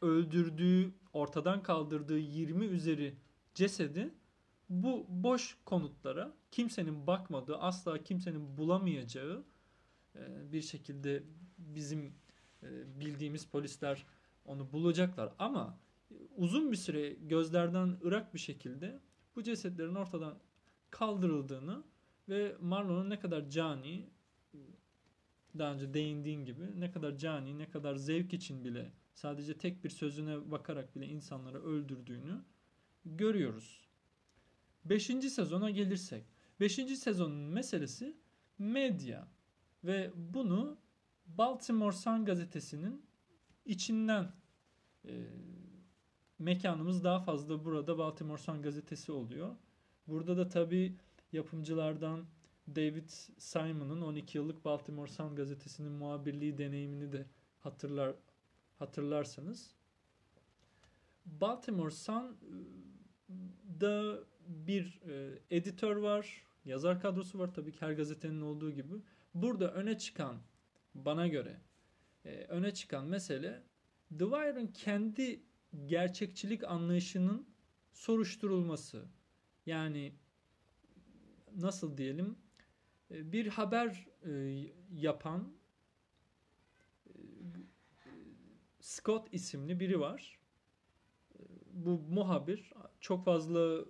öldürdüğü, 0.00 0.94
ortadan 1.12 1.62
kaldırdığı 1.62 2.18
20 2.18 2.64
üzeri 2.64 3.14
cesedi 3.54 4.14
bu 4.72 5.06
boş 5.08 5.58
konutlara 5.64 6.32
kimsenin 6.50 7.06
bakmadığı, 7.06 7.56
asla 7.56 8.02
kimsenin 8.02 8.56
bulamayacağı 8.56 9.44
e, 10.16 10.52
bir 10.52 10.62
şekilde 10.62 11.22
bizim 11.58 12.14
e, 12.62 13.00
bildiğimiz 13.00 13.46
polisler 13.46 14.06
onu 14.44 14.72
bulacaklar 14.72 15.32
ama 15.38 15.78
uzun 16.36 16.72
bir 16.72 16.76
süre 16.76 17.12
gözlerden 17.12 17.96
ırak 18.04 18.34
bir 18.34 18.38
şekilde 18.38 19.00
bu 19.36 19.42
cesetlerin 19.42 19.94
ortadan 19.94 20.38
kaldırıldığını 20.90 21.82
ve 22.28 22.56
Marlon'un 22.60 23.10
ne 23.10 23.20
kadar 23.20 23.50
cani 23.50 24.10
daha 25.58 25.74
önce 25.74 25.94
değindiğin 25.94 26.44
gibi 26.44 26.80
ne 26.80 26.92
kadar 26.92 27.16
cani, 27.18 27.58
ne 27.58 27.70
kadar 27.70 27.94
zevk 27.94 28.32
için 28.32 28.64
bile 28.64 28.92
sadece 29.14 29.58
tek 29.58 29.84
bir 29.84 29.90
sözüne 29.90 30.50
bakarak 30.50 30.96
bile 30.96 31.06
insanları 31.06 31.62
öldürdüğünü 31.64 32.44
görüyoruz. 33.04 33.91
Beşinci 34.84 35.30
sezona 35.30 35.70
gelirsek. 35.70 36.24
Beşinci 36.60 36.96
sezonun 36.96 37.36
meselesi 37.36 38.16
medya 38.58 39.28
ve 39.84 40.10
bunu 40.16 40.78
Baltimore 41.26 41.96
Sun 41.96 42.24
gazetesinin 42.24 43.06
içinden 43.64 44.32
e, 45.04 45.12
mekanımız 46.38 47.04
daha 47.04 47.20
fazla 47.20 47.64
burada 47.64 47.98
Baltimore 47.98 48.38
Sun 48.38 48.62
gazetesi 48.62 49.12
oluyor. 49.12 49.56
Burada 50.06 50.36
da 50.36 50.48
tabii 50.48 50.96
yapımcılardan 51.32 52.24
David 52.68 53.08
Simon'ın 53.38 54.00
12 54.00 54.38
yıllık 54.38 54.64
Baltimore 54.64 55.10
Sun 55.10 55.36
gazetesinin 55.36 55.92
muhabirliği 55.92 56.58
deneyimini 56.58 57.12
de 57.12 57.26
hatırlar 57.60 58.14
hatırlarsanız 58.78 59.74
Baltimore 61.26 61.90
Sun'da 61.90 62.32
bir 64.46 65.00
e, 65.08 65.38
editör 65.50 65.96
var, 65.96 66.42
yazar 66.64 67.00
kadrosu 67.00 67.38
var 67.38 67.54
tabii 67.54 67.72
ki 67.72 67.80
her 67.80 67.92
gazetenin 67.92 68.40
olduğu 68.40 68.70
gibi. 68.70 68.94
Burada 69.34 69.72
öne 69.72 69.98
çıkan 69.98 70.36
bana 70.94 71.28
göre 71.28 71.60
e, 72.24 72.30
öne 72.30 72.74
çıkan 72.74 73.06
mesele 73.06 73.62
The 74.18 74.24
Wire'ın 74.24 74.66
kendi 74.66 75.42
gerçekçilik 75.86 76.64
anlayışının 76.64 77.46
soruşturulması. 77.92 79.04
Yani 79.66 80.12
nasıl 81.56 81.96
diyelim 81.96 82.36
e, 83.10 83.32
bir 83.32 83.46
haber 83.46 84.06
e, 84.24 84.32
yapan 84.92 85.52
e, 87.06 87.10
Scott 88.80 89.28
isimli 89.34 89.80
biri 89.80 90.00
var. 90.00 90.38
Bu 91.72 91.98
muhabir 91.98 92.72
çok 93.00 93.24
fazla 93.24 93.84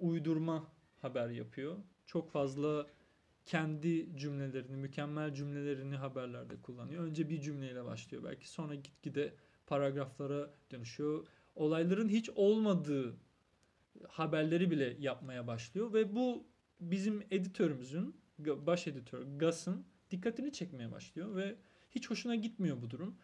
uydurma 0.00 0.66
haber 1.02 1.28
yapıyor. 1.28 1.76
Çok 2.06 2.30
fazla 2.30 2.86
kendi 3.46 4.16
cümlelerini, 4.16 4.76
mükemmel 4.76 5.34
cümlelerini 5.34 5.96
haberlerde 5.96 6.56
kullanıyor. 6.62 7.04
Önce 7.04 7.28
bir 7.28 7.40
cümleyle 7.40 7.84
başlıyor 7.84 8.24
belki 8.24 8.48
sonra 8.48 8.74
gitgide 8.74 9.34
paragraflara 9.66 10.50
dönüşüyor. 10.70 11.26
Olayların 11.54 12.08
hiç 12.08 12.30
olmadığı 12.30 13.16
haberleri 14.08 14.70
bile 14.70 14.96
yapmaya 15.00 15.46
başlıyor 15.46 15.92
ve 15.92 16.14
bu 16.14 16.46
bizim 16.80 17.22
editörümüzün, 17.30 18.16
baş 18.38 18.86
editör 18.86 19.22
Gus'ın 19.40 19.86
dikkatini 20.10 20.52
çekmeye 20.52 20.92
başlıyor 20.92 21.36
ve 21.36 21.56
hiç 21.90 22.10
hoşuna 22.10 22.34
gitmiyor 22.34 22.82
bu 22.82 22.90
durum. 22.90 23.18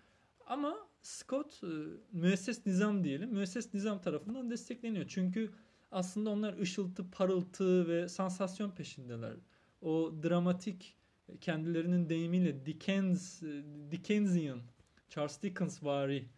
Ama 0.47 0.77
Scott 1.03 1.61
e, 1.65 1.67
müesses 2.13 2.67
nizam 2.67 3.05
diyelim, 3.05 3.31
müesses 3.31 3.75
nizam 3.75 4.03
tarafından 4.03 4.51
destekleniyor. 4.51 5.05
Çünkü 5.09 5.51
aslında 5.91 6.31
onlar 6.31 6.59
ışıltı, 6.59 7.11
parıltı 7.11 7.89
ve 7.89 8.09
sansasyon 8.09 8.71
peşindeler. 8.71 9.37
O 9.81 10.15
dramatik 10.23 10.97
kendilerinin 11.41 12.09
deyimiyle 12.09 12.67
Dickens, 12.67 13.43
e, 13.43 13.65
Dickensian, 13.91 14.61
Charles 15.09 15.43
Dickens 15.43 15.83
vari 15.83 16.29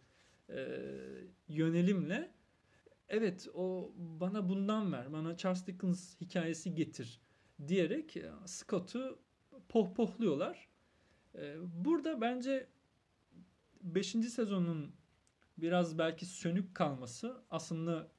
e, 0.49 0.67
yönelimle 1.47 2.31
evet 3.09 3.47
o 3.53 3.91
bana 3.97 4.49
bundan 4.49 4.93
ver, 4.93 5.13
bana 5.13 5.37
Charles 5.37 5.67
Dickens 5.67 6.21
hikayesi 6.21 6.75
getir 6.75 7.21
diyerek 7.67 8.17
e, 8.17 8.31
Scott'u 8.45 9.19
pohpohluyorlar. 9.69 10.67
E, 11.35 11.55
burada 11.85 12.21
bence 12.21 12.67
5. 13.81 14.07
sezonun 14.07 14.95
biraz 15.57 15.97
belki 15.97 16.25
sönük 16.25 16.75
kalması 16.75 17.43
aslında 17.49 18.11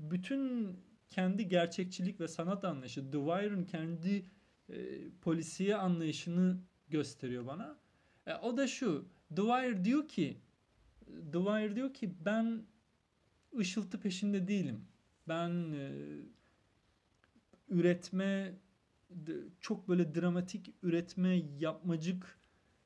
bütün 0.00 0.76
kendi 1.10 1.48
gerçekçilik 1.48 2.20
ve 2.20 2.28
sanat 2.28 2.64
anlayışı, 2.64 3.10
The 3.10 3.18
Wire'ın 3.18 3.64
kendi 3.64 4.24
e, 4.68 5.10
polisiye 5.20 5.76
anlayışını 5.76 6.60
gösteriyor 6.88 7.46
bana. 7.46 7.78
E, 8.26 8.34
o 8.34 8.56
da 8.56 8.66
şu, 8.66 9.08
The 9.36 9.42
Wire 9.42 9.84
diyor 9.84 10.08
ki 10.08 10.36
The 11.32 11.38
Wire 11.38 11.76
diyor 11.76 11.94
ki 11.94 12.14
ben 12.24 12.62
ışıltı 13.58 14.00
peşinde 14.00 14.48
değilim. 14.48 14.84
Ben 15.28 15.72
e, 15.72 15.92
üretme 17.68 18.54
çok 19.60 19.88
böyle 19.88 20.14
dramatik 20.14 20.74
üretme 20.82 21.42
yapmacık 21.58 22.40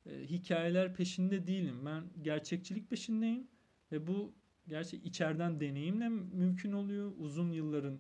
e, 0.06 0.26
hikayeler 0.26 0.94
peşinde 0.94 1.46
değilim. 1.46 1.86
Ben 1.86 2.04
gerçekçilik 2.22 2.90
peşindeyim 2.90 3.48
ve 3.92 4.06
bu 4.06 4.34
gerçi 4.68 4.96
içeriden 4.96 5.60
deneyimle 5.60 6.08
mümkün 6.08 6.72
oluyor. 6.72 7.12
Uzun 7.18 7.52
yılların 7.52 7.98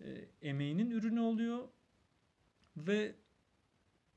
e, 0.00 0.28
emeğinin 0.42 0.90
ürünü 0.90 1.20
oluyor 1.20 1.68
ve 2.76 3.14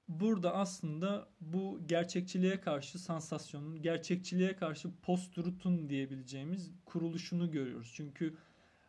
burada 0.08 0.56
aslında 0.56 1.30
bu 1.42 1.80
gerçekçiliğe 1.88 2.62
karşı 2.62 3.00
sansasyonun, 3.00 3.82
gerçekçiliğe 3.82 4.56
karşı 4.56 4.92
post-truth'un 5.02 5.90
diyebileceğimiz 5.90 6.72
kuruluşunu 6.86 7.52
görüyoruz. 7.52 7.92
Çünkü 7.96 8.38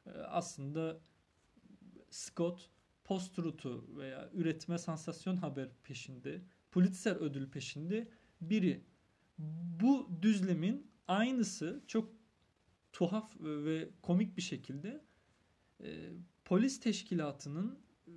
e, 0.06 0.10
aslında 0.10 1.00
Scott 2.10 2.70
post-truth'u 3.04 3.84
veya 3.96 4.30
üretme 4.32 4.78
sansasyon 4.78 5.36
haber 5.36 5.68
peşinde, 5.84 6.40
Pulitzer 6.70 7.16
ödül 7.16 7.50
peşinde 7.50 8.08
biri. 8.40 8.80
Bu 9.80 10.08
düzlemin 10.22 10.90
aynısı 11.08 11.80
çok 11.86 12.19
tuhaf 12.92 13.36
ve 13.40 13.88
komik 14.02 14.36
bir 14.36 14.42
şekilde 14.42 15.04
e, 15.84 16.10
polis 16.44 16.80
teşkilatının 16.80 17.78
e, 18.06 18.12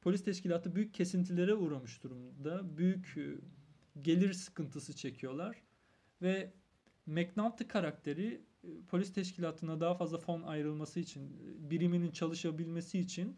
polis 0.00 0.24
teşkilatı 0.24 0.74
büyük 0.74 0.94
kesintilere 0.94 1.54
uğramış 1.54 2.02
durumda. 2.02 2.78
Büyük 2.78 3.16
e, 3.16 3.34
gelir 4.02 4.32
sıkıntısı 4.32 4.96
çekiyorlar 4.96 5.62
ve 6.22 6.52
McNulty 7.06 7.64
karakteri 7.64 8.40
e, 8.64 8.68
polis 8.88 9.12
teşkilatına 9.12 9.80
daha 9.80 9.94
fazla 9.94 10.18
fon 10.18 10.42
ayrılması 10.42 11.00
için, 11.00 11.22
e, 11.26 11.70
biriminin 11.70 12.10
çalışabilmesi 12.10 12.98
için 12.98 13.36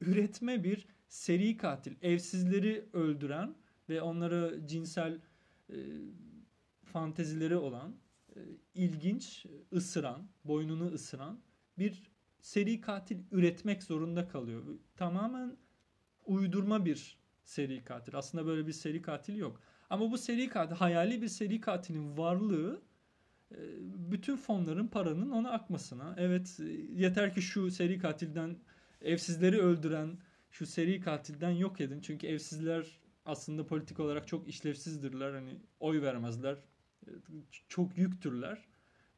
üretme 0.00 0.64
bir 0.64 0.86
seri 1.08 1.56
katil, 1.56 1.94
evsizleri 2.02 2.88
öldüren 2.92 3.54
ve 3.88 4.02
onlara 4.02 4.66
cinsel 4.66 5.20
e, 5.70 5.76
fantezileri 6.84 7.56
olan, 7.56 7.90
e, 7.90 8.11
ilginç, 8.74 9.46
ısıran, 9.72 10.28
boynunu 10.44 10.92
ısıran 10.92 11.40
bir 11.78 12.02
seri 12.40 12.80
katil 12.80 13.18
üretmek 13.30 13.82
zorunda 13.82 14.28
kalıyor. 14.28 14.62
Tamamen 14.96 15.56
uydurma 16.24 16.84
bir 16.84 17.18
seri 17.44 17.84
katil. 17.84 18.16
Aslında 18.16 18.46
böyle 18.46 18.66
bir 18.66 18.72
seri 18.72 19.02
katil 19.02 19.36
yok. 19.36 19.60
Ama 19.90 20.10
bu 20.10 20.18
seri 20.18 20.48
katil, 20.48 20.76
hayali 20.76 21.22
bir 21.22 21.28
seri 21.28 21.60
katilin 21.60 22.18
varlığı 22.18 22.82
e, 23.52 23.58
bütün 24.10 24.36
fonların 24.36 24.88
paranın 24.88 25.30
ona 25.30 25.50
akmasına. 25.50 26.14
Evet 26.18 26.60
yeter 26.92 27.34
ki 27.34 27.42
şu 27.42 27.70
seri 27.70 27.98
katilden 27.98 28.56
evsizleri 29.00 29.60
öldüren 29.60 30.18
şu 30.50 30.66
seri 30.66 31.00
katilden 31.00 31.50
yok 31.50 31.80
edin. 31.80 32.00
Çünkü 32.00 32.26
evsizler 32.26 33.00
aslında 33.24 33.66
politik 33.66 34.00
olarak 34.00 34.28
çok 34.28 34.48
işlevsizdirler. 34.48 35.32
Hani 35.32 35.60
oy 35.80 36.02
vermezler. 36.02 36.58
Çok 37.68 37.98
yüktürler. 37.98 38.58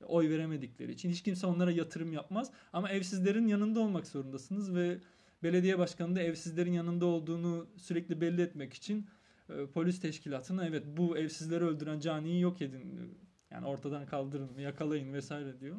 Oy 0.06 0.30
veremedikleri 0.30 0.92
için. 0.92 1.10
Hiç 1.10 1.22
kimse 1.22 1.46
onlara 1.46 1.70
yatırım 1.70 2.12
yapmaz. 2.12 2.50
Ama 2.72 2.90
evsizlerin 2.90 3.46
yanında 3.46 3.80
olmak 3.80 4.06
zorundasınız 4.06 4.74
ve 4.74 4.98
belediye 5.42 5.78
başkanı 5.78 6.16
da 6.16 6.22
evsizlerin 6.22 6.72
yanında 6.72 7.06
olduğunu 7.06 7.66
sürekli 7.76 8.20
belli 8.20 8.42
etmek 8.42 8.74
için 8.74 9.06
e, 9.48 9.66
polis 9.66 10.00
teşkilatına 10.00 10.66
evet 10.66 10.84
bu 10.86 11.18
evsizleri 11.18 11.64
öldüren 11.64 12.00
caniyi 12.00 12.40
yok 12.40 12.62
edin. 12.62 13.18
Yani 13.50 13.66
ortadan 13.66 14.06
kaldırın, 14.06 14.58
yakalayın 14.58 15.12
vesaire 15.12 15.60
diyor. 15.60 15.76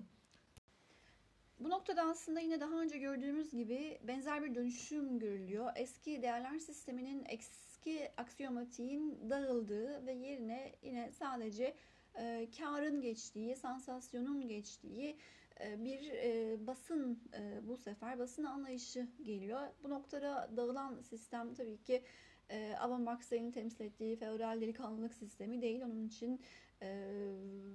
Bu 1.60 1.70
noktada 1.70 2.04
aslında 2.04 2.40
yine 2.40 2.60
daha 2.60 2.82
önce 2.82 2.98
gördüğümüz 2.98 3.52
gibi 3.52 4.00
benzer 4.04 4.44
bir 4.44 4.56
dönüşüm 4.56 5.20
görülüyor. 5.20 5.72
Eski 5.76 6.22
değerler 6.22 6.60
sisteminin 6.60 7.26
eski 7.30 8.12
aksiyomatiğin 8.18 9.30
dağıldığı 9.30 10.06
ve 10.06 10.12
yerine 10.12 10.76
yine 10.84 11.12
sadece 11.12 11.76
e, 12.18 12.48
karın 12.58 13.02
geçtiği, 13.02 13.56
sansasyonun 13.56 14.48
geçtiği 14.48 15.18
e, 15.62 15.84
bir 15.84 16.12
e, 16.12 16.58
basın 16.68 17.20
e, 17.34 17.68
bu 17.68 17.78
sefer 17.78 18.20
basın 18.20 18.44
anlayışı 18.44 19.08
geliyor. 19.24 19.62
Bu 19.84 19.90
noktada 19.90 20.50
dağılan 20.58 21.02
sistem 21.02 21.54
tabii 21.54 21.78
ki 21.78 22.04
e, 22.50 22.76
Alan 22.80 23.02
Marx'ın 23.02 23.52
temsil 23.52 23.86
ettiği 23.86 24.16
feodal 24.16 24.62
delikanlılık 24.62 25.14
sistemi 25.14 25.62
değil. 25.62 25.82
Onun 25.82 26.08
için 26.08 26.42
e, 26.82 26.88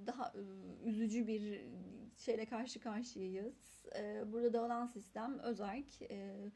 daha 0.07 0.33
e, 0.35 0.43
üzücü 0.89 1.27
bir 1.27 1.61
şeyle 2.17 2.47
karşı 2.47 2.81
karşıyayız. 2.81 3.87
E, 3.99 4.33
burada 4.33 4.53
dağılan 4.53 4.87
sistem 4.87 5.39
özerk, 5.39 6.03
e, 6.03 6.51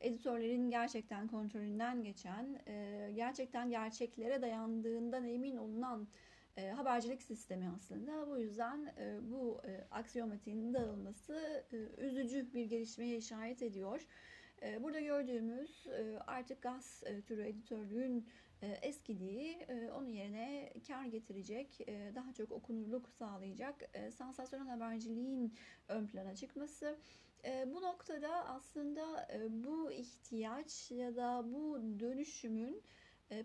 editörlerin 0.00 0.70
gerçekten 0.70 1.28
kontrolünden 1.28 2.02
geçen, 2.02 2.60
e, 2.66 3.10
gerçekten 3.14 3.70
gerçeklere 3.70 4.42
dayandığından 4.42 5.28
emin 5.28 5.56
olunan 5.56 6.08
e, 6.56 6.70
habercilik 6.70 7.22
sistemi 7.22 7.70
aslında. 7.76 8.26
Bu 8.30 8.38
yüzden 8.38 8.94
e, 8.98 9.18
bu 9.30 9.60
e, 9.64 9.86
aksiyomatiğin 9.90 10.74
dağılması 10.74 11.64
e, 11.72 11.76
üzücü 11.76 12.54
bir 12.54 12.64
gelişmeye 12.64 13.16
işaret 13.16 13.62
ediyor. 13.62 14.06
E, 14.62 14.82
burada 14.82 15.00
gördüğümüz 15.00 15.86
e, 15.86 16.18
artık 16.26 16.62
gaz 16.62 17.02
e, 17.06 17.22
türü 17.22 17.42
editörlüğün 17.42 18.28
e, 18.62 18.66
eskidiği, 18.66 19.52
e, 19.68 19.90
onun 19.90 20.08
yerine 20.08 20.72
kar 20.88 21.04
getirecek, 21.04 21.80
e, 21.80 22.12
daha 22.14 22.32
çok 22.32 22.52
okunurluk 22.52 23.08
sağlayacak 23.08 23.82
e, 23.94 24.10
sansasyonel 24.10 24.68
haberciliğin 24.68 25.54
ön 25.88 26.06
plana 26.06 26.34
çıkması. 26.34 26.98
E, 27.44 27.74
bu 27.74 27.82
noktada 27.82 28.48
aslında 28.48 29.28
e, 29.32 29.64
bu 29.64 29.92
ihtiyaç 29.92 30.90
ya 30.90 31.16
da 31.16 31.42
bu 31.52 31.80
dönüşümün 32.00 32.82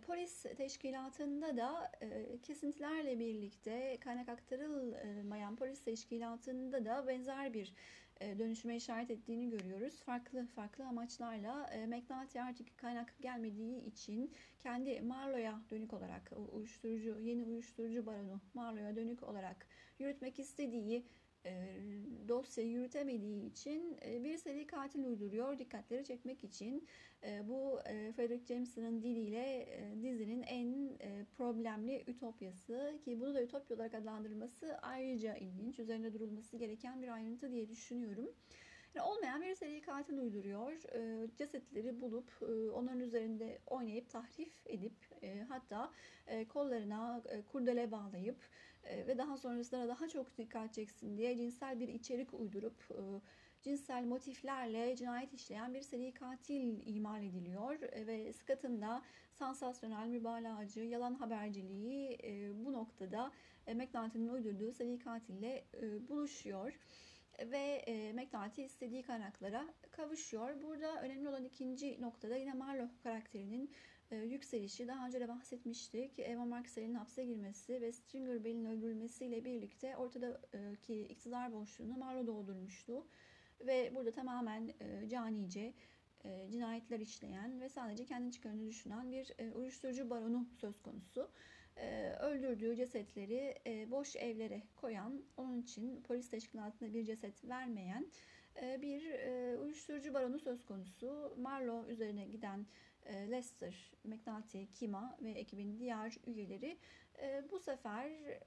polis 0.05 0.45
teşkilatında 0.57 1.57
da 1.57 1.91
e, 2.01 2.37
kesintilerle 2.43 3.19
birlikte 3.19 3.97
kaynak 3.99 4.29
aktarılmayan 4.29 5.55
polis 5.55 5.83
teşkilatında 5.83 6.85
da 6.85 7.07
benzer 7.07 7.53
bir 7.53 7.73
e, 8.21 8.39
dönüşüme 8.39 8.75
işaret 8.75 9.11
ettiğini 9.11 9.49
görüyoruz. 9.49 10.01
Farklı 10.01 10.45
farklı 10.45 10.85
amaçlarla 10.85 11.69
e, 11.73 11.85
McNulty 11.85 12.39
artık 12.39 12.77
kaynak 12.77 13.15
gelmediği 13.21 13.85
için 13.85 14.33
kendi 14.59 15.01
Marlo'ya 15.01 15.61
dönük 15.69 15.93
olarak 15.93 16.31
uyuşturucu 16.51 17.19
yeni 17.19 17.43
uyuşturucu 17.43 18.05
baronu 18.05 18.41
Marlo'ya 18.53 18.95
dönük 18.95 19.23
olarak 19.23 19.67
yürütmek 19.99 20.39
istediği 20.39 21.05
dosya 22.27 22.63
yürütemediği 22.63 23.45
için 23.45 23.97
e, 24.05 24.23
bir 24.23 24.37
seri 24.37 24.67
katil 24.67 25.03
uyduruyor 25.05 25.59
dikkatleri 25.59 26.03
çekmek 26.03 26.43
için. 26.43 26.87
E, 27.23 27.47
bu 27.47 27.79
e, 27.85 28.11
Frederick 28.11 28.53
Jameson'ın 28.53 29.01
diliyle 29.01 29.61
e, 29.61 30.01
dizinin 30.01 30.43
en 30.43 30.89
e, 30.99 31.25
problemli 31.37 32.03
ütopyası 32.07 32.99
ki 33.05 33.19
bunu 33.19 33.33
da 33.33 33.43
ütopya 33.43 33.75
olarak 33.75 33.93
adlandırılması 33.93 34.77
ayrıca 34.81 35.35
ilginç. 35.35 35.79
Üzerinde 35.79 36.13
durulması 36.13 36.57
gereken 36.57 37.01
bir 37.01 37.07
ayrıntı 37.07 37.51
diye 37.51 37.69
düşünüyorum. 37.69 38.29
Yani 38.95 39.05
olmayan 39.07 39.41
bir 39.41 39.55
seri 39.55 39.81
katil 39.81 40.17
uyduruyor. 40.17 40.71
E, 40.95 41.27
cesetleri 41.37 42.01
bulup 42.01 42.31
e, 42.41 42.71
onların 42.71 42.99
üzerinde 42.99 43.59
oynayıp 43.67 44.09
tahrif 44.09 44.53
edip 44.65 44.93
e, 45.21 45.39
hatta 45.49 45.91
e, 46.27 46.47
kollarına 46.47 47.21
e, 47.29 47.41
kurdele 47.41 47.91
bağlayıp 47.91 48.37
e, 48.37 48.68
ve 48.83 49.17
daha 49.17 49.37
sonrasında 49.37 49.87
daha 49.87 50.07
çok 50.07 50.37
dikkat 50.37 50.73
çeksin 50.73 51.17
diye 51.17 51.37
cinsel 51.37 51.79
bir 51.79 51.87
içerik 51.87 52.33
uydurup 52.33 52.91
e, 52.91 53.01
cinsel 53.61 54.03
motiflerle 54.03 54.95
cinayet 54.95 55.33
işleyen 55.33 55.73
bir 55.73 55.81
seri 55.81 56.13
katil 56.13 56.87
imal 56.87 57.23
ediliyor 57.23 57.81
e, 57.81 58.07
ve 58.07 58.33
Scott'ın 58.33 58.81
da 58.81 59.01
sansasyonel, 59.33 60.07
mübalağacı, 60.07 60.79
yalan 60.79 61.13
haberciliği 61.13 62.17
e, 62.23 62.51
bu 62.65 62.73
noktada 62.73 63.31
McNulty'nin 63.67 64.27
uydurduğu 64.27 64.71
seri 64.71 64.99
katille 64.99 65.65
buluşuyor 66.09 66.79
ve 67.39 67.85
McNulty 68.15 68.63
istediği 68.63 69.03
kaynaklara 69.03 69.65
kavuşuyor. 69.91 70.61
Burada 70.61 71.01
önemli 71.01 71.29
olan 71.29 71.45
ikinci 71.45 72.01
noktada 72.01 72.35
yine 72.35 72.53
Marlowe 72.53 72.97
karakterinin 73.03 73.71
yükselişi. 74.15 74.87
Daha 74.87 75.07
önce 75.07 75.19
de 75.19 75.27
bahsetmiştik. 75.27 76.19
Eva 76.19 76.45
Marksel'in 76.45 76.93
hapse 76.93 77.25
girmesi 77.25 77.81
ve 77.81 77.91
Stringer 77.91 78.43
Bell'in 78.43 78.65
öldürülmesiyle 78.65 79.45
birlikte 79.45 79.97
ortadaki 79.97 81.01
iktidar 81.01 81.53
boşluğunu 81.53 81.97
Marlowe 81.97 82.27
doldurmuştu. 82.27 83.07
Ve 83.59 83.91
burada 83.95 84.11
tamamen 84.11 84.73
e, 84.79 85.09
canice 85.09 85.73
e, 86.25 86.47
cinayetler 86.51 86.99
işleyen 86.99 87.61
ve 87.61 87.69
sadece 87.69 88.05
kendi 88.05 88.31
çıkarını 88.31 88.67
düşünen 88.67 89.11
bir 89.11 89.33
e, 89.37 89.51
uyuşturucu 89.51 90.09
baronu 90.09 90.47
söz 90.61 90.81
konusu. 90.81 91.31
E, 91.77 92.09
öldürdüğü 92.09 92.75
cesetleri 92.75 93.55
e, 93.67 93.91
boş 93.91 94.15
evlere 94.15 94.63
koyan, 94.75 95.23
onun 95.37 95.61
için 95.61 96.01
polis 96.01 96.29
teşkilatına 96.29 96.93
bir 96.93 97.05
ceset 97.05 97.45
vermeyen 97.45 98.11
e, 98.61 98.81
bir 98.81 99.05
e, 99.05 99.57
uyuşturucu 99.57 100.13
baronu 100.13 100.39
söz 100.39 100.65
konusu. 100.65 101.35
Marlowe 101.37 101.91
üzerine 101.91 102.25
giden 102.25 102.59
e, 102.59 102.65
Lester, 103.13 103.91
McNulty, 104.03 104.65
Kima 104.73 105.17
ve 105.21 105.31
ekibin 105.31 105.79
diğer 105.79 106.17
üyeleri 106.27 106.77
e, 107.21 107.43
bu 107.51 107.59
sefer 107.59 108.09
e, 108.09 108.39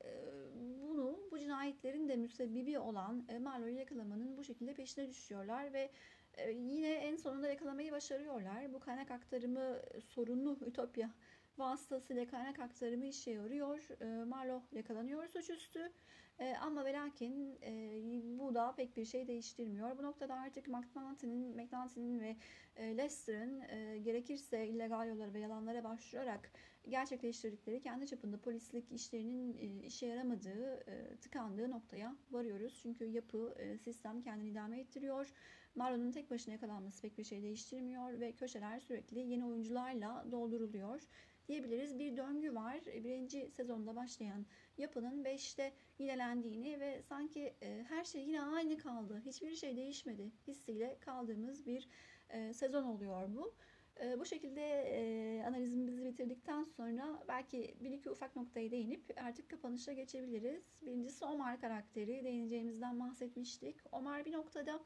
bunu 0.83 1.21
bu 1.31 1.39
cinayetlerin 1.39 2.09
de 2.09 2.17
müsebbibi 2.17 2.79
olan 2.79 3.25
e, 3.29 3.39
Marlowe'yu 3.39 3.79
yakalamanın 3.79 4.37
bu 4.37 4.45
şekilde 4.45 4.75
peşine 4.75 5.09
düşüyorlar 5.09 5.73
ve 5.73 5.91
e, 6.35 6.51
yine 6.51 6.93
en 6.93 7.17
sonunda 7.17 7.49
yakalamayı 7.49 7.93
başarıyorlar. 7.93 8.73
Bu 8.73 8.81
kaynak 8.81 9.11
aktarımı 9.11 9.83
sorunlu 10.09 10.59
Ütopya 10.67 11.11
vasıtasıyla 11.59 12.27
kaynak 12.27 12.59
aktarımı 12.59 13.05
işe 13.05 13.31
yarıyor. 13.31 13.89
E, 14.01 14.25
Marlowe 14.25 14.77
yakalanıyor 14.77 15.29
suçüstü. 15.29 15.93
E, 16.39 16.57
ama 16.57 16.85
ve 16.85 16.93
lakin 16.93 17.59
e, 17.63 18.03
bu 18.39 18.55
da 18.55 18.75
pek 18.77 18.97
bir 18.97 19.05
şey 19.05 19.27
değiştirmiyor. 19.27 19.99
Bu 19.99 20.03
noktada 20.03 20.35
artık 20.35 20.69
McNulty'nin, 20.69 21.57
McNulty'nin 21.57 22.21
ve 22.21 22.37
e, 22.77 22.97
Lester'ın 22.97 23.61
e, 23.61 23.99
gerekirse 23.99 24.67
illegal 24.69 25.09
yollara 25.09 25.35
ve 25.35 25.41
yalanlara 25.41 25.85
başvurarak 25.85 26.51
gerçekleştirdikleri 26.89 27.81
kendi 27.81 28.07
çapında 28.07 28.41
polislik 28.41 28.93
işlerinin 28.93 29.57
e, 29.59 29.87
işe 29.87 30.07
yaramadığı, 30.07 30.85
e, 30.91 31.17
tıkandığı 31.17 31.71
noktaya 31.71 32.17
varıyoruz. 32.31 32.79
Çünkü 32.83 33.05
yapı, 33.05 33.55
e, 33.59 33.79
sistem 33.79 34.23
kendini 34.23 34.49
idame 34.49 34.81
ettiriyor. 34.81 35.33
Marlon'un 35.75 36.13
tek 36.13 36.31
başına 36.31 36.55
yakalanması 36.55 37.03
pek 37.03 37.19
bir 37.19 37.25
şey 37.25 37.43
değiştirmiyor 37.43 38.21
ve 38.21 38.33
köşeler 38.33 38.81
sürekli 38.81 39.19
yeni 39.19 39.47
oyuncularla 39.47 40.27
dolduruluyor 40.31 41.09
diyebiliriz. 41.49 41.99
Bir 41.99 42.17
döngü 42.17 42.55
var. 42.55 42.87
Birinci 42.87 43.51
sezonda 43.51 43.97
başlayan 43.97 44.47
yapının 44.79 45.25
5'te 45.25 45.73
yinelendiğini 45.99 46.81
ve 46.81 47.03
sanki 47.03 47.55
e, 47.63 47.85
her 47.89 48.05
şey 48.05 48.23
yine 48.23 48.43
aynı 48.43 48.79
kaldı. 48.79 49.23
Hiçbir 49.27 49.55
şey 49.55 49.77
değişmedi 49.77 50.31
hissiyle 50.47 50.99
kaldığımız 51.01 51.67
bir 51.67 51.89
e, 52.29 52.53
sezon 52.53 52.85
oluyor 52.85 53.35
bu. 53.35 53.55
E, 54.01 54.19
bu 54.21 54.25
şekilde 54.27 54.63
e, 54.63 55.45
analizimizi 55.47 56.05
bitirdikten 56.05 56.65
sonra 56.65 57.23
belki 57.29 57.77
bir 57.81 57.91
iki 57.91 58.11
ufak 58.11 58.37
noktaya 58.37 58.71
değinip 58.71 59.15
artık 59.17 59.51
kapanışa 59.51 59.93
geçebiliriz. 59.93 60.63
Birincisi 60.83 61.25
Omar 61.25 61.61
karakteri 61.61 62.25
değineceğimizden 62.25 63.01
bahsetmiştik. 63.01 63.77
Omar 63.93 64.25
bir 64.25 64.33
noktada 64.33 64.81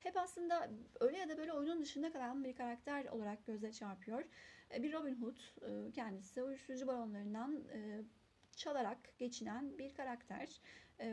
hep 0.00 0.16
aslında 0.16 0.70
öyle 1.00 1.18
ya 1.18 1.28
da 1.28 1.38
böyle 1.38 1.52
oyunun 1.52 1.82
dışında 1.82 2.12
kalan 2.12 2.44
bir 2.44 2.54
karakter 2.54 3.04
olarak 3.04 3.46
göze 3.46 3.72
çarpıyor. 3.72 4.24
E, 4.74 4.82
bir 4.82 4.92
Robin 4.92 5.14
Hood 5.14 5.36
e, 5.62 5.92
kendisi 5.92 6.42
uyuşturucu 6.42 6.86
baronlarından 6.86 7.64
e, 7.72 8.00
çalarak 8.56 9.18
geçinen 9.18 9.78
bir 9.78 9.94
karakter. 9.94 10.60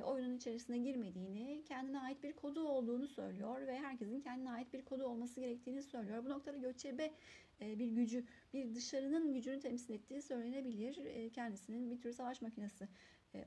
Oyunun 0.03 0.37
içerisine 0.37 0.77
girmediğini, 0.77 1.63
kendine 1.63 1.99
ait 1.99 2.23
bir 2.23 2.33
kodu 2.33 2.67
olduğunu 2.67 3.07
söylüyor 3.07 3.67
ve 3.67 3.79
herkesin 3.79 4.21
kendine 4.21 4.51
ait 4.51 4.73
bir 4.73 4.85
kodu 4.85 5.05
olması 5.05 5.39
gerektiğini 5.39 5.83
söylüyor. 5.83 6.25
Bu 6.25 6.29
noktada 6.29 6.57
göçebe 6.57 7.13
bir 7.61 7.87
gücü, 7.87 8.25
bir 8.53 8.75
dışarının 8.75 9.33
gücünü 9.33 9.59
temsil 9.59 9.93
ettiği 9.93 10.21
söylenebilir. 10.21 11.29
Kendisinin 11.33 11.89
bir 11.89 12.01
tür 12.01 12.11
savaş 12.11 12.41
makinesi 12.41 12.87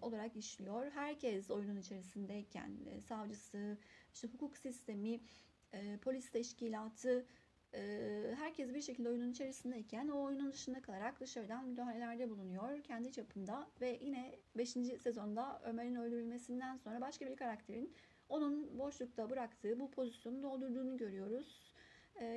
olarak 0.01 0.37
işliyor. 0.37 0.91
Herkes 0.91 1.51
oyunun 1.51 1.77
içerisindeyken 1.77 2.71
savcısı, 3.09 3.79
işte 4.15 4.29
hukuk 4.29 4.57
sistemi, 4.57 5.21
polis 6.03 6.31
teşkilatı, 6.31 7.27
herkes 8.39 8.75
bir 8.75 8.81
şekilde 8.81 9.09
oyunun 9.09 9.31
içerisindeyken 9.31 10.09
o 10.09 10.23
oyunun 10.23 10.53
dışında 10.53 10.83
kalarak 10.83 11.21
dışarıdan 11.21 11.65
müdahalelerde 11.69 12.31
bulunuyor 12.31 12.83
kendi 12.83 13.13
çapında 13.13 13.69
ve 13.81 13.99
yine 14.03 14.39
5. 14.57 14.71
sezonda 15.03 15.61
Ömer'in 15.65 15.95
öldürülmesinden 15.95 16.77
sonra 16.77 17.01
başka 17.01 17.27
bir 17.27 17.37
karakterin 17.37 17.95
onun 18.29 18.79
boşlukta 18.79 19.31
bıraktığı 19.31 19.81
bu 19.81 19.91
pozisyonu 19.91 20.43
doldurduğunu 20.43 20.97
görüyoruz. 20.97 21.75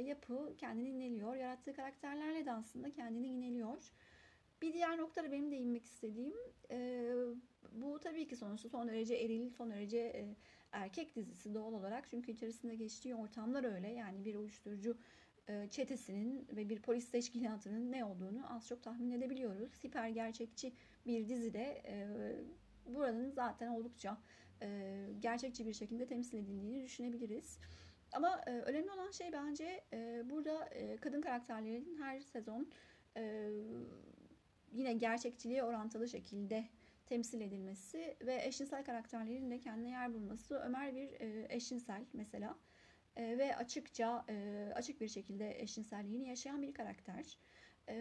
Yapı 0.03 0.55
kendini 0.57 0.89
ineliyor. 0.89 1.35
Yarattığı 1.35 1.73
karakterlerle 1.73 2.45
de 2.45 2.51
aslında 2.51 2.91
kendini 2.91 3.27
ineliyor. 3.27 3.93
Bir 4.61 4.73
diğer 4.73 4.97
noktada 4.97 5.31
benim 5.31 5.51
değinmek 5.51 5.85
istediğim 5.85 6.33
bu 7.71 7.99
tabii 7.99 8.27
ki 8.27 8.35
sonuçta 8.35 8.69
son 8.69 8.87
derece 8.87 9.15
eril, 9.15 9.49
son 9.49 9.71
derece 9.71 10.25
erkek 10.71 11.15
dizisi 11.15 11.53
doğal 11.53 11.73
olarak. 11.73 12.09
Çünkü 12.09 12.31
içerisinde 12.31 12.75
geçtiği 12.75 13.15
ortamlar 13.15 13.63
öyle. 13.75 13.87
Yani 13.89 14.25
bir 14.25 14.35
uyuşturucu 14.35 14.91
e, 14.91 14.95
çetesinin 15.69 16.47
ve 16.55 16.69
bir 16.69 16.81
polis 16.81 17.11
teşkilatının 17.11 17.91
ne 17.91 18.05
olduğunu 18.05 18.55
az 18.55 18.67
çok 18.67 18.83
tahmin 18.83 19.11
edebiliyoruz. 19.11 19.83
Hiper 19.83 20.09
gerçekçi 20.09 20.73
bir 21.05 21.29
dizide 21.29 21.83
e, 21.87 22.07
buranın 22.93 23.31
zaten 23.31 23.67
oldukça 23.67 24.17
e, 24.61 24.97
gerçekçi 25.19 25.65
bir 25.65 25.73
şekilde 25.73 26.05
temsil 26.05 26.37
edildiğini 26.37 26.83
düşünebiliriz. 26.83 27.59
Ama 28.13 28.41
önemli 28.45 28.91
olan 28.91 29.11
şey 29.11 29.31
bence 29.33 29.83
burada 30.29 30.69
kadın 31.01 31.21
karakterlerin 31.21 31.97
her 32.01 32.19
sezon 32.19 32.69
yine 34.71 34.93
gerçekçiliğe 34.93 35.63
orantılı 35.63 36.09
şekilde 36.09 36.65
temsil 37.05 37.41
edilmesi 37.41 38.17
ve 38.21 38.45
eşcinsel 38.45 38.85
karakterlerin 38.85 39.51
de 39.51 39.59
kendine 39.59 39.89
yer 39.89 40.13
bulması. 40.13 40.55
Ömer 40.55 40.95
bir 40.95 41.09
eşcinsel 41.49 42.05
mesela 42.13 42.57
E, 43.15 43.37
ve 43.37 43.55
açıkça 43.55 44.25
e, 44.29 44.67
açık 44.75 45.01
bir 45.01 45.07
şekilde 45.07 45.61
eşcinselliğini 45.61 46.27
yaşayan 46.27 46.61
bir 46.61 46.73
karakter. 46.73 47.37
E, 47.87 47.95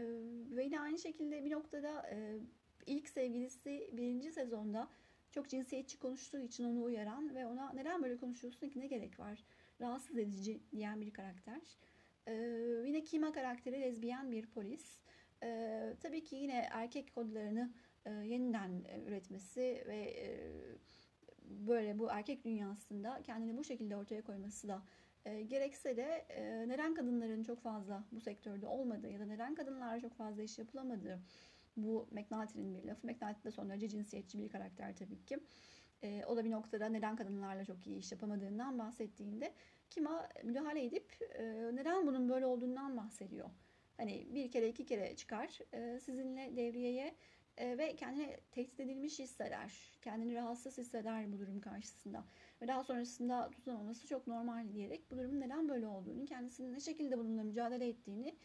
ve 0.51 0.65
yine 0.65 0.81
aynı 0.81 0.99
şekilde 0.99 1.45
bir 1.45 1.51
noktada 1.51 2.11
e, 2.11 2.39
ilk 2.87 3.09
sevgilisi 3.09 3.91
birinci 3.93 4.33
sezonda 4.33 4.89
çok 5.31 5.49
cinsiyetçi 5.49 5.99
konuştuğu 5.99 6.41
için 6.41 6.65
onu 6.65 6.85
uyaran 6.85 7.35
ve 7.35 7.47
ona 7.47 7.73
neden 7.73 8.03
böyle 8.03 8.17
konuşuyorsun 8.17 8.69
ki 8.69 8.81
ne 8.81 8.87
gerek 8.87 9.19
var 9.19 9.45
rahatsız 9.81 10.19
edici 10.19 10.61
diyen 10.73 11.01
bir 11.01 11.13
karakter. 11.13 11.61
E, 12.27 12.33
yine 12.87 13.05
Kima 13.05 13.33
karakteri 13.33 13.81
lezbiyen 13.81 14.33
bir 14.33 14.47
polis. 14.47 15.01
E, 15.43 15.97
tabii 16.01 16.25
ki 16.25 16.37
yine 16.37 16.69
erkek 16.71 17.15
kodlarını 17.15 17.73
e, 18.05 18.11
yeniden 18.11 18.85
üretmesi 19.07 19.85
ve 19.87 19.97
e, 19.97 20.53
böyle 21.43 21.99
bu 21.99 22.09
erkek 22.11 22.45
dünyasında 22.45 23.23
kendini 23.23 23.57
bu 23.57 23.65
şekilde 23.65 23.97
ortaya 23.97 24.23
koyması 24.23 24.69
da 24.69 24.83
e, 25.25 25.43
gerekse 25.43 25.97
de 25.97 26.27
e, 26.29 26.69
neden 26.69 26.95
kadınların 26.95 27.43
çok 27.43 27.61
fazla 27.61 28.05
bu 28.13 28.21
sektörde 28.21 28.67
olmadığı 28.67 29.11
ya 29.11 29.21
da 29.21 29.25
neden 29.25 29.55
kadınlarla 29.55 30.01
çok 30.01 30.15
fazla 30.15 30.43
iş 30.43 30.59
yapılamadığı 30.59 31.21
bu 31.77 32.09
McNulty'nin 32.11 32.75
bir 32.75 32.85
lafı. 32.85 33.07
McNulty 33.07 33.45
de 33.45 33.51
son 33.51 33.71
derece 33.71 33.89
cinsiyetçi 33.89 34.39
bir 34.39 34.49
karakter 34.49 34.97
tabii 34.97 35.25
ki. 35.25 35.39
E, 36.03 36.25
o 36.25 36.37
da 36.37 36.45
bir 36.45 36.51
noktada 36.51 36.89
neden 36.89 37.17
kadınlarla 37.17 37.65
çok 37.65 37.87
iyi 37.87 37.99
iş 37.99 38.13
yapamadığından 38.13 38.79
bahsettiğinde 38.79 39.53
Kima 39.91 40.29
müdahale 40.45 40.85
edip 40.85 41.19
e, 41.35 41.71
neden 41.75 42.07
bunun 42.07 42.29
böyle 42.29 42.47
olduğundan 42.47 42.97
bahsediyor. 42.97 43.51
Hani 43.97 44.27
bir 44.35 44.51
kere 44.51 44.69
iki 44.69 44.87
kere 44.87 45.17
çıkar 45.17 45.59
e, 45.73 46.01
sizinle 46.01 46.57
devriyeye 46.57 47.15
e, 47.57 47.79
ve 47.79 47.97
kendini 47.97 48.37
tehdit 48.51 48.81
edilmiş 48.81 49.19
hisseder. 49.19 49.99
Kendini 50.03 50.35
rahatsız 50.35 50.79
hisseder 50.79 51.33
bu 51.33 51.39
durum 51.39 51.61
karşısında. 51.61 52.25
Ve 52.63 52.69
daha 52.69 52.85
sonrasında 52.85 53.51
tutunamaması 53.51 54.07
çok 54.07 54.27
normal 54.27 54.73
diyerek 54.73 55.11
bu 55.11 55.17
durumun 55.17 55.41
neden 55.41 55.69
böyle 55.69 55.87
olduğunu, 55.87 56.25
kendisinin 56.25 56.73
ne 56.73 56.81
şekilde 56.81 57.19
bununla 57.19 57.43
mücadele 57.43 57.89
ettiğini 57.89 58.37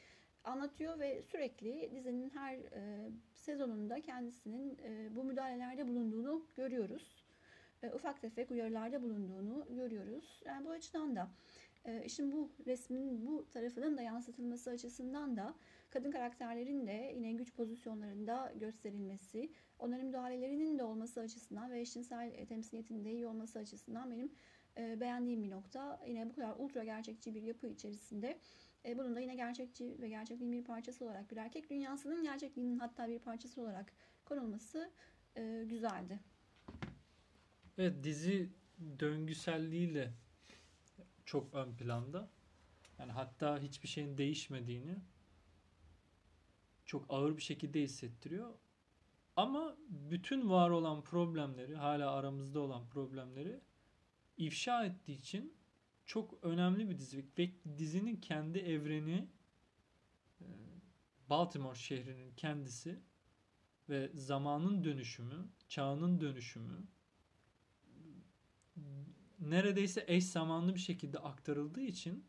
anlatıyor 0.43 0.99
ve 0.99 1.21
sürekli 1.21 1.91
dizinin 1.95 2.29
her 2.29 2.57
e, 2.57 3.11
sezonunda 3.35 4.01
kendisinin 4.01 4.77
e, 4.83 5.15
bu 5.15 5.23
müdahalelerde 5.23 5.87
bulunduğunu 5.87 6.45
görüyoruz. 6.55 7.25
E, 7.83 7.89
ufak 7.89 8.21
tefek 8.21 8.51
uyarılarda 8.51 9.01
bulunduğunu 9.01 9.65
görüyoruz. 9.69 10.41
Yani 10.45 10.65
bu 10.65 10.69
açıdan 10.69 11.15
da 11.15 11.29
e, 11.85 12.03
işin 12.05 12.31
bu 12.31 12.51
resmin 12.65 13.25
bu 13.25 13.45
tarafının 13.53 13.97
da 13.97 14.01
yansıtılması 14.01 14.69
açısından 14.69 15.37
da 15.37 15.53
kadın 15.89 16.11
karakterlerin 16.11 16.87
de 16.87 17.13
yine 17.15 17.33
güç 17.33 17.53
pozisyonlarında 17.53 18.53
gösterilmesi, 18.55 19.51
onların 19.79 20.05
müdahalelerinin 20.05 20.79
de 20.79 20.83
olması 20.83 21.19
açısından 21.19 21.71
ve 21.71 21.79
eşcinsel 21.79 22.45
temsiliyetinin 22.45 23.05
de 23.05 23.11
iyi 23.11 23.27
olması 23.27 23.59
açısından 23.59 24.11
benim 24.11 24.31
e, 24.77 24.99
beğendiğim 24.99 25.43
bir 25.43 25.49
nokta. 25.49 25.99
Yine 26.07 26.29
bu 26.29 26.33
kadar 26.35 26.53
ultra 26.57 26.83
gerçekçi 26.83 27.35
bir 27.35 27.41
yapı 27.41 27.67
içerisinde 27.67 28.39
e, 28.85 28.97
bunun 28.97 29.15
da 29.15 29.19
yine 29.19 29.35
gerçekçi 29.35 30.01
ve 30.01 30.09
gerçekliğin 30.09 30.53
bir 30.53 30.63
parçası 30.63 31.05
olarak 31.05 31.31
bir 31.31 31.37
erkek 31.37 31.69
dünyasının 31.69 32.23
gerçekliğinin 32.23 32.79
hatta 32.79 33.07
bir 33.07 33.19
parçası 33.19 33.61
olarak 33.61 33.93
konulması 34.25 34.91
e, 35.35 35.63
güzeldi. 35.69 36.19
Evet 37.77 38.03
dizi 38.03 38.49
döngüselliğiyle 38.99 40.13
çok 41.25 41.53
ön 41.53 41.75
planda. 41.75 42.29
Yani 42.99 43.11
hatta 43.11 43.59
hiçbir 43.59 43.87
şeyin 43.87 44.17
değişmediğini 44.17 44.95
çok 46.87 47.05
ağır 47.09 47.37
bir 47.37 47.41
şekilde 47.41 47.81
hissettiriyor. 47.81 48.53
Ama 49.35 49.77
bütün 49.89 50.49
var 50.49 50.69
olan 50.69 51.03
problemleri, 51.03 51.75
hala 51.75 52.11
aramızda 52.11 52.59
olan 52.59 52.89
problemleri 52.89 53.61
ifşa 54.37 54.85
ettiği 54.85 55.17
için 55.17 55.53
çok 56.05 56.43
önemli 56.43 56.89
bir 56.89 56.97
dizi 56.97 57.25
ve 57.37 57.51
dizinin 57.77 58.15
kendi 58.15 58.59
evreni 58.59 59.27
e, 60.41 60.45
Baltimore 61.29 61.77
şehrinin 61.77 62.33
kendisi 62.35 62.99
ve 63.89 64.11
zamanın 64.13 64.83
dönüşümü, 64.83 65.49
çağının 65.67 66.21
dönüşümü 66.21 66.87
neredeyse 69.39 70.03
eş 70.07 70.25
zamanlı 70.25 70.75
bir 70.75 70.79
şekilde 70.79 71.19
aktarıldığı 71.19 71.81
için 71.81 72.25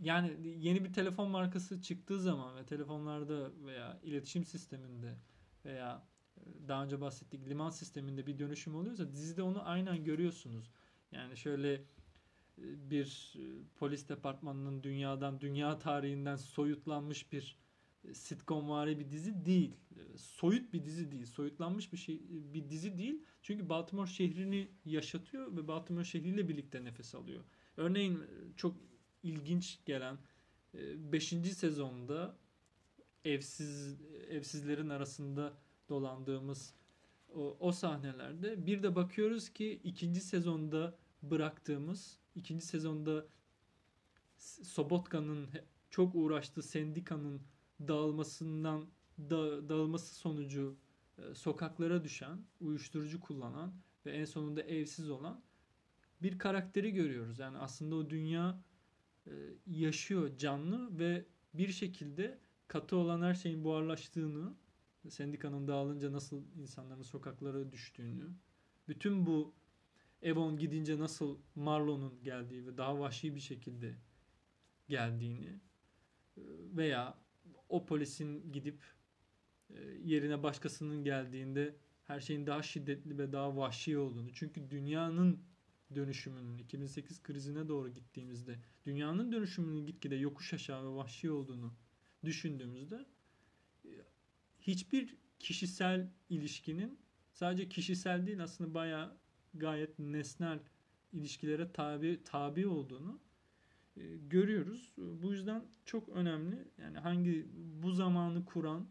yani 0.00 0.36
yeni 0.60 0.84
bir 0.84 0.92
telefon 0.92 1.30
markası 1.30 1.82
çıktığı 1.82 2.20
zaman 2.20 2.56
ve 2.56 2.66
telefonlarda 2.66 3.50
veya 3.64 4.00
iletişim 4.02 4.44
sisteminde 4.44 5.14
veya 5.64 6.06
e, 6.36 6.68
daha 6.68 6.84
önce 6.84 7.00
bahsettik 7.00 7.48
liman 7.48 7.70
sisteminde 7.70 8.26
bir 8.26 8.38
dönüşüm 8.38 8.76
oluyorsa 8.76 9.12
dizide 9.12 9.42
onu 9.42 9.68
aynen 9.68 10.04
görüyorsunuz. 10.04 10.70
Yani 11.12 11.36
şöyle 11.36 11.74
e, 11.74 11.80
bir 12.58 13.34
e, 13.38 13.44
polis 13.76 14.08
departmanının 14.08 14.82
dünyadan, 14.82 15.40
dünya 15.40 15.78
tarihinden 15.78 16.36
soyutlanmış 16.36 17.32
bir 17.32 17.56
sitcomvari 18.12 18.98
bir 18.98 19.10
dizi 19.10 19.46
değil. 19.46 19.76
Soyut 20.16 20.72
bir 20.72 20.84
dizi 20.84 21.12
değil. 21.12 21.26
Soyutlanmış 21.26 21.92
bir 21.92 21.98
şey 21.98 22.22
bir 22.30 22.68
dizi 22.68 22.98
değil. 22.98 23.22
Çünkü 23.42 23.68
Baltimore 23.68 24.10
şehrini 24.10 24.68
yaşatıyor 24.84 25.56
ve 25.56 25.68
Baltimore 25.68 26.04
şehriyle 26.04 26.48
birlikte 26.48 26.84
nefes 26.84 27.14
alıyor. 27.14 27.44
Örneğin 27.76 28.22
çok 28.56 28.76
ilginç 29.26 29.78
gelen 29.84 30.18
5. 30.74 31.28
sezonda 31.28 32.36
evsiz 33.24 34.00
evsizlerin 34.30 34.88
arasında 34.88 35.52
dolandığımız 35.88 36.74
o, 37.34 37.56
o 37.60 37.72
sahnelerde 37.72 38.66
bir 38.66 38.82
de 38.82 38.94
bakıyoruz 38.94 39.48
ki 39.48 39.80
ikinci 39.84 40.20
sezonda 40.20 40.98
bıraktığımız 41.22 42.18
ikinci 42.34 42.66
sezonda 42.66 43.26
Sobotka'nın 44.62 45.48
çok 45.90 46.14
uğraştığı 46.14 46.62
sendikanın 46.62 47.40
dağılmasından 47.80 48.86
da, 49.18 49.68
dağılması 49.68 50.14
sonucu 50.14 50.76
e, 51.18 51.34
sokaklara 51.34 52.04
düşen, 52.04 52.38
uyuşturucu 52.60 53.20
kullanan 53.20 53.74
ve 54.06 54.12
en 54.12 54.24
sonunda 54.24 54.62
evsiz 54.62 55.10
olan 55.10 55.42
bir 56.22 56.38
karakteri 56.38 56.92
görüyoruz. 56.92 57.38
Yani 57.38 57.58
aslında 57.58 57.96
o 57.96 58.10
dünya 58.10 58.50
e, 58.50 58.75
yaşıyor, 59.66 60.36
canlı 60.36 60.98
ve 60.98 61.24
bir 61.54 61.68
şekilde 61.68 62.38
katı 62.68 62.96
olan 62.96 63.22
her 63.22 63.34
şeyin 63.34 63.64
buharlaştığını, 63.64 64.54
sendikanın 65.08 65.68
dağılınca 65.68 66.12
nasıl 66.12 66.44
insanların 66.56 67.02
sokaklara 67.02 67.72
düştüğünü, 67.72 68.30
bütün 68.88 69.26
bu 69.26 69.54
Evon 70.22 70.58
gidince 70.58 70.98
nasıl 70.98 71.38
Marlon'un 71.54 72.22
geldiği 72.22 72.66
ve 72.66 72.76
daha 72.76 72.98
vahşi 72.98 73.34
bir 73.34 73.40
şekilde 73.40 73.94
geldiğini 74.88 75.60
e, 76.36 76.42
veya 76.76 77.18
o 77.68 77.86
polisin 77.86 78.52
gidip 78.52 78.82
e, 79.70 79.80
yerine 80.04 80.42
başkasının 80.42 81.04
geldiğinde 81.04 81.76
her 82.04 82.20
şeyin 82.20 82.46
daha 82.46 82.62
şiddetli 82.62 83.18
ve 83.18 83.32
daha 83.32 83.56
vahşi 83.56 83.98
olduğunu. 83.98 84.32
Çünkü 84.32 84.70
dünyanın 84.70 85.40
dönüşümünün 85.94 86.58
2008 86.58 87.22
krizine 87.22 87.68
doğru 87.68 87.88
gittiğimizde 87.88 88.58
dünyanın 88.86 89.32
dönüşümünün 89.32 89.86
gitgide 89.86 90.16
yokuş 90.16 90.54
aşağı 90.54 90.84
ve 90.84 90.96
vahşi 90.96 91.30
olduğunu 91.30 91.74
düşündüğümüzde 92.24 93.06
e, 93.84 93.90
hiçbir 94.60 95.16
kişisel 95.38 96.10
ilişkinin 96.28 96.98
sadece 97.32 97.68
kişisel 97.68 98.26
değil 98.26 98.42
aslında 98.42 98.74
baya 98.74 99.16
gayet 99.54 99.98
nesnel 99.98 100.60
ilişkilere 101.12 101.72
tabi 101.72 102.20
tabi 102.24 102.66
olduğunu 102.66 103.20
e, 103.96 104.16
görüyoruz. 104.16 104.94
Bu 104.96 105.32
yüzden 105.32 105.64
çok 105.84 106.08
önemli. 106.08 106.68
Yani 106.78 106.98
hangi 106.98 107.46
bu 107.82 107.92
zamanı 107.92 108.44
kuran 108.44 108.88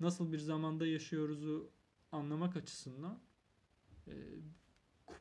nasıl 0.00 0.32
bir 0.32 0.38
zamanda 0.38 0.86
yaşıyoruzu 0.86 1.70
anlamak 2.12 2.56
açısından 2.56 3.20
e, 4.06 4.12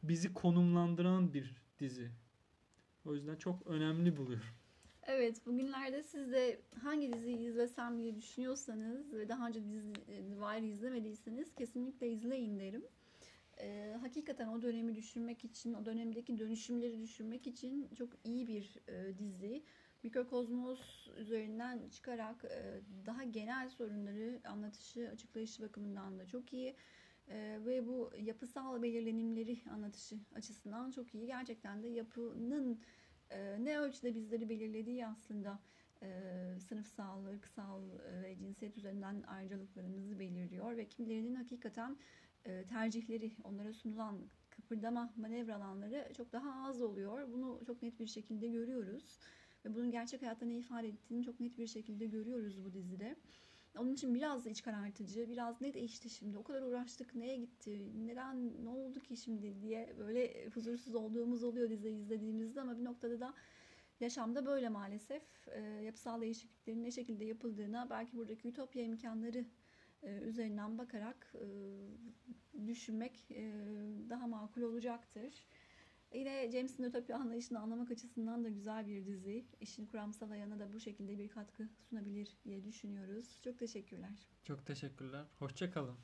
bizi 0.03 0.33
konumlandıran 0.33 1.33
bir 1.33 1.61
dizi. 1.79 2.11
O 3.05 3.13
yüzden 3.13 3.35
çok 3.35 3.67
önemli 3.67 4.17
buluyorum. 4.17 4.47
Evet, 5.03 5.45
bugünlerde 5.45 6.03
siz 6.03 6.31
de 6.31 6.61
hangi 6.83 7.13
diziyi 7.13 7.37
izlesem 7.37 7.97
diye 7.99 8.15
düşünüyorsanız 8.15 9.13
ve 9.13 9.29
daha 9.29 9.47
önce 9.47 9.63
dizi 9.63 10.39
var 10.39 10.61
izlemediyseniz 10.61 11.55
kesinlikle 11.55 12.09
izleyin 12.09 12.59
derim 12.59 12.83
e, 13.59 13.97
hakikaten 14.01 14.47
o 14.47 14.61
dönemi 14.61 14.95
düşünmek 14.95 15.45
için, 15.45 15.73
o 15.73 15.85
dönemdeki 15.85 16.39
dönüşümleri 16.39 17.01
düşünmek 17.01 17.47
için 17.47 17.89
çok 17.97 18.09
iyi 18.23 18.47
bir 18.47 18.77
e, 18.87 19.17
dizi. 19.17 19.63
Mikrokozmos 20.03 21.07
üzerinden 21.17 21.89
çıkarak 21.89 22.45
e, 22.45 22.81
daha 23.05 23.23
genel 23.23 23.69
sorunları 23.69 24.41
anlatışı, 24.47 25.09
açıklayışı 25.13 25.63
bakımından 25.63 26.19
da 26.19 26.25
çok 26.25 26.53
iyi. 26.53 26.75
E, 27.29 27.59
ve 27.65 27.87
bu 27.87 28.11
yapısal 28.21 28.81
belirlenimleri 28.81 29.57
anlatışı 29.71 30.15
açısından 30.35 30.91
çok 30.91 31.15
iyi. 31.15 31.25
Gerçekten 31.25 31.83
de 31.83 31.87
yapının 31.87 32.79
e, 33.29 33.65
ne 33.65 33.79
ölçüde 33.79 34.15
bizleri 34.15 34.49
belirlediği 34.49 35.05
aslında 35.05 35.59
e, 36.01 36.09
sınıfsal, 36.59 37.25
ırksal 37.25 37.81
ve 38.23 38.37
cinsiyet 38.37 38.77
üzerinden 38.77 39.21
ayrıcalıklarımızı 39.21 40.19
belirliyor 40.19 40.77
ve 40.77 40.85
kimilerinin 40.85 41.35
hakikaten 41.35 41.97
e, 42.45 42.63
tercihleri, 42.63 43.31
onlara 43.43 43.73
sunulan 43.73 44.19
kıpırdama 44.49 45.13
manevra 45.17 45.55
alanları 45.55 46.13
çok 46.17 46.31
daha 46.31 46.67
az 46.67 46.81
oluyor. 46.81 47.31
Bunu 47.31 47.61
çok 47.67 47.81
net 47.81 47.99
bir 47.99 48.07
şekilde 48.07 48.47
görüyoruz. 48.47 49.19
Ve 49.65 49.75
bunun 49.75 49.91
gerçek 49.91 50.21
hayatta 50.21 50.45
ne 50.45 50.57
ifade 50.57 50.87
ettiğini 50.87 51.23
çok 51.23 51.39
net 51.39 51.57
bir 51.57 51.67
şekilde 51.67 52.05
görüyoruz 52.05 52.65
bu 52.65 52.73
dizide. 52.73 53.15
Onun 53.79 53.93
için 53.93 54.15
biraz 54.15 54.45
da 54.45 54.49
iç 54.49 54.61
karartıcı, 54.61 55.29
biraz 55.29 55.61
ne 55.61 55.73
değişti 55.73 56.09
şimdi, 56.09 56.37
o 56.37 56.43
kadar 56.43 56.61
uğraştık, 56.61 57.15
neye 57.15 57.37
gitti, 57.37 57.91
neden, 58.07 58.65
ne 58.65 58.69
oldu 58.69 58.99
ki 58.99 59.17
şimdi 59.17 59.61
diye 59.61 59.95
böyle 59.99 60.47
huzursuz 60.49 60.95
olduğumuz 60.95 61.43
oluyor 61.43 61.69
diziyi 61.69 61.95
izlediğimizde 61.95 62.61
ama 62.61 62.77
bir 62.77 62.83
noktada 62.83 63.19
da 63.19 63.33
yaşamda 63.99 64.45
böyle 64.45 64.69
maalesef 64.69 65.47
e, 65.47 65.61
yapısal 65.61 66.21
değişikliklerin 66.21 66.83
ne 66.83 66.91
şekilde 66.91 67.25
yapıldığına 67.25 67.89
belki 67.89 68.17
buradaki 68.17 68.47
ütopya 68.47 68.83
imkanları 68.83 69.45
e, 70.03 70.17
üzerinden 70.17 70.77
bakarak 70.77 71.33
e, 71.35 71.47
düşünmek 72.67 73.31
e, 73.31 73.53
daha 74.09 74.27
makul 74.27 74.61
olacaktır. 74.61 75.33
Yine 76.13 76.51
James'in 76.51 76.83
ütopya 76.83 77.17
anlayışını 77.17 77.59
anlamak 77.59 77.91
açısından 77.91 78.43
da 78.43 78.49
güzel 78.49 78.87
bir 78.87 79.05
dizi. 79.05 79.45
İşin 79.59 79.85
kuramsal 79.85 80.31
ayağına 80.31 80.59
da 80.59 80.73
bu 80.73 80.79
şekilde 80.79 81.17
bir 81.17 81.29
katkı 81.29 81.69
sunabilir 81.89 82.37
diye 82.45 82.63
düşünüyoruz. 82.63 83.39
Çok 83.43 83.59
teşekkürler. 83.59 84.27
Çok 84.43 84.65
teşekkürler. 84.65 85.25
Hoşça 85.39 85.71
kalın. 85.71 85.97